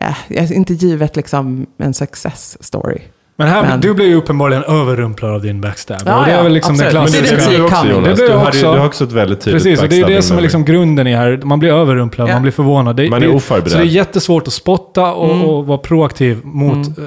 eh, 0.00 0.52
inte 0.52 0.74
givet 0.74 1.16
liksom 1.16 1.66
en 1.78 1.94
success 1.94 2.56
story. 2.60 2.98
Men 3.38 3.48
här, 3.48 3.62
Men- 3.62 3.80
du 3.80 3.94
blev 3.94 4.08
ju 4.08 4.14
uppenbarligen 4.14 4.64
överrumplad 4.64 5.30
av 5.30 5.42
din 5.42 5.60
backstab. 5.60 5.98
Ja, 6.06 6.18
och 6.20 6.26
det 6.26 6.32
är 6.32 6.42
väl 6.42 6.52
liksom 6.52 6.76
den 6.76 6.96
absolut. 6.96 7.12
Men 7.12 7.22
det 7.22 7.28
klassiska... 7.28 7.50
Det 7.50 7.56
det 7.56 7.58
du 7.58 7.64
också. 7.64 7.86
Jonas. 7.88 8.08
Det 8.08 8.14
blev 8.14 8.16
Du, 8.16 8.32
jag 8.32 8.38
hade, 8.38 8.48
också. 8.48 8.72
du 8.72 8.78
har 8.78 8.86
också 8.86 9.04
ett 9.04 9.12
väldigt 9.12 9.40
tydligt 9.40 9.62
Precis, 9.62 9.82
och 9.82 9.88
det 9.88 9.94
är 9.96 10.08
ju 10.08 10.14
det 10.14 10.22
som 10.22 10.38
är 10.38 10.40
liksom 10.42 10.64
grunden 10.64 11.06
i 11.06 11.14
här. 11.14 11.40
Man 11.44 11.58
blir 11.58 11.72
överrumplad, 11.72 12.28
Ja. 12.28 12.32
man 12.32 12.42
blir 12.42 12.52
förvånad. 12.52 12.96
Det, 12.96 13.10
Man 13.10 13.22
är 13.22 13.26
det, 13.26 13.32
oförberedd. 13.34 13.70
Så 13.72 13.78
det 13.78 13.84
är 13.84 13.86
jättesvårt 13.86 14.46
att 14.46 14.52
spotta 14.52 15.12
och, 15.14 15.30
Mm. 15.34 15.44
och 15.46 15.66
vara 15.66 15.78
proaktiv 15.78 16.40
mot 16.44 16.98
eh, 16.98 17.04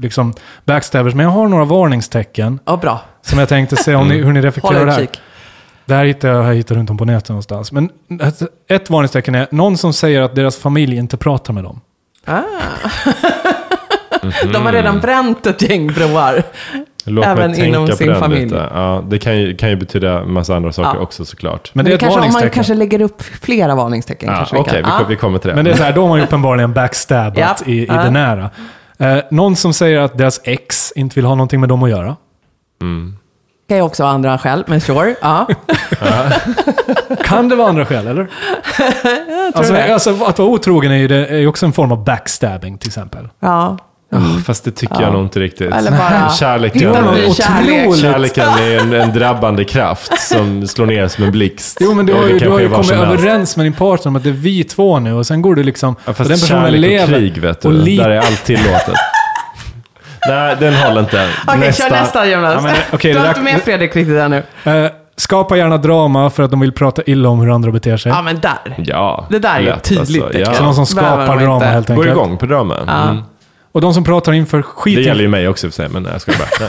liksom 0.00 0.32
backstabbers. 0.64 1.14
Men 1.14 1.24
jag 1.24 1.30
har 1.30 1.48
några 1.48 1.64
varningstecken 1.64 2.58
Ja, 2.64 2.76
bra. 2.76 3.00
som 3.22 3.38
jag 3.38 3.48
tänkte 3.48 3.76
se 3.76 3.94
om 3.94 4.08
ni, 4.08 4.18
hur 4.22 4.32
ni 4.32 4.40
reflekterar 4.40 4.86
det 4.86 4.92
här. 4.92 5.06
Det 5.86 5.94
här 5.94 6.04
hittar 6.04 6.28
jag, 6.28 6.46
jag 6.46 6.54
hittar 6.54 6.74
runt 6.74 6.90
om 6.90 6.96
på 6.98 7.04
nätet 7.04 7.28
någonstans. 7.28 7.72
Men 7.72 7.90
ett, 8.22 8.42
ett 8.70 8.90
varningstecken 8.90 9.34
är 9.34 9.46
någon 9.50 9.76
som 9.78 9.92
säger 9.92 10.20
att 10.22 10.34
deras 10.34 10.56
familj 10.56 10.96
inte 10.96 11.16
pratar 11.16 11.52
med 11.52 11.64
dem. 11.64 11.80
Ah. 12.26 12.42
De 14.52 14.66
har 14.66 14.72
redan 14.72 15.00
bränt 15.00 15.46
ett 15.46 15.62
gäng 15.62 15.86
broar. 15.86 16.42
Låt 17.04 17.24
även 17.26 17.50
mig 17.50 17.60
tänka 17.60 17.68
inom 17.68 17.86
på 17.88 17.96
sin 17.96 18.08
den 18.08 18.20
familj. 18.20 18.44
lite. 18.44 18.70
Ja, 18.74 19.04
det 19.08 19.18
kan 19.18 19.38
ju, 19.38 19.56
kan 19.56 19.70
ju 19.70 19.76
betyda 19.76 20.20
en 20.20 20.32
massa 20.32 20.56
andra 20.56 20.72
saker 20.72 20.98
Ja. 20.98 21.02
också 21.02 21.24
såklart. 21.24 21.70
Men 21.74 21.78
Men 21.78 21.84
det 21.84 21.90
är 21.90 21.94
ett 21.94 22.00
kanske, 22.00 22.20
om 22.20 22.32
man 22.32 22.50
kanske 22.50 22.74
lägger 22.74 23.00
upp 23.00 23.22
flera 23.22 23.74
varningstecken. 23.74 24.28
Ja, 24.30 24.36
kanske 24.36 24.56
Okej, 24.56 24.72
vi 24.76 24.82
vi, 24.82 24.88
Ja. 24.88 25.04
vi 25.08 25.16
kommer 25.16 25.38
till 25.38 25.48
det. 25.48 25.54
Men 25.56 25.64
det 25.64 25.70
är 25.70 25.76
så 25.76 25.82
här, 25.82 25.92
då 25.92 26.00
har 26.00 26.08
man 26.08 26.18
ju 26.18 26.24
uppenbarligen 26.24 26.72
backstabbat 26.72 27.38
Ja. 27.38 27.56
i, 27.72 27.82
i 27.82 27.86
det 27.86 28.10
nära. 28.10 28.50
Eh, 28.98 29.18
någon 29.30 29.56
som 29.56 29.72
säger 29.72 30.00
att 30.00 30.18
deras 30.18 30.40
ex 30.44 30.92
inte 30.96 31.14
vill 31.14 31.24
ha 31.24 31.34
någonting 31.34 31.60
med 31.60 31.68
dem 31.68 31.82
att 31.82 31.90
göra. 31.90 32.16
Det 32.80 32.86
kan 33.68 33.76
ju 33.76 33.82
också 33.82 34.02
vara 34.02 34.12
andra 34.12 34.38
skäl, 34.38 34.64
men 34.66 34.80
sure. 34.80 35.14
Ja. 35.20 35.48
Kan 37.24 37.48
det 37.48 37.56
vara 37.56 37.68
andra 37.68 37.86
skäl, 37.86 38.06
eller? 38.06 38.28
alltså, 39.54 39.74
alltså, 39.74 40.10
att 40.24 40.38
vara 40.38 40.48
otrogen 40.48 40.92
är 40.92 40.96
ju, 40.96 41.08
det, 41.08 41.26
är 41.26 41.38
ju 41.38 41.46
också 41.46 41.66
en 41.66 41.72
form 41.72 41.92
av 41.92 42.04
backstabbing 42.04 42.78
till 42.78 42.88
exempel. 42.88 43.28
ja. 43.40 43.78
Ja, 44.10 44.18
Fast 44.46 44.64
det 44.64 44.70
tycker 44.70 45.00
jag 45.02 45.12
nog 45.12 45.22
inte 45.22 45.40
riktigt. 45.40 45.72
Eller 45.72 45.90
bara 45.90 46.30
Kärleken, 46.38 46.80
kärlek. 47.34 47.96
kärleken 47.96 48.48
är 48.48 48.78
en, 48.80 48.92
en 48.92 49.12
drabbande 49.12 49.64
kraft 49.64 50.20
som 50.20 50.66
slår 50.68 50.86
ner 50.86 51.08
som 51.08 51.24
en 51.24 51.30
blixt. 51.30 51.78
Jo, 51.80 51.94
men 51.94 52.06
du 52.06 52.12
Och 52.12 52.18
har 52.18 52.26
det 52.26 52.32
ju, 52.32 52.38
du 52.38 52.50
har 52.50 52.60
ju 52.60 52.68
kommit 52.68 52.90
överens 52.90 53.56
med 53.56 53.66
din 53.66 53.72
partner 53.72 54.08
om 54.08 54.16
att 54.16 54.22
det 54.22 54.28
är 54.28 54.32
vi 54.32 54.64
två 54.64 54.98
nu 54.98 55.12
och 55.12 55.26
sen 55.26 55.42
går 55.42 55.54
du 55.54 55.62
liksom... 55.62 55.96
Ja, 56.04 56.10
och 56.10 56.16
fast 56.16 56.30
den 56.30 56.38
personen 56.38 56.62
kärlek 56.62 56.80
lever. 56.80 57.02
och 57.02 57.08
krig, 57.08 57.38
vet 57.38 57.60
du. 57.60 57.68
och 57.68 57.74
Där 57.74 58.10
är 58.10 58.18
allt 58.18 58.44
tillåtet. 58.44 58.94
Nej, 60.28 60.56
den 60.60 60.74
håller 60.74 61.00
inte. 61.00 61.28
Okej, 61.48 61.72
kör 61.72 61.90
nästa 61.90 62.26
Jonas. 62.26 62.54
Ja, 62.54 62.60
men, 62.60 62.74
okej, 62.92 63.12
du 63.12 63.18
det 63.18 63.24
har 63.24 63.28
inte 63.28 63.40
med 63.40 63.62
Fredrik 63.62 63.96
riktigt 63.96 64.16
ännu. 64.18 64.42
Eh, 64.64 64.86
skapa 65.16 65.56
gärna 65.56 65.76
drama 65.76 66.30
för 66.30 66.42
att 66.42 66.50
de 66.50 66.60
vill 66.60 66.72
prata 66.72 67.02
illa 67.06 67.28
om 67.28 67.40
hur 67.40 67.50
andra 67.54 67.70
beter 67.70 67.96
sig. 67.96 68.12
Ja, 68.12 68.22
men 68.22 68.40
där. 68.40 68.74
Ja, 68.78 69.26
Det 69.30 69.38
där 69.38 69.54
är 69.56 69.60
ju 69.60 69.66
lätt, 69.66 69.82
tydligt 69.82 70.00
Alltså. 70.22 70.38
tecken. 70.38 70.46
Så 70.54 70.60
Ja. 70.60 70.64
någon 70.64 70.74
som 70.74 70.86
skapar 70.86 71.36
drama 71.36 71.54
inte. 71.54 71.66
helt 71.66 71.88
Går 71.88 71.94
enkelt. 71.94 72.10
igång 72.10 72.36
på 72.38 72.46
drömmen. 72.46 72.84
Ja. 72.86 73.02
Mm. 73.02 73.22
Och 73.72 73.80
de 73.80 73.94
som 73.94 74.04
pratar 74.04 74.32
inför 74.32 74.62
skit 74.62 74.96
Det 74.96 75.02
gäller 75.02 75.22
ju 75.22 75.28
mig 75.28 75.48
också 75.48 75.66
för 75.66 75.74
sig, 75.74 75.88
men 75.88 76.02
nej, 76.02 76.12
jag 76.12 76.20
ska 76.20 76.32
bara. 76.32 76.68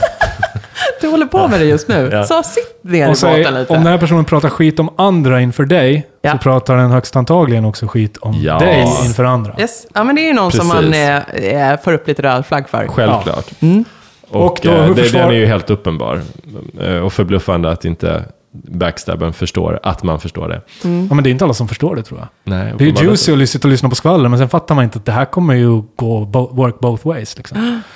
Du 1.00 1.08
håller 1.08 1.26
på 1.26 1.48
med 1.48 1.60
det 1.60 1.66
just 1.66 1.88
nu. 1.88 2.08
Ja. 2.12 2.24
Så 2.24 2.42
sitt 2.42 2.78
ner 2.84 2.98
i 2.98 3.02
och 3.04 3.06
båten 3.08 3.16
säg, 3.16 3.38
lite. 3.52 3.72
om 3.72 3.78
den 3.84 3.86
här 3.92 3.98
personen 3.98 4.24
pratar 4.24 4.48
skit 4.48 4.78
om 4.80 4.90
andra 4.96 5.40
inför 5.40 5.64
dig, 5.64 6.06
Ja. 6.22 6.32
så 6.32 6.38
pratar 6.38 6.76
den 6.76 6.90
högst 6.90 7.16
antagligen 7.16 7.64
också 7.64 7.86
skit 7.86 8.16
om 8.16 8.34
Ja. 8.42 8.58
dig 8.58 8.78
Yes. 8.78 9.06
inför 9.06 9.24
andra. 9.24 9.54
Yes. 9.58 9.86
Ja, 9.94 10.04
men 10.04 10.14
det 10.16 10.22
är 10.22 10.26
ju 10.26 10.32
någon 10.32 10.52
som 10.52 10.70
Precis. 10.70 10.84
man 10.84 11.42
eh, 11.44 11.70
eh, 11.72 11.80
får 11.80 11.92
upp 11.92 12.08
lite 12.08 12.22
röd 12.22 12.46
flagg 12.46 12.68
för. 12.68 12.86
Självklart. 12.88 13.46
Mm. 13.60 13.84
Och, 14.30 14.44
Och 14.46 14.58
då, 14.62 14.70
eh, 14.70 14.88
det, 14.94 15.02
försvar- 15.02 15.20
den 15.20 15.28
är 15.30 15.34
ju 15.34 15.46
helt 15.46 15.70
uppenbar. 15.70 16.20
Eh, 16.80 16.96
Och 16.96 17.12
förbluffande 17.12 17.70
att 17.70 17.84
inte 17.84 18.24
backstabben 18.52 19.32
förstår 19.32 19.80
att 19.82 20.02
man 20.02 20.20
förstår 20.20 20.48
det. 20.48 20.60
Ja, 20.82 21.14
men 21.14 21.24
det 21.24 21.28
är 21.28 21.30
inte 21.30 21.44
alla 21.44 21.54
som 21.54 21.68
förstår 21.68 21.96
det 21.96 22.02
tror 22.02 22.20
jag. 22.20 22.28
Nej, 22.44 22.74
Det 22.78 22.84
är 22.84 22.88
ju 22.88 23.08
juicy 23.08 23.42
att 23.42 23.48
sitta 23.48 23.68
och 23.68 23.72
lyssna 23.72 23.88
på 23.88 23.94
skvaller, 23.94 24.28
men 24.28 24.38
sen 24.38 24.48
fattar 24.48 24.74
man 24.74 24.84
inte 24.84 24.98
att 24.98 25.06
det 25.06 25.12
här 25.12 25.24
kommer 25.24 25.54
ju 25.54 25.82
gå 25.96 26.24
bo- 26.24 26.50
work 26.54 26.80
both 26.80 27.06
ways. 27.06 27.36
Liksom. 27.36 27.80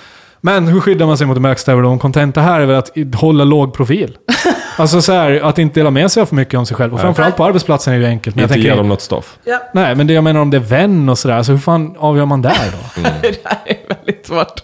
Men 0.45 0.69
hur 0.69 0.81
skyddar 0.81 1.07
man 1.07 1.19
sig 1.19 1.27
mot 1.27 1.39
backstabber 1.39 1.83
då? 1.83 1.99
Kontenta 1.99 2.41
här 2.41 2.61
är 2.61 2.67
väl 2.67 2.77
att 2.77 2.91
hålla 3.15 3.45
låg 3.45 3.75
profil. 3.75 4.19
alltså 4.79 5.03
så 5.03 5.13
här, 5.13 5.41
att 5.41 5.59
inte 5.59 5.81
dela 5.81 5.91
med 5.91 6.13
sig 6.13 6.21
av 6.21 6.27
för 6.27 6.37
mycket 6.37 6.59
om 6.59 6.67
sig 6.67 6.77
själv. 6.77 6.95
Och 6.95 7.01
framförallt 7.01 7.37
på 7.37 7.45
arbetsplatsen 7.45 7.95
är 7.95 7.99
det 7.99 8.05
ju 8.05 8.11
enkelt. 8.11 8.37
Men 8.37 8.43
jag 8.43 8.49
Inte 8.51 8.59
ge 8.59 8.65
tänker, 8.65 8.77
dem 8.77 8.89
något 8.89 9.01
stoff. 9.01 9.39
nej, 9.73 9.95
men 9.95 10.07
det 10.07 10.13
jag 10.13 10.25
menar 10.25 10.41
om 10.41 10.51
det 10.51 10.57
är 10.57 10.61
vän 10.61 11.09
och 11.09 11.19
sådär. 11.19 11.43
Så 11.43 11.53
hur 11.53 11.59
fan 11.59 11.97
avgör 11.99 12.25
man 12.25 12.43
där 12.43 12.71
då? 12.73 13.03
det 13.23 13.41
här 13.45 13.59
är 13.65 13.95
väldigt 13.95 14.27
svårt. 14.27 14.61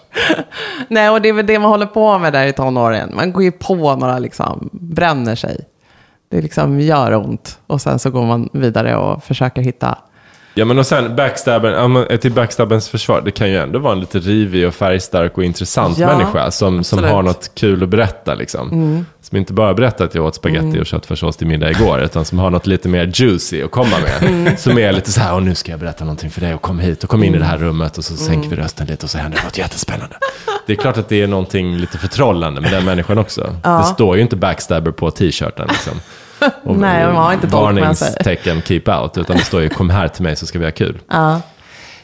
Nej, 0.87 1.09
och 1.09 1.21
det 1.21 1.29
är 1.29 1.33
väl 1.33 1.45
det 1.45 1.59
man 1.59 1.69
håller 1.69 1.85
på 1.85 2.19
med 2.19 2.33
där 2.33 2.47
i 2.47 2.53
tonåren. 2.53 3.11
Man 3.15 3.33
går 3.33 3.43
ju 3.43 3.51
på 3.51 3.95
några, 3.95 4.19
liksom, 4.19 4.69
bränner 4.71 5.35
sig. 5.35 5.65
Det 6.31 6.41
liksom 6.41 6.79
gör 6.79 7.15
ont. 7.15 7.59
Och 7.67 7.81
sen 7.81 7.99
så 7.99 8.09
går 8.09 8.25
man 8.25 8.49
vidare 8.53 8.95
och 8.95 9.23
försöker 9.23 9.61
hitta... 9.61 9.97
Ja, 10.59 10.65
men 10.65 10.79
och 10.79 10.87
sen 10.87 11.15
backstabben, 11.15 11.73
ja, 11.73 11.87
men 11.87 12.17
till 12.19 12.31
backstabbens 12.31 12.89
försvar, 12.89 13.21
det 13.25 13.31
kan 13.31 13.49
ju 13.49 13.57
ändå 13.57 13.79
vara 13.79 13.93
en 13.93 13.99
lite 13.99 14.19
rivig 14.19 14.67
och 14.67 14.73
färgstark 14.73 15.37
och 15.37 15.43
intressant 15.43 15.97
Ja, 15.97 16.07
människa 16.07 16.51
som, 16.51 16.83
som 16.83 17.03
har 17.03 17.21
något 17.21 17.51
kul 17.55 17.83
att 17.83 17.89
berätta. 17.89 18.35
Liksom. 18.35 19.05
Som 19.21 19.37
inte 19.37 19.53
bara 19.53 19.73
berättar 19.73 20.05
att 20.05 20.15
jag 20.15 20.25
åt 20.25 20.35
spaghetti 20.35 20.79
och 20.81 20.85
köttfärssås 20.85 21.37
till 21.37 21.47
middag 21.47 21.71
igår, 21.71 22.01
utan 22.01 22.25
som 22.25 22.39
har 22.39 22.49
något 22.49 22.67
lite 22.67 22.89
mer 22.89 23.11
juicy 23.13 23.63
att 23.63 23.71
komma 23.71 23.95
med. 23.99 24.59
Som 24.59 24.77
är 24.77 24.91
lite 24.91 25.11
så 25.11 25.19
här, 25.19 25.33
och 25.33 25.43
nu 25.43 25.55
ska 25.55 25.71
jag 25.71 25.79
berätta 25.79 26.03
någonting 26.03 26.29
för 26.29 26.41
dig 26.41 26.53
och 26.53 26.61
kom 26.61 26.79
hit 26.79 27.03
och 27.03 27.09
kom 27.09 27.23
in 27.23 27.35
i 27.35 27.37
det 27.37 27.45
här 27.45 27.57
rummet 27.57 27.97
och 27.97 28.05
så 28.05 28.15
sänker 28.15 28.49
vi 28.49 28.55
rösten 28.55 28.87
lite 28.87 29.05
och 29.05 29.09
så 29.09 29.17
händer 29.17 29.39
något 29.43 29.57
jättespännande. 29.57 30.15
Det 30.67 30.73
är 30.73 30.77
klart 30.77 30.97
att 30.97 31.09
det 31.09 31.21
är 31.21 31.27
någonting 31.27 31.77
lite 31.77 31.97
förtrollande 31.97 32.61
med 32.61 32.71
den 32.71 32.85
människan 32.85 33.17
också. 33.17 33.55
Det 33.63 33.83
står 33.83 34.15
ju 34.15 34.21
inte 34.21 34.35
backstabber 34.35 34.91
på 34.91 35.11
t-shirten. 35.11 35.67
Liksom. 35.67 35.93
Och 36.63 36.77
Nej, 36.77 37.05
man 37.05 37.15
har 37.15 37.33
inte 37.33 37.49
tolk 37.49 37.75
med 37.75 37.97
sig. 37.97 38.07
Varningstecken 38.07 38.61
keep 38.61 39.01
out, 39.01 39.17
utan 39.17 39.37
det 39.37 39.43
står 39.43 39.61
ju 39.61 39.69
kom 39.69 39.89
här 39.89 40.07
till 40.07 40.23
mig 40.23 40.35
så 40.35 40.45
ska 40.45 40.59
vi 40.59 40.65
ha 40.65 40.71
kul. 40.71 40.99
Ja. 41.09 41.41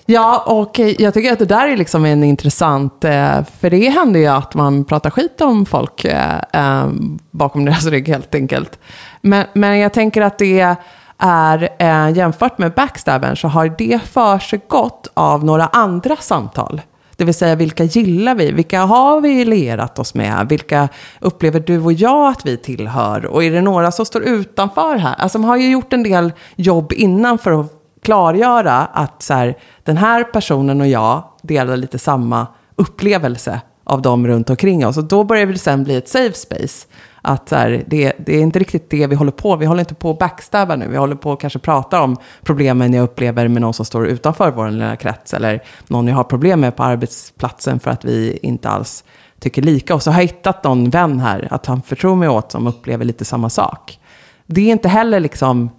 Ja, 0.08 0.44
och 0.46 0.80
eh, 0.80 1.02
jag 1.02 1.14
tycker 1.14 1.34
att 1.34 1.40
det 1.40 1.46
där 1.46 1.68
är 1.68 1.78
liksom 1.78 2.06
en 2.06 2.24
intressant, 2.24 3.04
eh, 3.04 3.44
för 3.60 3.70
det 3.70 3.90
händer 3.90 4.20
ju 4.20 4.28
att 4.28 4.54
man 4.54 4.86
pratar 4.86 5.10
skit 5.10 5.42
om 5.42 5.66
folk 5.66 6.06
eh, 6.06 6.90
bakom 7.32 7.66
deras 7.66 7.86
rygg 7.86 8.08
helt 8.08 8.36
enkelt. 8.36 8.80
Men, 9.22 9.46
men 9.54 9.80
jag 9.80 9.94
tänker 9.94 10.22
att 10.22 10.38
det 10.38 10.76
är, 11.18 12.10
jämfört 12.10 12.58
med 12.58 12.74
backstabben, 12.74 13.36
så 13.36 13.48
har 13.48 13.76
det 13.78 14.00
för 14.02 14.40
sig 14.40 14.60
gott 14.68 15.08
av 15.14 15.46
några 15.46 15.66
andra 15.66 16.16
samtal. 16.16 16.82
Det 17.18 17.26
vill 17.26 17.34
säga, 17.34 17.56
vilka 17.56 17.84
gillar 17.84 18.36
vi? 18.36 18.52
Vilka 18.52 18.82
har 18.82 19.22
vi 19.22 19.46
lierat 19.46 20.00
oss 20.00 20.14
med? 20.14 20.50
Vilka 20.50 20.90
upplever 21.20 21.60
du 21.60 21.80
och 21.80 21.94
jag 21.94 22.32
att 22.32 22.46
vi 22.46 22.58
tillhör? 22.58 23.26
Och 23.26 23.44
är 23.44 23.52
det 23.52 23.62
några 23.62 23.92
som 23.92 24.06
står 24.06 24.24
utanför 24.24 24.96
här? 24.96 25.16
Alltså, 25.18 25.40
man 25.40 25.50
har 25.50 25.58
ju 25.58 25.72
gjort 25.72 25.94
en 25.94 26.04
del 26.04 26.34
jobb 26.56 26.94
innan 26.94 27.38
för 27.38 27.60
att 27.60 27.72
klargöra 28.04 28.74
att 28.74 29.24
så 29.24 29.34
här, 29.34 29.58
den 29.84 29.98
här 29.98 30.24
personen 30.24 30.82
och 30.82 30.88
jag 30.88 31.24
delar 31.42 31.78
lite 31.78 32.00
samma 32.00 32.48
upplevelse 32.76 33.62
av 33.84 34.02
dem 34.02 34.28
runt 34.28 34.50
omkring 34.50 34.88
oss. 34.88 34.98
Och 34.98 35.04
då 35.04 35.24
börjar 35.24 35.46
det 35.46 35.58
sen 35.58 35.84
bli 35.84 35.96
ett 35.96 36.10
safe 36.10 36.34
space. 36.34 36.88
Att 37.28 37.50
så 37.50 37.56
här, 37.56 37.84
det, 37.88 38.14
det 38.18 38.38
är 38.38 38.42
inte 38.42 38.60
riktigt 38.60 38.90
det 38.90 39.08
vi 39.08 39.16
håller 39.16 39.32
på 39.32 39.56
Vi 39.56 39.66
håller 39.66 39.80
inte 39.80 39.96
på 39.96 40.10
att 40.12 40.20
backstabba 40.20 40.76
nu. 40.76 40.88
Vi 40.88 40.98
håller 40.98 41.16
på 41.16 41.32
att 41.32 41.40
kanske 41.40 41.60
prata 41.60 42.02
om 42.02 42.18
problemen 42.44 42.94
jag 42.94 43.04
upplever 43.04 43.48
med 43.48 43.62
någon 43.62 43.74
som 43.74 43.86
står 43.86 44.08
utanför 44.08 44.52
vår 44.52 44.70
lilla 44.70 44.96
krets. 44.96 45.34
Eller 45.34 45.64
någon 45.88 46.08
jag 46.08 46.16
har 46.16 46.24
problem 46.24 46.60
med 46.60 46.76
på 46.76 46.84
arbetsplatsen 46.84 47.80
för 47.80 47.92
att 47.92 48.06
vi 48.06 48.40
inte 48.42 48.70
alls 48.70 49.04
tycker 49.40 49.62
lika. 49.62 49.96
Och 49.96 50.04
så 50.04 50.12
har 50.12 50.22
jag 50.22 50.28
hittat 50.28 50.64
någon 50.64 50.90
vän 50.90 51.20
här 51.20 51.48
att 51.52 51.66
han 51.66 51.82
förtror 51.82 52.16
mig 52.16 52.30
åt 52.30 52.52
som 52.52 52.68
upplever 52.68 53.06
lite 53.06 53.26
samma 53.26 53.50
sak. 53.50 54.00
Det 54.46 54.62
är 54.62 54.72
inte 54.72 54.90
heller 54.90 55.20
liksom 55.20 55.70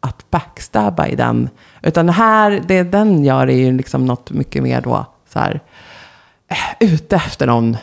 att 0.00 0.30
backstabba 0.30 1.06
i 1.06 1.16
den. 1.16 1.48
Utan 1.82 2.06
det 2.06 2.12
här, 2.12 2.62
det 2.68 2.82
den 2.82 3.24
gör 3.24 3.46
är 3.46 3.56
ju 3.56 3.72
liksom 3.72 4.06
något 4.06 4.30
mycket 4.30 4.62
mer 4.62 4.80
då, 4.80 5.06
så 5.32 5.38
här, 5.38 5.54
eh, 5.54 5.60
ute 6.80 7.16
efter 7.16 7.46
någon, 7.46 7.76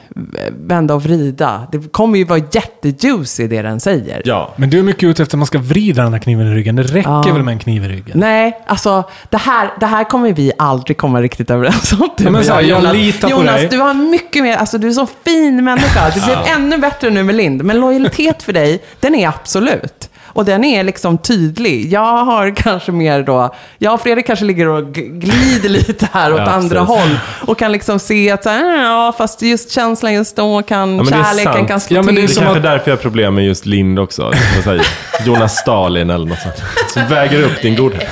vända 0.59 0.93
och 0.93 1.03
vrida. 1.03 1.67
Det 1.71 1.91
kommer 1.91 2.17
ju 2.17 2.23
vara 2.25 2.39
jättejuicy 2.51 3.47
det 3.47 3.61
den 3.61 3.79
säger. 3.79 4.21
Ja, 4.25 4.53
Men 4.55 4.69
du 4.69 4.79
är 4.79 4.83
mycket 4.83 5.03
ute 5.03 5.23
efter 5.23 5.35
att 5.35 5.39
man 5.39 5.45
ska 5.47 5.57
vrida 5.59 6.03
den 6.03 6.13
här 6.13 6.19
kniven 6.19 6.47
i 6.47 6.55
ryggen. 6.55 6.75
Det 6.75 6.83
räcker 6.83 7.09
Ja. 7.09 7.33
väl 7.33 7.43
med 7.43 7.51
en 7.51 7.59
kniv 7.59 7.83
i 7.83 7.87
ryggen? 7.87 8.19
Nej, 8.19 8.59
alltså 8.67 9.03
det 9.29 9.37
här, 9.37 9.69
det 9.79 9.85
här 9.85 10.03
kommer 10.03 10.33
vi 10.33 10.51
aldrig 10.57 10.97
komma 10.97 11.21
riktigt 11.21 11.49
överens 11.49 11.93
om. 11.93 12.09
Du 12.17 12.23
Ja, 12.23 12.29
men 12.31 12.43
så 12.43 12.53
här, 12.53 12.61
jag 12.61 12.79
Jonas. 12.79 12.93
litar 12.93 13.27
på 13.29 13.31
Jonas, 13.31 13.55
dig. 13.55 13.67
du 13.71 13.77
har 13.77 13.93
mycket 13.93 14.43
mer, 14.43 14.57
alltså 14.57 14.77
du 14.77 14.87
är 14.87 14.91
så 14.91 15.07
fin 15.25 15.63
människa. 15.63 16.09
Det 16.09 16.25
blev 16.25 16.37
ännu 16.57 16.77
bättre 16.77 17.09
nu 17.09 17.23
med 17.23 17.35
Lind. 17.35 17.63
Men 17.63 17.79
lojalitet 17.79 18.43
för 18.43 18.53
dig, 18.53 18.83
den 18.99 19.15
är 19.15 19.27
absolut. 19.27 20.09
Och 20.35 20.45
den 20.45 20.63
är 20.63 20.83
liksom 20.83 21.17
tydlig. 21.17 21.93
Jag 21.93 22.25
har 22.25 22.55
kanske 22.55 22.91
mer 22.91 23.23
då, 23.23 23.55
jag 23.77 23.93
och 23.93 24.01
Fredrik 24.01 24.25
kanske 24.27 24.45
ligger 24.45 24.67
och 24.67 24.93
glider 24.93 25.69
lite 25.69 26.09
här 26.11 26.33
åt 26.33 26.39
Ja, 26.39 26.45
andra 26.45 26.85
precis. 26.85 27.01
håll. 27.03 27.19
Och 27.47 27.57
kan 27.59 27.71
liksom 27.71 27.99
se 27.99 28.31
att 28.31 28.43
så 28.43 28.49
här, 28.49 28.83
ja, 28.83 29.13
fast 29.17 29.41
just 29.41 29.71
känslan 29.71 30.13
just 30.13 30.35
då 30.35 30.61
kan, 30.61 30.97
Ja, 30.97 31.05
kärleken 31.05 31.67
kan 31.67 31.79
slå 31.79 31.97
Ja, 31.97 32.01
men 32.01 32.15
det 32.15 32.21
är 32.21 32.27
det 32.27 32.33
är 32.33 32.35
kanske 32.35 32.57
att- 32.57 32.63
därför 32.63 32.91
jag 32.91 32.97
har 32.97 33.01
problem 33.01 33.35
med 33.35 33.45
just 33.45 33.65
Lind 33.65 33.99
också. 33.99 34.23
Vad 34.55 34.63
säger 34.63 34.85
Jonas 35.25 35.57
Stalin 35.57 36.09
eller 36.09 36.25
något 36.25 36.39
sånt. 36.39 36.63
Som 36.93 37.03
väger 37.09 37.43
upp 37.43 37.61
din 37.61 37.75
godhet. 37.75 38.07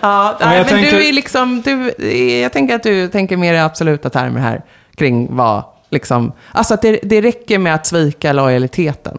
Ja, 0.00 0.36
Men 0.40 0.48
nej, 0.48 0.58
jag 0.58 0.66
men 0.66 0.74
tänker- 0.74 0.98
du 0.98 1.08
är 1.08 1.12
liksom, 1.12 1.62
du, 1.62 2.04
jag 2.42 2.52
tänker 2.52 2.74
att 2.74 2.82
du 2.82 3.08
tänker 3.08 3.36
mer 3.36 3.54
i 3.54 3.58
absoluta 3.58 4.10
termer 4.10 4.40
här 4.40 4.60
kring 4.96 5.36
vad 5.36 5.62
liksom, 5.90 6.32
alltså 6.52 6.74
att 6.74 6.82
det, 6.82 7.00
det 7.02 7.20
räcker 7.20 7.58
med 7.58 7.74
att 7.74 7.86
svika 7.86 8.32
lojaliteten. 8.32 9.18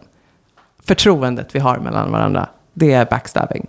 Förtroendet 0.88 1.48
vi 1.56 1.60
har 1.60 1.78
mellan 1.78 2.12
varandra, 2.12 2.48
det 2.74 2.94
är 2.94 3.06
backstabbing. 3.06 3.68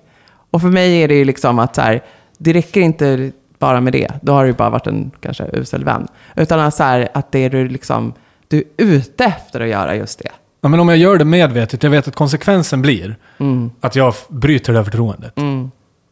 Och 0.51 0.61
för 0.61 0.69
mig 0.69 1.03
är 1.03 1.09
det 1.09 1.15
ju 1.15 1.25
liksom 1.25 1.59
att 1.59 1.75
så 1.75 1.81
här, 1.81 2.03
det 2.39 2.53
räcker 2.53 2.81
inte 2.81 3.31
bara 3.59 3.81
med 3.81 3.93
det. 3.93 4.09
Då 4.23 4.33
har 4.33 4.45
du 4.47 4.53
bara 4.53 4.71
varit 4.71 4.87
en 4.87 5.11
kanske 5.21 5.45
usel 5.53 5.85
vän. 5.85 6.09
Utan 6.37 6.61
att, 6.61 6.75
så 6.75 6.83
här, 6.83 7.09
att 7.15 7.33
det 7.33 7.39
är 7.39 7.51
du 7.51 7.69
liksom, 7.69 8.13
du 8.49 8.57
är 8.59 8.65
ute 8.77 9.25
efter 9.25 9.61
att 9.61 9.69
göra 9.69 9.97
just 9.97 10.19
det. 10.19 10.31
Ja, 10.61 10.69
men 10.69 10.81
om 10.81 10.89
jag 10.89 10.99
gör 10.99 11.19
det 11.19 11.25
medvetet, 11.25 11.83
jag 11.83 11.91
vet 11.91 12.09
att 12.09 12.15
konsekvensen 12.15 12.83
blir 12.83 13.17
Mm. 13.39 13.71
att 13.81 13.97
jag 13.97 14.15
bryter 14.29 14.73
det 14.73 14.79
här 14.79 14.85
förtroendet. 14.85 15.33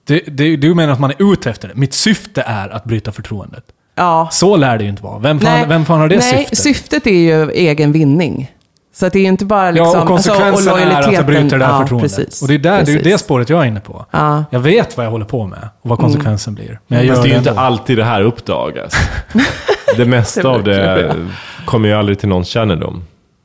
Det, 0.06 0.20
det, 0.20 0.56
du 0.56 0.74
menar 0.74 0.92
att 0.92 1.00
man 1.00 1.10
är 1.10 1.32
ute 1.32 1.50
efter 1.50 1.68
det. 1.68 1.74
Mitt 1.74 1.94
syfte 1.94 2.42
är 2.46 2.68
att 2.68 2.84
bryta 2.84 3.12
förtroendet. 3.12 3.64
Ja. 3.94 4.28
Så 4.32 4.56
lär 4.56 4.78
det 4.78 4.84
ju 4.84 4.90
inte 4.90 5.02
vara. 5.02 5.18
Vem 5.18 5.40
fan, 5.40 5.68
vem 5.68 5.84
fan 5.84 6.00
har 6.00 6.08
det 6.08 6.16
nej, 6.16 6.38
syftet? 6.38 6.58
syftet 6.58 7.06
är 7.06 7.10
ju 7.10 7.50
egen 7.50 7.92
vinning. 7.92 8.52
Så 8.98 9.06
att 9.06 9.12
det 9.12 9.18
är 9.18 9.28
inte 9.28 9.44
bara 9.44 9.70
liksom... 9.70 9.92
ja, 9.94 10.00
och 10.02 10.08
konsekvensen 10.08 10.48
alltså, 10.48 10.70
och 10.70 10.80
är 10.80 11.00
att 11.00 11.12
jag 11.12 11.26
bryter 11.26 11.58
det 11.58 11.64
här 11.64 11.72
ja, 11.72 11.78
förtroendet. 11.80 12.16
Precis, 12.16 12.42
och 12.42 12.48
det 12.48 12.54
är, 12.54 12.58
där, 12.58 12.84
det 12.84 12.92
är 12.92 13.02
det 13.04 13.18
spåret 13.18 13.50
jag 13.50 13.62
är 13.62 13.66
inne 13.66 13.80
på. 13.80 14.06
Ja. 14.10 14.44
Jag 14.50 14.60
vet 14.60 14.96
vad 14.96 15.06
jag 15.06 15.10
håller 15.10 15.24
på 15.24 15.46
med 15.46 15.68
och 15.82 15.90
vad 15.90 15.98
konsekvensen 15.98 16.54
blir. 16.54 16.80
Men 16.86 17.06
gör 17.06 17.14
det 17.14 17.20
är 17.20 17.26
ju 17.26 17.36
inte 17.36 17.60
alltid 17.60 17.98
det 17.98 18.04
här 18.04 18.22
uppdagas. 18.22 18.92
det 19.96 20.04
mesta 20.04 20.48
av 20.48 20.64
det 20.64 21.14
kommer 21.64 21.88
ju 21.88 21.94
aldrig 21.94 22.18
till 22.18 22.28
någons 22.28 22.48
kännedom. 22.48 23.02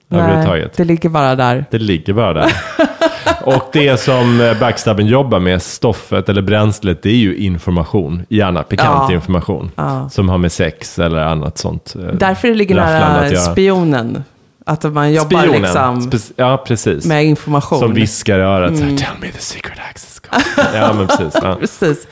Nej, 0.08 0.70
det 0.76 0.84
ligger 0.84 1.10
bara 1.10 1.36
där. 1.36 1.66
Det 1.72 1.80
ligger 1.80 2.14
bara 2.14 2.34
där. 2.34 2.52
Och 3.44 3.64
det 3.74 4.00
som 4.00 4.42
eh, 4.42 4.60
backstabben 4.60 5.08
jobbar 5.08 5.40
med, 5.40 5.62
stoffet 5.62 6.30
eller 6.30 6.42
bränslet, 6.42 7.04
det 7.04 7.10
är 7.10 7.16
ju 7.16 7.36
information. 7.36 8.26
Gärna 8.30 8.64
pikant 8.64 9.10
Ja. 9.10 9.14
information. 9.16 9.72
Ja. 9.76 10.10
Som 10.10 10.30
har 10.30 10.38
med 10.38 10.52
sex 10.52 11.00
eller 11.00 11.18
annat 11.18 11.58
sånt. 11.58 11.96
eh, 11.96 12.16
Därför 12.16 12.48
det 12.48 12.54
ligger 12.54 12.76
nära 12.76 13.36
spionen. 13.36 14.24
Att 14.66 14.84
man 14.94 15.14
jobbar 15.14 15.40
Spionen. 15.42 15.62
liksom 15.62 16.02
Spec- 16.12 16.32
ja, 16.36 16.64
precis. 16.68 17.06
med 17.06 17.26
information. 17.26 17.80
Som 17.80 17.94
viskar 17.94 18.40
i 18.40 18.42
örat. 18.42 18.70
Mm. 18.72 18.98
Tell 18.98 19.08
me 19.22 19.28
the 19.32 19.40
secret 19.40 19.80
access 19.90 20.20
code. 20.30 20.44
ja, 20.78 20.94
men 20.94 21.08
precis. 21.08 21.34
Ja. 21.44 21.56
Precis. 21.60 22.08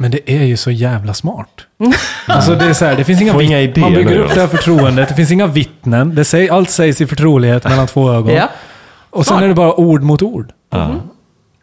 Men 0.00 0.10
det 0.10 0.30
är 0.30 0.44
ju 0.44 0.56
så 0.56 0.70
jävla 0.70 1.14
smart. 1.14 1.48
Alltså 2.26 2.54
det 2.54 2.64
är 2.64 2.72
så 2.72 2.84
här, 2.84 2.96
det 2.96 3.04
finns 3.04 3.22
inga, 3.22 3.32
Får 3.32 3.42
inga 3.42 3.60
idéer 3.60 3.84
Man 3.84 3.94
bygger 3.94 4.18
upp 4.18 4.34
det 4.34 4.40
här 4.40 4.46
förtroendet, 4.48 5.08
det 5.08 5.14
finns 5.14 5.30
inga 5.30 5.46
vittnen. 5.46 6.14
Det 6.14 6.24
säger, 6.24 6.52
allt 6.52 6.70
sägs 6.70 7.00
i 7.00 7.06
förtrolighet 7.06 7.64
mellan 7.64 7.86
två 7.86 8.12
ögon. 8.12 8.32
Ja. 8.34 8.48
Och 9.10 9.26
sen 9.26 9.42
är 9.42 9.48
det 9.48 9.54
bara 9.54 9.74
ord 9.80 10.02
mot 10.02 10.22
ord. 10.22 10.52
Ja. 10.72 10.94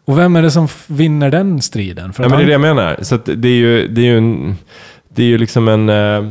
Och 0.04 0.18
vem 0.18 0.36
är 0.36 0.42
det 0.42 0.50
som 0.50 0.68
vinner 0.86 1.30
den 1.30 1.62
striden? 1.62 2.12
För 2.12 2.22
Ja, 2.22 2.28
men 2.28 2.38
det 2.38 2.44
är 2.44 2.46
det 2.46 2.52
jag 2.52 2.60
menar. 2.60 2.98
Så 3.02 3.14
att 3.14 3.24
det 3.36 3.48
är 3.48 3.52
ju, 3.52 3.88
det 3.88 4.00
är 4.00 4.04
ju, 4.04 4.18
en, 4.18 4.56
det 5.08 5.22
är 5.22 5.26
ju 5.26 5.38
liksom 5.38 5.68
en... 5.68 5.88
eh, 5.88 6.30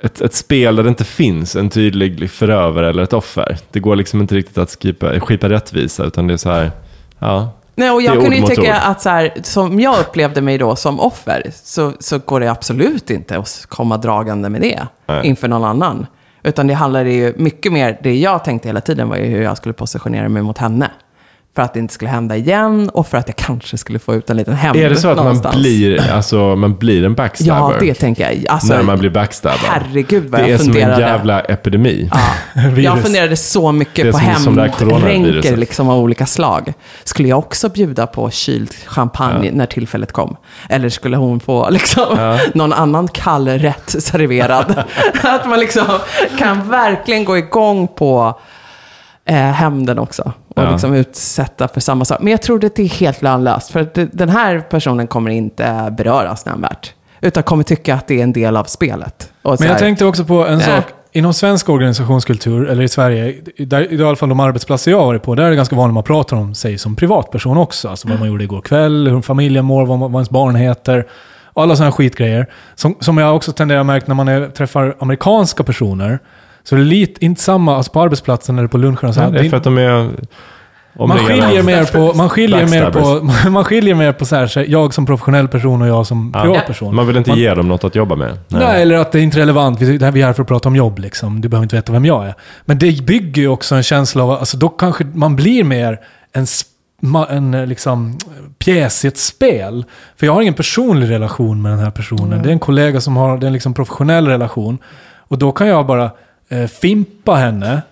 Ett, 0.00 0.20
ett 0.20 0.34
spel 0.34 0.76
där 0.76 0.82
det 0.82 0.88
inte 0.88 1.04
finns 1.04 1.56
en 1.56 1.70
tydlig 1.70 2.30
förövare 2.30 2.88
eller 2.88 3.02
ett 3.02 3.12
offer. 3.12 3.58
Det 3.70 3.80
går 3.80 3.96
liksom 3.96 4.20
inte 4.20 4.34
riktigt 4.34 4.58
att 4.58 4.76
skipa, 4.82 5.20
skipa 5.20 5.48
rättvisa, 5.48 6.04
utan 6.04 6.26
det 6.26 6.32
är 6.32 6.36
så 6.36 6.50
här... 6.50 6.70
Ja, 7.18 7.58
Nej, 7.78 7.90
och 7.90 8.02
jag 8.02 8.20
kunde 8.20 8.36
ju 8.36 8.42
tycka 8.42 8.76
att 8.76 9.02
så 9.02 9.08
här, 9.08 9.32
som 9.42 9.80
jag 9.80 10.00
upplevde 10.00 10.40
mig 10.40 10.58
då 10.58 10.76
som 10.76 11.00
offer, 11.00 11.50
så, 11.54 11.92
så 12.00 12.18
går 12.18 12.40
det 12.40 12.50
absolut 12.50 13.10
inte 13.10 13.38
att 13.38 13.66
komma 13.68 13.96
dragande 13.96 14.48
med 14.48 14.60
det 14.60 14.86
Nej. 15.06 15.26
inför 15.26 15.48
någon 15.48 15.64
annan. 15.64 16.06
Utan 16.42 16.66
det 16.66 16.74
handlade 16.74 17.10
ju 17.10 17.34
mycket 17.36 17.72
mer, 17.72 17.98
det 18.02 18.14
jag 18.14 18.44
tänkte 18.44 18.68
hela 18.68 18.80
tiden 18.80 19.08
var 19.08 19.16
ju 19.16 19.24
hur 19.24 19.42
jag 19.42 19.56
skulle 19.56 19.72
positionera 19.72 20.28
mig 20.28 20.42
mot 20.42 20.58
henne. 20.58 20.90
För 21.58 21.62
att 21.62 21.74
det 21.74 21.80
inte 21.80 21.94
skulle 21.94 22.10
hända 22.10 22.36
igen 22.36 22.88
och 22.88 23.06
för 23.06 23.18
att 23.18 23.28
jag 23.28 23.36
kanske 23.36 23.78
skulle 23.78 23.98
få 23.98 24.14
ut 24.14 24.30
en 24.30 24.36
liten 24.36 24.54
hämnd 24.54 24.80
Är 24.82 24.90
det 24.90 24.96
så 24.96 25.08
att 25.08 25.16
man 25.16 25.40
blir, 25.52 26.10
alltså, 26.10 26.56
man 26.56 26.74
blir 26.76 26.96
en 27.04 27.10
Ja, 27.10 27.14
backstabber? 27.16 27.80
det 27.80 27.94
tänker 27.94 28.30
jag. 28.30 28.46
Alltså, 28.48 28.74
när 28.74 28.82
man 28.82 28.98
blir 28.98 29.10
backstabbad? 29.10 29.58
Herregud 29.64 30.30
vad 30.30 30.40
Det 30.40 30.44
är 30.44 30.50
jag 30.50 30.60
som 30.60 30.68
en 30.68 30.74
funderade. 30.74 31.00
jävla 31.00 31.40
epidemi. 31.40 32.10
Ja. 32.54 32.70
Jag 32.76 33.02
funderade 33.02 33.36
så 33.36 33.72
Det 33.72 33.78
mycket 33.78 34.06
är 34.06 34.12
på 34.12 34.18
det 34.18 34.24
hämndränker 34.24 35.56
liksom 35.56 35.88
av 35.88 35.98
olika 35.98 36.26
slag. 36.26 36.72
Skulle 37.04 37.28
jag 37.28 37.38
också 37.38 37.68
bjuda 37.68 38.06
på 38.06 38.30
kyld 38.30 38.74
champagne 38.86 39.50
när 39.52 39.66
tillfället 39.66 40.12
kom? 40.12 40.36
Eller 40.68 40.88
skulle 40.88 41.16
hon 41.16 41.40
få 41.40 41.70
liksom, 41.70 42.38
någon 42.54 42.72
annan 42.72 43.08
kall 43.08 43.48
rätt 43.48 43.94
serverad? 44.02 44.84
att 45.22 45.48
man 45.48 45.60
liksom 45.60 45.84
kan 46.38 46.68
verkligen 46.70 47.24
gå 47.24 47.38
igång 47.38 47.88
på 47.88 48.40
eh, 49.28 49.34
hämnden 49.36 49.98
också. 49.98 50.32
Och 50.48 50.62
Ja. 50.62 50.70
liksom 50.70 50.94
utsätta 50.94 51.68
för 51.68 51.80
samma 51.80 52.04
sak. 52.04 52.18
Men 52.20 52.30
jag 52.30 52.42
tror 52.42 52.58
det 52.58 52.78
är 52.78 52.88
helt 52.88 53.22
lönlöst. 53.22 53.70
För 53.70 53.86
det- 53.94 54.08
den 54.12 54.28
här 54.28 54.60
personen 54.60 55.06
kommer 55.06 55.30
inte 55.30 55.94
beröras 55.98 56.46
nämnvärt. 56.46 56.94
Utan 57.20 57.42
kommer 57.42 57.62
tycka 57.64 57.94
att 57.94 58.06
det 58.06 58.18
är 58.18 58.22
en 58.22 58.32
del 58.32 58.56
av 58.56 58.64
spelet. 58.64 59.32
Och 59.42 59.56
Men 59.60 59.66
jag 59.66 59.72
här- 59.74 59.80
tänkte 59.80 60.04
också 60.04 60.24
på 60.24 60.46
en 60.46 60.60
Äh. 60.60 60.66
sak. 60.66 60.84
Inom 61.12 61.34
svensk 61.34 61.68
organisationskultur, 61.68 62.68
eller 62.68 62.82
i 62.82 62.88
Sverige, 62.88 63.34
där, 63.58 63.92
i 63.92 64.02
alla 64.04 64.16
fall 64.16 64.28
de 64.28 64.40
arbetsplatser 64.40 64.90
jag 64.90 64.98
har 64.98 65.06
varit 65.06 65.22
på, 65.22 65.34
där 65.34 65.44
är 65.44 65.50
det 65.50 65.56
ganska 65.56 65.76
vanligt 65.76 65.90
att 65.90 65.94
man 65.94 66.02
pratar 66.02 66.36
om 66.36 66.54
sig 66.54 66.78
som 66.78 66.96
privatperson 66.96 67.56
också. 67.56 67.88
Alltså 67.88 68.08
vad 68.08 68.18
man 68.18 68.28
gjorde 68.28 68.44
igår 68.44 68.60
kväll, 68.60 69.08
hur 69.08 69.20
familjen 69.22 69.64
mår, 69.64 69.86
vad, 69.86 69.98
vad 69.98 70.12
ens 70.14 70.30
barn 70.30 70.54
heter. 70.54 71.06
Och 71.44 71.62
alla 71.62 71.76
sådana 71.76 71.92
skitgrejer. 71.92 72.46
Som, 72.74 72.96
som 73.00 73.18
jag 73.18 73.36
också 73.36 73.52
tenderar 73.52 73.80
att 73.80 73.86
märka 73.86 74.04
när 74.08 74.14
man 74.14 74.28
är, 74.28 74.48
träffar 74.48 74.96
amerikanska 74.98 75.62
personer. 75.64 76.18
Så 76.68 76.74
det 76.74 76.80
är 76.80 76.84
lite, 76.84 77.24
inte 77.24 77.42
samma, 77.42 77.76
alltså 77.76 77.92
på 77.92 78.00
arbetsplatsen 78.00 78.58
eller 78.58 78.68
på 78.68 78.78
lunchen 78.78 79.08
och 79.08 79.14
så 79.14 79.20
Ja, 79.20 79.24
här. 79.24 79.32
det 79.32 79.40
är 79.40 79.50
för 79.50 79.56
att 79.56 79.64
de 79.64 79.78
är 79.78 80.10
Man 80.98 81.18
skiljer 81.18 81.62
mer 81.62 81.84
på, 81.84 82.14
man 82.16 82.28
skiljer 82.28 82.66
mer 82.66 82.90
på, 82.90 83.30
man 83.50 83.64
skiljer 83.64 83.94
mer 83.94 84.12
på 84.12 84.24
så 84.24 84.36
här, 84.36 84.46
så 84.46 84.64
jag 84.68 84.94
som 84.94 85.06
professionell 85.06 85.48
person 85.48 85.82
och 85.82 85.88
jag 85.88 86.06
som 86.06 86.32
Ja. 86.34 86.42
privatperson. 86.42 86.94
Man 86.94 87.06
vill 87.06 87.16
inte 87.16 87.30
Man- 87.30 87.38
ge 87.38 87.54
dem 87.54 87.68
något 87.68 87.84
att 87.84 87.94
jobba 87.94 88.16
med. 88.16 88.38
Nej. 88.48 88.82
eller 88.82 88.94
att 88.96 89.12
det 89.12 89.18
är 89.18 89.22
inte 89.22 89.38
relevant. 89.38 89.80
Vi, 89.80 89.96
är 89.96 90.24
här 90.26 90.32
för 90.32 90.42
att 90.42 90.48
prata 90.48 90.68
om 90.68 90.76
jobb 90.76 90.98
liksom. 90.98 91.40
Du 91.40 91.48
behöver 91.48 91.62
inte 91.64 91.76
veta 91.76 91.92
vem 91.92 92.04
jag 92.04 92.26
är. 92.26 92.34
Men 92.64 92.78
det 92.78 93.04
bygger 93.06 93.42
ju 93.42 93.48
också 93.48 93.74
en 93.74 93.82
känsla 93.82 94.22
av, 94.24 94.30
alltså 94.30 94.56
då 94.56 94.68
kanske 94.68 95.04
man 95.04 95.36
blir 95.36 95.64
mer 95.64 95.98
en, 96.32 96.46
en 97.28 97.54
eh, 97.54 97.66
liksom, 97.66 98.18
pjäs 98.58 99.04
i 99.04 99.08
ett 99.08 99.18
spel. 99.18 99.84
För 100.16 100.26
jag 100.26 100.34
har 100.34 100.42
ingen 100.42 100.54
personlig 100.54 101.10
relation 101.10 101.62
med 101.62 101.72
den 101.72 101.78
här 101.78 101.90
personen. 101.90 102.42
Det 102.42 102.48
är 102.48 102.52
en 102.52 102.58
kollega 102.58 103.00
som 103.00 103.16
har 103.16 103.38
det 103.38 103.44
är 103.44 103.48
en 103.48 103.52
liksom 103.52 103.74
professionell 103.74 104.26
relation. 104.28 104.78
Och 105.18 105.38
då 105.38 105.52
kan 105.52 105.66
jag 105.66 105.86
bara 105.86 106.10
eh, 106.48 106.66
fimpa 106.66 107.34
henne. 107.34 107.82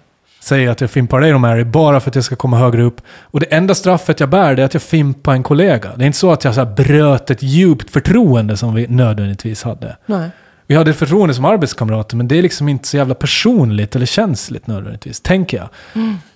Säga 0.41 0.71
att 0.71 0.81
jag 0.81 0.91
fimpar 0.91 1.21
dig 1.21 1.39
Mary 1.39 1.65
bara 1.65 2.01
för 2.01 2.11
att 2.11 2.15
jag 2.15 2.25
ska 2.25 2.37
komma 2.37 2.59
högre 2.59 2.83
upp. 2.83 3.01
Och 3.21 3.41
det 3.41 3.47
enda 3.47 3.75
straffet 3.75 4.21
jag 4.21 4.29
bär 4.29 4.55
det 4.55 4.63
är 4.63 4.67
att 4.67 4.75
jag 4.75 4.83
fimpar 4.83 5.33
en 5.33 5.43
kollega. 5.43 5.91
Det 5.97 6.05
är 6.05 6.07
inte 6.07 6.19
så 6.19 6.33
att 6.33 6.45
jag 6.45 6.55
så 6.55 6.65
här 6.65 6.75
bröt 6.75 7.31
ett 7.31 7.43
djupt 7.43 7.91
förtroende 7.91 8.57
som 8.57 8.75
vi 8.75 8.87
nödvändigtvis 8.87 9.63
hade. 9.63 9.97
Nej. 10.07 10.31
Vi 10.67 10.75
hade 10.75 10.91
ett 10.91 10.97
förtroende 10.97 11.35
som 11.35 11.45
arbetskamrater, 11.45 12.17
men 12.17 12.29
det 12.29 12.39
är 12.39 12.43
liksom 12.43 12.69
inte 12.69 12.89
så 12.89 12.97
jävla 12.97 13.15
personligt 13.15 13.97
eller 13.97 14.07
känsligt 14.07 14.67
nödvändigtvis, 14.67 15.21
tänker 15.21 15.57
jag. 15.57 15.69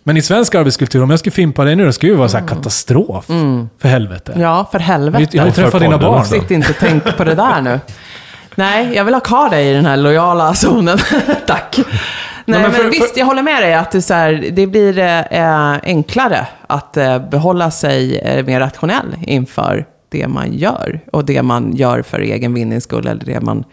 Men 0.03 0.17
i 0.17 0.23
svensk 0.23 0.55
arbetskultur, 0.55 1.03
om 1.03 1.11
jag 1.11 1.19
skulle 1.19 1.33
fimpa 1.33 1.65
dig 1.65 1.77
nu, 1.77 1.87
det 1.87 1.93
skulle 1.93 2.13
ju 2.13 2.19
vara 2.19 2.29
så 2.29 2.39
här 2.39 2.47
katastrof. 2.47 3.27
För 3.79 3.89
helvete. 3.89 4.35
Ja, 4.39 4.69
för 4.73 4.79
helvete. 4.79 5.37
Jag 5.37 5.43
har 5.43 5.49
ju 5.49 5.55
träffat 5.55 5.81
dina 5.81 5.99
barn. 5.99 6.25
Sitt 6.25 6.51
inte 6.51 6.71
och 6.71 6.77
tänk 6.81 7.17
på 7.17 7.25
det 7.25 7.35
där 7.35 7.63
nu. 7.63 7.81
Nej, 8.61 8.95
jag 8.95 9.05
vill 9.05 9.15
ha 9.15 9.21
kvar 9.21 9.51
dig 9.51 9.71
i 9.71 9.75
den 9.75 9.87
här 9.87 9.97
lojala 9.97 10.55
zonen. 10.55 10.99
Tack. 11.47 11.77
Nej, 11.79 11.93
men 12.45 12.63
men, 12.63 12.73
för- 12.73 12.91
visst, 12.91 13.17
jag 13.17 13.27
håller 13.27 13.43
med 13.43 13.63
dig 13.63 13.75
att 13.75 13.91
det, 13.91 14.03
så 14.03 14.15
här, 14.15 14.49
det 14.53 14.67
blir 14.67 14.99
eh, 14.99 15.73
enklare 15.83 16.47
att 16.67 16.97
eh, 16.97 17.19
behålla 17.19 17.71
sig 17.71 18.19
eh, 18.19 18.45
mer 18.47 18.61
rationell 18.61 19.17
inför 19.23 19.87
det 20.09 20.29
man 20.29 20.53
gör. 20.53 21.01
Och 21.13 21.25
det 21.25 21.43
man 21.43 21.77
gör 21.77 22.03
för 22.03 22.21
egen 22.21 22.55
vinnings 22.55 22.85
skull, 22.85 23.07
eller 23.07 23.25
det 23.25 23.41
man, 23.41 23.65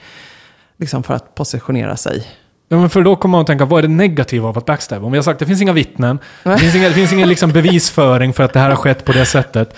liksom 0.80 1.04
för 1.04 1.14
att 1.14 1.36
positionera 1.36 1.96
sig. 1.96 2.24
Ja, 2.70 2.78
men 2.78 2.90
för 2.90 3.02
då 3.02 3.16
kommer 3.16 3.32
man 3.32 3.42
att 3.42 3.48
tänka, 3.48 3.66
vad 3.66 3.84
är 3.84 3.88
det 3.88 3.94
negativa 3.94 4.50
av 4.50 4.58
att 4.58 4.66
backstabba? 4.66 5.06
Om 5.06 5.12
vi 5.12 5.18
har 5.18 5.24
sagt, 5.24 5.40
det 5.40 5.46
finns 5.46 5.62
inga 5.62 5.74
vittnen, 5.74 6.20
det 6.44 6.58
finns 6.58 6.76
ingen, 6.76 6.90
det 6.90 6.96
finns 6.96 7.14
ingen 7.14 7.30
liksom 7.30 7.52
bevisföring 7.52 8.34
för 8.34 8.44
att 8.44 8.54
det 8.54 8.60
här 8.60 8.70
har 8.70 8.76
skett 8.76 9.06
på 9.06 9.12
det 9.12 9.26
sättet. 9.26 9.76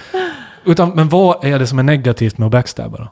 Utan, 0.66 0.90
men 0.90 1.10
vad 1.10 1.46
är 1.46 1.60
det 1.60 1.68
som 1.68 1.80
är 1.80 1.84
negativt 1.84 2.38
med 2.38 2.46
att 2.46 2.52
backstabba 2.52 2.98
då? 2.98 3.08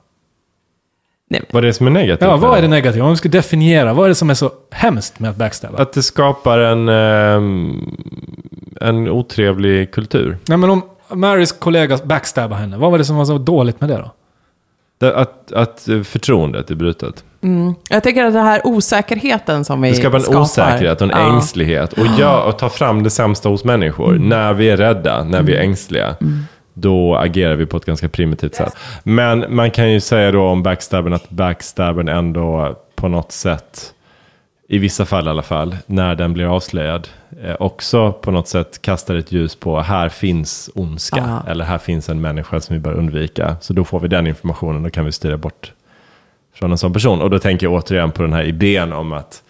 Nej, 1.29 1.41
Vad 1.51 1.63
är 1.63 1.67
det 1.67 1.73
som 1.73 1.87
är 1.87 1.91
negativt? 1.91 2.27
Ja, 2.27 2.37
vad 2.37 2.57
är 2.57 2.61
det 2.61 2.67
negativa? 2.67 3.05
Om 3.05 3.11
vi 3.11 3.17
ska 3.17 3.29
definiera, 3.29 3.93
vad 3.93 4.05
är 4.05 4.09
det 4.09 4.15
som 4.15 4.29
är 4.29 4.33
så 4.33 4.51
hemskt 4.71 5.19
med 5.19 5.29
att 5.29 5.35
backstabba? 5.35 5.77
Att 5.77 5.93
det 5.93 6.03
skapar 6.03 6.59
en, 6.59 6.89
ehm, 6.89 7.97
en 8.81 9.09
otrevlig 9.09 9.91
kultur. 9.91 10.37
Nej, 10.47 10.57
men 10.57 10.69
om 10.69 10.81
Marys 11.13 11.51
kollega 11.51 11.97
backstabbar 12.03 12.57
henne, 12.57 12.77
vad 12.77 12.91
var 12.91 12.97
det 12.97 13.05
som 13.05 13.15
var 13.15 13.25
så 13.25 13.37
dåligt 13.37 13.81
med 13.81 13.89
det 13.89 13.95
då? 13.97 14.11
Det- 14.99 15.15
Att, 15.15 15.51
att 15.53 15.87
eh, 15.87 16.01
förtroendet 16.01 16.71
är 16.71 16.75
brutet. 16.75 17.23
Jag 17.89 18.03
tänker 18.03 18.25
att 18.25 18.33
den 18.33 18.45
här 18.45 18.61
osäkerheten 18.63 19.65
som 19.65 19.81
vi 19.81 19.89
Det 19.89 19.95
skapar 19.95 20.17
en 20.17 20.23
skapar, 20.23 20.41
osäkerhet 20.41 21.01
och 21.01 21.07
en 21.11 21.19
Ja. 21.19 21.33
ängslighet. 21.35 21.93
Och, 21.93 22.05
gör, 22.19 22.43
och 22.47 22.57
ta 22.59 22.69
fram 22.69 23.03
det 23.03 23.09
sämsta 23.09 23.49
hos 23.49 23.63
människor. 23.63 24.15
Mm. 24.15 24.29
När 24.29 24.53
vi 24.53 24.69
är 24.69 24.77
rädda, 24.77 25.23
när 25.23 25.41
vi 25.41 25.55
är 25.55 25.61
ängsliga. 25.61 26.15
Då 26.79 27.15
agerar 27.15 27.55
vi 27.55 27.65
på 27.65 27.77
ett 27.77 27.85
ganska 27.85 28.09
primitivt 28.09 28.55
sätt. 28.55 28.73
Men 29.03 29.55
man 29.55 29.71
kan 29.71 29.91
ju 29.91 29.99
säga 29.99 30.31
då 30.31 30.43
om 30.43 30.63
backstabben 30.63 31.13
att 31.13 31.29
backstabben 31.29 32.07
ändå 32.07 32.75
på 32.95 33.07
något 33.07 33.31
sätt, 33.31 33.93
i 34.67 34.77
vissa 34.77 35.05
fall 35.05 35.27
i 35.27 35.29
alla 35.29 35.43
fall, 35.43 35.77
när 35.85 36.15
den 36.15 36.33
blir 36.33 36.55
avslöjad, 36.55 37.07
eh, 37.43 37.55
också 37.59 38.11
på 38.11 38.31
något 38.31 38.47
sätt 38.47 38.81
kastar 38.81 39.15
ett 39.15 39.31
ljus 39.31 39.55
på 39.55 39.81
här 39.81 40.09
finns 40.09 40.69
ondska. 40.75 41.23
Ja. 41.45 41.51
Eller 41.51 41.65
här 41.65 41.77
finns 41.77 42.09
en 42.09 42.21
människa 42.21 42.59
som 42.59 42.75
vi 42.75 42.79
bör 42.79 42.93
undvika. 42.93 43.55
Så 43.61 43.73
då 43.73 43.83
får 43.83 43.99
vi 43.99 44.07
den 44.07 44.27
informationen 44.27 44.85
och 44.85 44.93
kan 44.93 45.05
vi 45.05 45.11
styra 45.11 45.37
bort 45.37 45.73
från 46.53 46.71
en 46.71 46.77
sån 46.77 46.93
person. 46.93 47.21
Och 47.21 47.29
då 47.29 47.39
tänker 47.39 47.65
jag 47.65 47.73
återigen 47.73 48.11
på 48.11 48.21
den 48.21 48.33
här 48.33 48.43
idén 48.43 48.93
om 48.93 49.13
att 49.13 49.43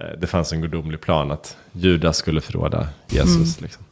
eh, 0.00 0.06
det 0.18 0.26
fanns 0.26 0.52
en 0.52 0.60
gudomlig 0.60 1.00
plan 1.00 1.30
att 1.30 1.56
Judas 1.72 2.16
skulle 2.16 2.40
förråda 2.40 2.88
Jesus. 3.08 3.58
Mm. 3.58 3.62
Liksom. 3.62 3.84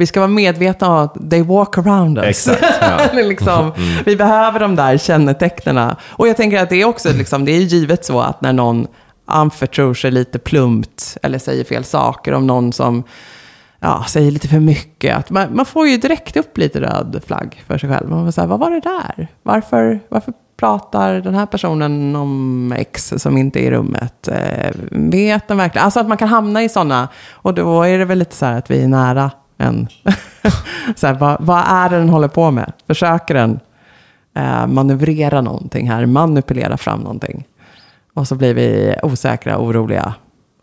Vi 0.00 0.06
ska 0.06 0.20
vara 0.20 0.30
medvetna 0.30 0.88
om 0.88 0.94
att 0.94 1.30
they 1.30 1.42
walk 1.42 1.78
around 1.78 2.18
us. 2.18 2.48
Exakt, 2.48 2.64
ja. 2.80 2.98
Liksom, 3.22 3.72
Vi 4.04 4.16
behöver 4.16 4.60
de 4.60 4.76
där 4.76 4.98
kännetecknena. 4.98 5.96
Och 6.08 6.28
jag 6.28 6.36
tänker 6.36 6.62
att 6.62 6.70
det 6.70 6.76
är 6.76 6.84
också 6.84 7.12
liksom, 7.12 7.44
det 7.44 7.52
är 7.52 7.60
givet 7.60 8.04
så 8.04 8.20
att 8.20 8.40
när 8.40 8.52
någon 8.52 8.86
anförtror 9.26 9.94
sig 9.94 10.10
lite 10.10 10.38
plumpt 10.38 11.16
eller 11.22 11.38
säger 11.38 11.64
fel 11.64 11.84
saker 11.84 12.32
om 12.32 12.46
någon 12.46 12.72
som 12.72 13.02
ja, 13.80 14.04
säger 14.08 14.30
lite 14.30 14.48
för 14.48 14.60
mycket. 14.60 15.16
Att 15.16 15.30
man, 15.30 15.56
man 15.56 15.66
får 15.66 15.88
ju 15.88 15.96
direkt 15.96 16.36
upp 16.36 16.58
lite 16.58 16.80
röd 16.80 17.22
flagg 17.26 17.62
för 17.66 17.78
sig 17.78 17.90
själv. 17.90 18.10
Man 18.10 18.24
får 18.26 18.32
säga, 18.32 18.46
vad 18.46 18.60
var 18.60 18.70
det 18.70 18.80
där? 18.80 19.28
Varför, 19.42 20.00
varför 20.08 20.32
pratar 20.56 21.14
den 21.14 21.34
här 21.34 21.46
personen 21.46 22.16
om 22.16 22.72
X 22.76 23.14
som 23.16 23.38
inte 23.38 23.60
är 23.60 23.62
i 23.62 23.70
rummet? 23.70 24.28
Eh, 24.28 24.70
vet 24.90 25.48
den 25.48 25.56
verkligen? 25.56 25.84
Alltså 25.84 26.00
att 26.00 26.08
man 26.08 26.16
kan 26.16 26.28
hamna 26.28 26.62
i 26.62 26.68
sådana. 26.68 27.08
Och 27.30 27.54
då 27.54 27.82
är 27.82 27.98
det 27.98 28.04
väl 28.04 28.18
lite 28.18 28.36
så 28.36 28.46
här 28.46 28.58
att 28.58 28.70
vi 28.70 28.82
är 28.82 28.88
nära 28.88 29.30
en. 29.60 29.88
så 30.96 31.06
här, 31.06 31.14
vad, 31.14 31.36
vad 31.40 31.62
är 31.66 31.88
det 31.88 31.96
den 31.96 32.08
håller 32.08 32.28
på 32.28 32.50
med? 32.50 32.72
Försöker 32.86 33.34
den 33.34 33.60
eh, 34.34 34.66
manövrera 34.66 35.40
någonting 35.40 35.90
här? 35.90 36.06
Manipulera 36.06 36.76
fram 36.76 37.00
någonting? 37.00 37.46
Och 38.14 38.28
så 38.28 38.34
blir 38.34 38.54
vi 38.54 38.96
osäkra, 39.02 39.58
oroliga. 39.58 40.14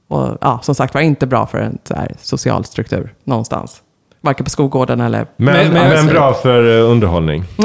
Och 0.07 0.37
ja, 0.41 0.59
som 0.63 0.75
sagt 0.75 0.93
var 0.93 1.01
inte 1.01 1.27
bra 1.27 1.45
för 1.45 1.57
en 1.57 1.77
så 1.83 1.95
här, 1.95 2.15
social 2.19 2.65
struktur 2.65 3.13
någonstans. 3.23 3.81
Varken 4.21 4.43
på 4.43 4.49
skolgården 4.49 5.01
eller... 5.01 5.25
Men, 5.37 5.53
Men- 5.53 5.73
men, 5.73 5.89
men- 5.89 6.07
bra 6.07 6.33
för 6.33 6.79
eh, 6.79 6.89
underhållning. 6.91 7.43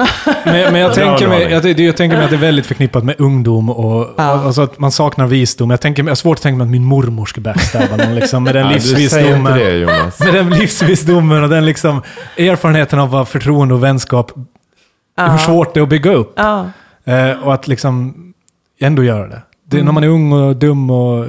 Men, 0.45 0.73
men 0.73 0.81
jag, 0.81 0.95
Bra 0.95 1.05
tänker 1.05 1.29
mig, 1.29 1.43
jag, 1.43 1.81
jag 1.81 1.97
tänker 1.97 2.17
mig 2.17 2.25
att 2.25 2.31
det 2.31 2.37
är 2.37 2.41
väldigt 2.41 2.67
förknippat 2.67 3.05
med 3.05 3.15
ungdom 3.19 3.71
och, 3.71 4.09
Ja. 4.17 4.33
och 4.35 4.47
alltså 4.47 4.63
att 4.63 4.79
man 4.79 4.93
saknar 4.93 5.27
visdom. 5.27 5.71
Jag, 5.71 5.81
tänker, 5.81 6.03
jag 6.03 6.11
har 6.11 6.15
svårt 6.15 6.37
att 6.39 6.43
tänka 6.43 6.57
mig 6.59 6.65
att 6.65 6.71
min 6.71 6.85
mormor 6.85 7.27
ska 7.27 7.41
backstabba 7.41 7.97
någon 7.97 8.15
liksom, 8.15 8.45
med 8.45 8.55
den 8.55 8.67
Ja, 8.67 8.73
livsvisdomen. 8.73 9.45
det. 9.59 9.87
Med 10.25 10.35
den 10.35 10.51
livsvisdomen 10.51 11.43
och 11.43 11.49
den 11.49 11.67
liksom 11.67 12.03
erfarenheten 12.39 12.99
av 12.99 13.11
vad 13.11 13.29
förtroende 13.29 13.75
och 13.75 13.83
vänskap, 13.83 14.33
hur 15.31 15.39
svårt 15.39 15.75
det 15.75 15.81
är 15.81 15.83
att 15.83 15.89
bygga 15.89 16.13
upp. 16.13 16.33
Ja, 16.37 16.71
Eh, 17.05 17.31
och 17.45 17.55
att 17.55 17.69
liksom 17.69 18.15
ändå 18.81 19.05
göra 19.05 19.29
det. 19.29 19.43
det 19.65 19.83
När 19.83 19.93
man 19.93 20.05
är 20.05 20.09
ung 20.09 20.33
och 20.33 20.57
dum 20.57 20.91
och 20.91 21.27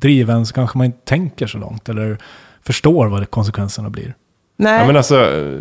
driven 0.00 0.46
så 0.46 0.54
kanske 0.54 0.78
man 0.78 0.84
inte 0.84 0.98
tänker 1.04 1.46
så 1.46 1.58
långt 1.58 1.88
eller 1.88 2.18
förstår 2.66 3.06
vad 3.06 3.30
konsekvenserna 3.30 3.90
blir. 3.90 4.14
Nej. 4.58 4.80
Ja, 4.80 4.86
men 4.86 4.96
alltså, 4.96 5.14
eh, 5.16 5.58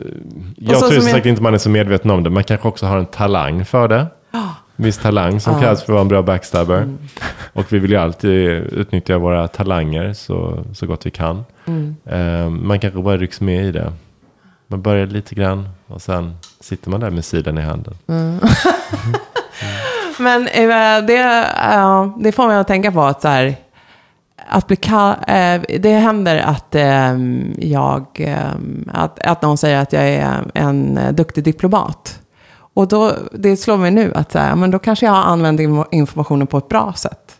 jag 0.57 0.79
tror 0.79 0.89
som 0.91 1.01
säkert 1.01 1.25
jag- 1.25 1.29
inte 1.31 1.41
man 1.41 1.53
är 1.53 1.57
så 1.57 1.69
medveten 1.69 2.11
om 2.11 2.23
det. 2.23 2.29
Man 2.29 2.43
kanske 2.43 2.67
också 2.67 2.85
har 2.85 2.97
en 2.97 3.05
talang 3.05 3.65
för 3.65 3.87
det. 3.87 4.05
Viss 4.79 4.97
talang 4.97 5.39
som 5.39 5.59
krävs 5.61 5.79
för 5.83 5.85
att 5.85 5.89
vara 5.89 6.01
en 6.01 6.07
bra 6.07 6.21
backstabber. 6.21 6.77
Mm. 6.77 6.97
Och 7.53 7.73
vi 7.73 7.79
vill 7.79 7.91
ju 7.91 7.97
alltid 7.97 8.49
utnyttja 8.73 9.17
våra 9.17 9.47
talanger 9.47 10.13
så, 10.13 10.65
så 10.73 10.85
gott 10.85 11.05
vi 11.05 11.11
kan. 11.11 11.45
Mm. 11.65 11.95
Eh, 12.05 12.49
man 12.49 12.79
kanske 12.79 13.01
bara 13.01 13.17
rycks 13.17 13.41
med 13.41 13.65
i 13.65 13.71
det. 13.71 13.93
Man 14.67 14.81
börjar 14.81 15.05
lite 15.07 15.35
grann 15.35 15.69
och 15.87 16.01
sen 16.01 16.37
sitter 16.59 16.89
man 16.89 16.99
där 16.99 17.09
med 17.09 17.25
sidan 17.25 17.57
i 17.57 17.61
handen. 17.61 17.93
Men 20.19 20.47
eh, 20.47 21.05
det, 21.05 21.45
ja, 21.63 22.17
det 22.19 22.31
får 22.31 22.47
mig 22.47 22.57
att 22.57 22.67
tänka 22.67 22.91
på 22.91 23.03
att 23.03 23.21
så 23.21 23.27
här, 23.27 23.55
att 24.47 24.67
bli 24.67 24.75
kall, 24.75 25.15
eh, 25.27 25.61
det 25.79 25.93
händer 25.93 26.37
att 26.37 26.75
eh, 26.75 27.15
jag, 27.57 28.05
eh, 28.15 28.37
att, 28.93 29.19
att 29.19 29.41
någon 29.41 29.57
säger 29.57 29.81
att 29.81 29.93
jag 29.93 30.03
är 30.03 30.51
en 30.53 30.99
duktig 31.11 31.43
diplomat. 31.43 32.19
Och 32.73 32.87
då, 32.87 33.11
det 33.33 33.57
slår 33.57 33.77
mig 33.77 33.91
nu 33.91 34.11
att 34.15 34.31
så 34.31 34.39
här, 34.39 34.55
men 34.55 34.71
då 34.71 34.79
kanske 34.79 35.05
jag 35.05 35.13
har 35.13 35.23
använt 35.23 35.59
inf- 35.59 35.85
informationen 35.91 36.47
på 36.47 36.57
ett 36.57 36.69
bra 36.69 36.93
sätt. 36.93 37.33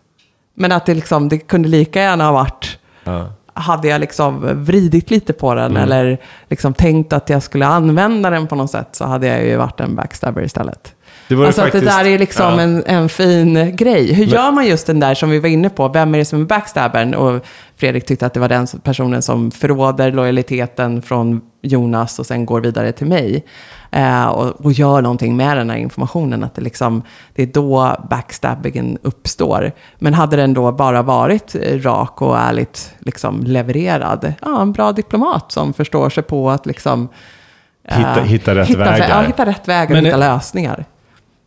Men 0.55 0.71
att 0.71 0.85
det, 0.85 0.93
liksom, 0.93 1.29
det 1.29 1.37
kunde 1.37 1.69
lika 1.69 2.01
gärna 2.01 2.25
ha 2.25 2.31
varit, 2.31 2.79
Ja. 3.03 3.27
hade 3.53 3.87
jag 3.87 4.01
liksom 4.01 4.63
vridit 4.65 5.09
lite 5.11 5.33
på 5.33 5.53
den 5.53 5.71
Mm. 5.71 5.83
eller 5.83 6.17
liksom 6.49 6.73
tänkt 6.73 7.13
att 7.13 7.29
jag 7.29 7.43
skulle 7.43 7.65
använda 7.67 8.29
den 8.29 8.47
på 8.47 8.55
något 8.55 8.71
sätt 8.71 8.87
så 8.91 9.05
hade 9.05 9.27
jag 9.27 9.45
ju 9.45 9.55
varit 9.55 9.79
en 9.79 9.95
backstabber 9.95 10.41
istället. 10.43 10.93
Det 11.27 11.35
Alltså 11.45 11.61
att 11.61 11.65
faktiskt- 11.65 11.85
det 11.85 11.91
där 12.03 12.05
är 12.05 12.19
liksom 12.19 12.45
ja. 12.53 12.61
en, 12.61 12.83
en 12.85 13.09
fin 13.09 13.75
grej. 13.75 14.13
Hur 14.13 14.25
gör 14.25 14.51
man 14.51 14.65
just 14.67 14.87
den 14.87 14.99
där 14.99 15.15
som 15.15 15.29
vi 15.29 15.39
var 15.39 15.49
inne 15.49 15.69
på? 15.69 15.87
Vem 15.87 16.13
är 16.15 16.17
det 16.19 16.25
som 16.25 16.41
är 16.41 16.45
backstabbern? 16.45 17.13
Och 17.13 17.45
Fredrik 17.75 18.05
tyckte 18.05 18.25
att 18.25 18.33
det 18.33 18.39
var 18.39 18.49
den 18.49 18.67
personen 18.83 19.21
som 19.21 19.51
förråder 19.51 20.11
lojaliteten 20.11 21.01
från 21.01 21.41
Jonas 21.61 22.19
och 22.19 22.25
sen 22.25 22.45
går 22.45 22.61
vidare 22.61 22.91
till 22.91 23.07
mig. 23.07 23.45
Eh, 23.91 24.25
och, 24.25 24.65
och 24.65 24.71
gör 24.71 25.01
någonting 25.01 25.37
med 25.37 25.57
den 25.57 25.69
här 25.69 25.77
informationen. 25.77 26.43
Att 26.43 26.55
det, 26.55 26.61
liksom, 26.61 27.01
det 27.35 27.43
är 27.43 27.47
då 27.47 27.95
backstabbingen 28.09 28.97
uppstår. 29.01 29.71
Men 29.99 30.13
hade 30.13 30.37
den 30.37 30.53
då 30.53 30.71
bara 30.71 31.01
varit 31.01 31.55
rak 31.83 32.21
och 32.21 32.37
ärligt 32.39 32.93
liksom 32.99 33.43
levererad. 33.43 34.33
Ja, 34.41 34.61
en 34.61 34.71
bra 34.71 34.91
diplomat 34.91 35.51
som 35.51 35.73
förstår 35.73 36.09
sig 36.09 36.23
på 36.23 36.49
att 36.49 36.65
liksom... 36.65 37.09
eh, 37.87 37.97
Hitta- 37.97 38.21
hitta 38.23 38.55
rätt 38.55 38.67
hitta, 38.67 38.79
vägar. 38.79 39.09
Ja, 39.09 39.21
hitta 39.21 39.45
rätt 39.45 39.67
vägar 39.67 39.85
och 39.85 39.91
Men 39.91 40.05
hitta 40.05 40.17
det- 40.17 40.23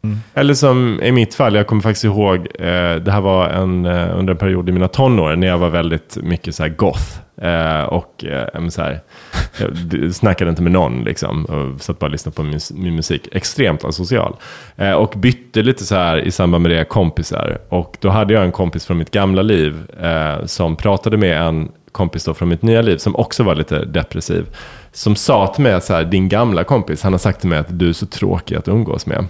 Mm. 0.02 0.18
Eller 0.34 0.54
som 0.54 1.00
i 1.02 1.12
mitt 1.12 1.34
fall, 1.34 1.54
jag 1.54 1.66
kommer 1.66 1.82
faktiskt 1.82 2.04
ihåg, 2.04 2.38
eh, 2.38 2.94
det 2.94 3.12
här 3.12 3.20
var 3.20 3.48
en, 3.48 3.86
eh, 3.86 4.18
under 4.18 4.32
en 4.32 4.38
period 4.38 4.68
i 4.68 4.72
mina 4.72 4.88
tonår 4.88 5.36
när 5.36 5.46
jag 5.46 5.58
var 5.58 5.70
väldigt 5.70 6.18
mycket 6.22 6.54
så 6.54 6.62
här 6.62 6.70
goth. 6.70 7.18
Eh, 7.42 7.82
och 7.82 8.24
eh, 8.24 8.68
så 8.68 8.82
här, 8.82 9.00
jag 9.92 10.14
snackade 10.14 10.50
inte 10.50 10.62
med 10.62 10.72
någon 10.72 11.04
liksom. 11.04 11.44
Och 11.44 11.80
satt 11.80 11.98
bara 11.98 12.06
och 12.06 12.12
lyssnade 12.12 12.36
på 12.36 12.42
min, 12.42 12.60
min 12.70 12.96
musik. 12.96 13.28
Extremt 13.32 13.84
asocial. 13.84 14.36
Eh, 14.76 14.92
och 14.92 15.14
bytte 15.16 15.62
lite 15.62 15.84
så 15.84 15.94
här 15.94 16.16
i 16.16 16.30
samband 16.30 16.62
med 16.62 16.70
det 16.70 16.84
kompisar. 16.84 17.58
Och 17.68 17.96
då 18.00 18.08
hade 18.08 18.34
jag 18.34 18.44
en 18.44 18.52
kompis 18.52 18.86
från 18.86 18.98
mitt 18.98 19.10
gamla 19.10 19.42
liv 19.42 19.76
eh, 20.02 20.44
som 20.46 20.76
pratade 20.76 21.16
med 21.16 21.42
en 21.42 21.68
kompis 21.92 22.24
då 22.24 22.34
från 22.34 22.48
mitt 22.48 22.62
nya 22.62 22.82
liv 22.82 22.96
som 22.96 23.16
också 23.16 23.42
var 23.42 23.54
lite 23.54 23.84
depressiv. 23.84 24.46
Som 24.92 25.16
sa 25.16 25.46
till 25.46 25.62
mig 25.62 25.72
att 25.72 25.84
så 25.84 25.94
här, 25.94 26.04
din 26.04 26.28
gamla 26.28 26.64
kompis, 26.64 27.02
han 27.02 27.12
har 27.12 27.18
sagt 27.18 27.40
till 27.40 27.48
mig 27.48 27.58
att 27.58 27.78
du 27.78 27.88
är 27.88 27.92
så 27.92 28.06
tråkig 28.06 28.56
att 28.56 28.68
umgås 28.68 29.06
med. 29.06 29.24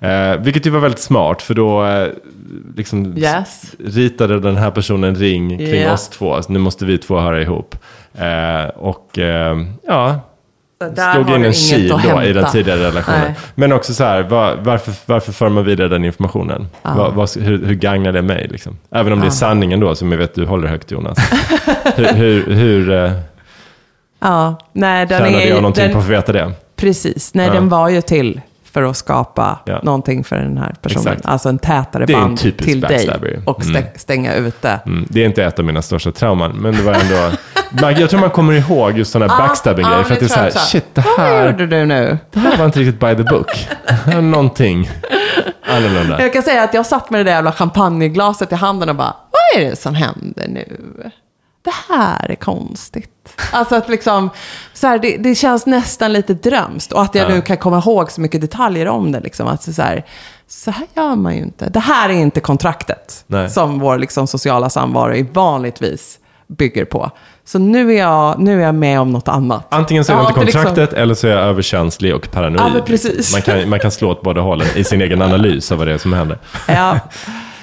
Eh, 0.00 0.36
vilket 0.40 0.66
ju 0.66 0.70
var 0.70 0.80
väldigt 0.80 1.00
smart 1.00 1.42
för 1.42 1.54
då 1.54 1.84
eh, 1.86 2.08
liksom 2.76 3.18
Yes. 3.18 3.74
ritade 3.84 4.40
den 4.40 4.56
här 4.56 4.70
personen 4.70 5.04
en 5.10 5.16
ring 5.16 5.58
kring 5.58 5.82
Ja. 5.82 5.92
oss 5.92 6.08
två. 6.08 6.42
Så 6.42 6.52
nu 6.52 6.58
måste 6.58 6.84
vi 6.84 6.98
två 6.98 7.18
höra 7.20 7.42
ihop. 7.42 7.74
Eh, 8.14 8.68
och 8.76 9.18
eh, 9.18 9.56
ja, 9.86 10.20
där 10.94 11.12
slog 11.14 11.30
in 11.36 11.44
en 11.44 11.52
kil 11.52 11.88
då 11.88 12.22
i 12.22 12.32
den 12.32 12.46
tidigare 12.52 12.80
relationen. 12.80 13.20
Nej. 13.20 13.34
Men 13.54 13.72
också 13.72 13.94
så 13.94 14.04
här, 14.04 14.22
var, 14.22 14.56
varför, 14.62 14.92
varför 15.06 15.32
för 15.32 15.48
man 15.48 15.64
vidare 15.64 15.88
den 15.88 16.04
informationen? 16.04 16.66
Ja. 16.82 16.94
Vad- 16.96 17.14
vad- 17.14 17.36
hur, 17.36 17.64
hur 17.66 17.74
gagnar 17.74 18.12
det 18.12 18.22
mig? 18.22 18.48
Liksom? 18.50 18.78
Även 18.90 19.12
om 19.12 19.20
det 19.20 19.26
är 19.26 19.30
sanningen 19.30 19.80
då, 19.80 19.94
som 19.94 20.12
jag 20.12 20.18
vet 20.18 20.34
du 20.34 20.46
håller 20.46 20.68
högt 20.68 20.90
Jonas. 20.90 21.18
hur 21.96 22.04
hur, 22.14 22.52
hur 22.54 22.90
eh, 22.90 23.12
Ja, 24.20 24.58
nej, 24.72 25.06
den 25.06 25.18
tjänade 25.24 25.42
är, 25.44 25.48
jag 25.48 25.56
någonting 25.56 25.84
den, 25.84 25.92
på 25.92 25.98
att 25.98 26.04
få 26.04 26.10
veta 26.10 26.32
det? 26.32 26.52
Precis, 26.76 27.34
nej, 27.34 27.46
Ja. 27.46 27.52
den 27.52 27.68
var 27.68 27.88
ju 27.88 28.00
till 28.00 28.40
för 28.72 28.82
att 28.82 28.96
skapa 28.96 29.58
Ja. 29.64 29.80
någonting 29.82 30.24
för 30.24 30.36
den 30.36 30.58
här 30.58 30.74
personen. 30.82 31.06
Exakt. 31.12 31.26
Alltså 31.26 31.48
en 31.48 31.58
tätare 31.58 32.06
Det 32.06 32.12
en 32.12 32.20
band 32.20 32.38
typisk 32.38 32.68
till 32.68 32.80
dig 32.80 33.10
och 33.46 33.62
stä- 33.62 33.70
Mm. 33.78 33.84
stänga 33.96 34.34
ute. 34.34 34.80
Mm, 34.86 35.06
det 35.10 35.22
är 35.22 35.26
inte 35.26 35.44
ett 35.44 35.58
av 35.58 35.64
mina 35.64 35.82
största 35.82 36.12
trauman, 36.12 36.50
men 36.56 36.74
det 36.76 36.82
var 36.82 36.94
ändå... 36.94 37.36
jag 38.00 38.10
tror 38.10 38.20
man 38.20 38.30
kommer 38.30 38.52
ihåg 38.52 38.98
just 38.98 39.12
sådana 39.12 39.32
Ja, 39.38 39.38
backstabbing-grejer, 39.46 39.98
ja, 39.98 40.04
för 40.04 40.14
att 40.14 40.20
det 40.20 40.26
är 40.26 40.28
så 40.28 40.40
här, 40.40 40.50
shit, 40.50 40.84
det 40.94 41.04
Vad 41.16 41.26
här, 41.26 41.46
gjorde 41.50 41.66
du 41.66 41.84
nu? 41.86 42.18
det 42.32 42.38
här 42.40 42.56
var 42.56 42.64
inte 42.64 42.80
riktigt 42.80 43.00
by 43.00 43.14
the 43.16 43.22
book. 43.22 43.68
Någonting 44.22 44.90
annorlunda. 45.68 46.20
Jag 46.22 46.32
kan 46.32 46.42
säga 46.42 46.62
att 46.62 46.74
jag 46.74 46.86
satt 46.86 47.10
med 47.10 47.20
det 47.20 47.24
där 47.24 47.30
jävla 47.32 47.52
champagneglaset 47.52 48.52
i 48.52 48.54
handen 48.54 48.88
och 48.88 48.96
bara, 48.96 49.16
vad 49.30 49.62
är 49.62 49.70
det 49.70 49.76
som 49.76 49.94
händer 49.94 50.46
nu? 50.48 50.76
Det 51.68 51.94
här 51.94 52.30
är 52.30 52.34
konstigt. 52.34 53.10
Alltså 53.52 53.74
att 53.74 53.88
liksom, 53.88 54.30
så 54.72 54.86
här, 54.86 54.98
det, 54.98 55.16
det 55.16 55.34
känns 55.34 55.66
nästan 55.66 56.12
lite 56.12 56.34
drömskt. 56.34 56.92
Och 56.92 57.02
att 57.02 57.14
jag 57.14 57.30
Ja. 57.30 57.34
nu 57.34 57.40
kan 57.40 57.56
komma 57.56 57.78
ihåg 57.78 58.10
så 58.10 58.20
mycket 58.20 58.40
detaljer 58.40 58.88
om 58.88 59.12
det. 59.12 59.20
Liksom. 59.20 59.46
Att 59.48 59.62
så, 59.62 59.82
här, 59.82 60.04
så 60.48 60.70
här 60.70 60.86
gör 60.96 61.16
man 61.16 61.34
ju 61.34 61.40
inte. 61.42 61.68
Det 61.68 61.80
här 61.80 62.08
är 62.08 62.12
inte 62.12 62.40
kontraktet. 62.40 63.24
Nej. 63.26 63.50
Som 63.50 63.78
vår 63.78 63.98
liksom, 63.98 64.26
sociala 64.26 64.70
samvaro 64.70 65.26
vanligtvis 65.32 66.18
bygger 66.46 66.84
på. 66.84 67.10
Så 67.44 67.58
nu 67.58 67.92
är 67.94 67.98
jag, 67.98 68.38
nu 68.40 68.60
är 68.60 68.66
jag 68.66 68.74
med 68.74 69.00
om 69.00 69.10
något 69.12 69.28
annat. 69.28 69.66
Antingen 69.68 70.04
så 70.04 70.12
är 70.12 70.16
Jag 70.16 70.24
det 70.26 70.28
inte 70.28 70.40
liksom- 70.44 70.64
kontraktet, 70.64 70.98
eller 70.98 71.14
så 71.14 71.26
är 71.26 71.30
jag 71.30 71.40
överkänslig 71.40 72.14
och 72.14 72.30
paranoid. 72.30 72.82
Ja. 72.88 73.18
Man, 73.32 73.42
kan, 73.42 73.68
man 73.68 73.80
kan 73.80 73.90
slå 73.90 74.10
åt 74.10 74.22
båda 74.22 74.40
hållen 74.40 74.66
i 74.76 74.84
sin 74.84 75.00
egen 75.02 75.22
analys 75.22 75.72
av 75.72 75.78
vad 75.78 75.86
det 75.86 75.92
är 75.94 75.98
som 75.98 76.12
händer. 76.12 76.38
Ja. 76.68 76.98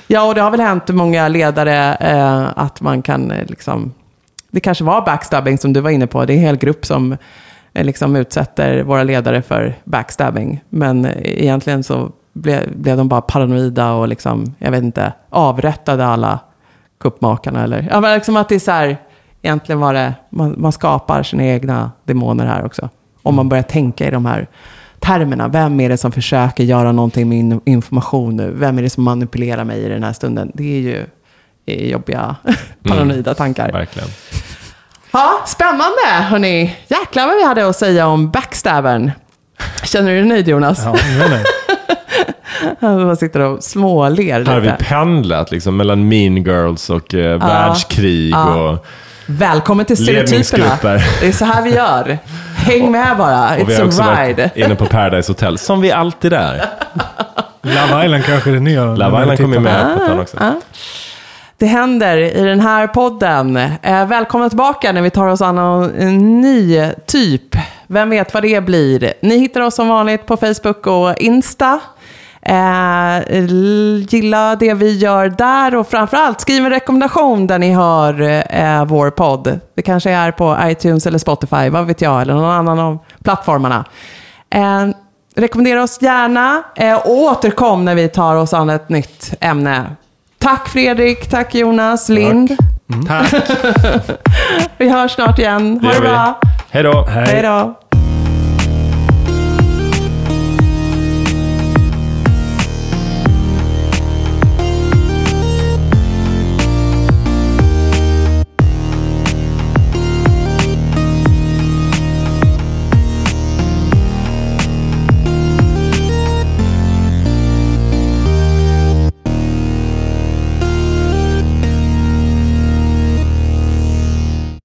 Ja, 0.08 0.28
och 0.28 0.36
det 0.36 0.42
har 0.42 0.52
väl 0.52 0.60
hänt 0.60 0.90
många 0.90 1.28
ledare 1.28 1.96
eh, 1.96 2.48
att 2.56 2.82
man 2.82 3.02
kan 3.02 3.32
eh, 3.32 3.46
liksom... 3.46 3.94
Det 4.52 4.60
kanske 4.60 4.84
var 4.84 5.06
backstabbing 5.06 5.58
som 5.58 5.74
du 5.74 5.82
var 5.82 5.90
inne 5.90 6.08
på. 6.08 6.26
Det 6.26 6.34
är 6.34 6.38
en 6.38 6.42
hel 6.42 6.58
grupp 6.58 6.86
som 6.86 7.18
eh, 7.74 7.86
liksom 7.86 8.16
utsätter 8.16 8.84
våra 8.84 9.04
ledare 9.04 9.42
för 9.42 9.76
backstabbing. 9.84 10.64
Men 10.70 11.06
eh, 11.06 11.12
egentligen 11.24 11.84
så 11.84 12.12
blev, 12.34 12.78
blev 12.78 12.98
de 12.98 13.08
bara 13.08 13.22
paranoida 13.22 13.92
och 13.92 14.08
liksom, 14.08 14.56
jag 14.60 14.72
vet 14.72 14.84
inte, 14.84 15.14
avrättade 15.30 16.06
alla 16.06 16.40
kuppmakarna. 17.00 17.64
Eller, 17.64 17.88
ja, 17.92 18.02
men 18.02 18.16
liksom 18.16 18.38
att 18.38 18.50
det 18.50 18.56
är 18.56 18.60
så 18.60 18.72
här, 18.72 18.98
egentligen 19.42 19.80
var 19.80 19.94
det, 19.94 20.14
man, 20.30 20.56
man 20.58 20.72
skapar 20.72 21.24
sina 21.24 21.44
egna 21.44 21.92
demoner 22.04 22.46
här 22.46 22.66
också. 22.66 22.90
Om 23.24 23.36
man 23.36 23.50
börjar 23.50 23.64
tänka 23.64 24.08
i 24.08 24.12
de 24.12 24.26
här 24.26 24.48
termerna. 25.00 25.48
Vem 25.48 25.80
är 25.80 25.90
det 25.90 25.98
som 25.98 26.12
försöker 26.12 26.64
göra 26.64 26.92
någonting 26.92 27.30
med 27.30 27.38
in- 27.38 27.62
information 27.66 28.36
nu? 28.36 28.52
Vem 28.56 28.78
är 28.78 28.82
det 28.82 28.90
som 28.90 29.04
manipulerar 29.04 29.64
mig 29.64 29.80
i 29.84 29.90
den 29.90 30.04
här 30.04 30.14
stunden? 30.14 30.52
Det 30.54 30.76
är 30.78 30.80
ju 30.80 31.06
är 31.66 31.86
jobbiga, 31.92 32.36
paranoida 32.84 33.34
tankar. 33.34 33.72
Verkligen. 33.72 34.08
Ja, 35.12 35.32
spännande 35.48 36.24
hörni. 36.30 36.76
Jäklar 36.88 37.28
vad 37.28 37.36
vi 37.36 37.46
hade 37.46 37.70
att 37.70 37.76
säga 37.76 38.08
om 38.08 38.32
backstabben. 38.32 39.12
Känner 39.84 40.12
du 40.12 40.18
dig 40.18 40.26
nöjd 40.26 40.48
Jonas? 40.48 40.82
Ja, 40.86 40.96
jag 41.20 41.30
vet 41.30 41.40
inte. 41.40 41.50
Man 42.82 43.18
sitter 43.18 43.40
och 43.40 43.64
småler 43.64 44.24
Här 44.34 44.46
har 44.46 44.60
vi 44.60 44.68
lite. 44.72 44.84
pendlat 44.84 45.52
liksom, 45.52 45.78
mellan 45.78 46.08
mean 46.08 46.36
girls 46.38 46.90
och 46.90 47.14
eh, 47.14 47.40
världskrig 47.40 48.32
Ja. 48.32 48.70
och, 48.70 48.86
Välkommen 49.26 49.86
till 49.86 49.98
stereotyperna. 49.98 50.78
Det 51.22 51.28
är 51.28 51.32
så 51.32 51.46
här 51.46 51.62
vi 51.62 51.70
gör. 51.76 52.18
Häng 52.56 52.92
med 52.92 53.18
bara. 53.18 53.50
och 53.56 53.70
vi 53.70 53.74
It's 53.74 53.78
har 53.80 53.86
också 53.88 54.02
a 54.02 54.06
varit 54.16 54.28
ride. 54.28 54.50
inne 54.56 54.76
på 54.76 54.86
Paradise 54.86 55.32
Hotel, 55.32 55.58
som 55.58 55.82
vi 55.82 55.92
alltid 55.92 56.34
är. 56.34 56.66
Love 57.62 58.06
Island 58.06 58.26
kanske 58.26 58.50
är 58.50 58.54
det 58.54 58.60
nya. 58.60 58.86
Love 58.86 59.22
Island 59.22 59.38
kommer 59.40 59.60
med 59.60 59.98
på 59.98 60.04
hörn 60.04 60.20
också. 60.20 60.38
Det 61.58 61.66
händer 61.66 62.18
i 62.18 62.42
den 62.42 62.60
här 62.60 62.88
podden. 62.88 63.58
Eh, 63.82 64.06
välkomna 64.08 64.50
tillbaka 64.50 64.92
när 64.92 65.02
vi 65.02 65.10
tar 65.10 65.28
oss 65.28 65.42
an 65.42 65.58
en 66.00 66.42
ny 66.42 66.90
typ. 67.06 67.56
Vem 67.88 68.10
vet 68.10 68.34
vad 68.34 68.44
det 68.44 68.62
blir? 68.64 69.14
Ni 69.22 69.38
hittar 69.38 69.62
oss 69.62 69.76
som 69.76 69.88
vanligt 69.88 70.26
på 70.26 70.38
Facebook 70.38 70.88
och 70.88 71.18
Insta. 71.18 71.80
Eh, 72.50 73.46
gilla 74.10 74.56
det 74.56 74.74
vi 74.74 74.98
gör 74.98 75.30
där 75.30 75.76
och 75.76 75.88
framförallt 75.88 76.42
skriv 76.42 76.66
en 76.66 76.70
rekommendation 76.70 77.48
där 77.48 77.60
ni 77.60 77.74
hör 77.74 78.22
eh, 78.50 78.86
vår 78.86 79.10
podd. 79.10 79.60
Det 79.76 79.82
kanske 79.82 80.12
är 80.12 80.32
på 80.32 80.58
iTunes 80.64 81.08
eller 81.08 81.18
Spotify, 81.18 81.70
vad 81.70 81.86
vet 81.86 82.02
jag, 82.02 82.22
eller 82.22 82.34
någon 82.34 82.52
annan 82.52 82.80
av 82.80 82.98
plattformarna. 83.24 83.86
Eh, 84.50 84.88
rekommendera 85.36 85.84
oss 85.84 86.02
gärna 86.02 86.64
eh, 86.76 86.96
och 86.96 87.10
återkom 87.12 87.86
när 87.86 87.96
vi 87.96 88.08
tar 88.10 88.36
oss 88.36 88.54
an 88.54 88.70
ett 88.70 88.90
nytt 88.90 89.34
ämne. 89.40 89.86
Tack 90.40 90.70
Fredrik, 90.70 91.30
tack 91.30 91.56
Jonas, 91.56 92.10
Lind. 92.10 92.58
Tack. 93.08 93.34
Vi 94.78 94.90
hörs 94.90 95.12
snart 95.12 95.40
igen. 95.40 95.80
Ha 95.84 95.90
Det 95.90 95.96
det 95.96 96.02
bra. 96.02 96.40
Hej 96.72 96.84
då. 96.84 97.06
Hej 97.06 97.42
då. 97.42 97.74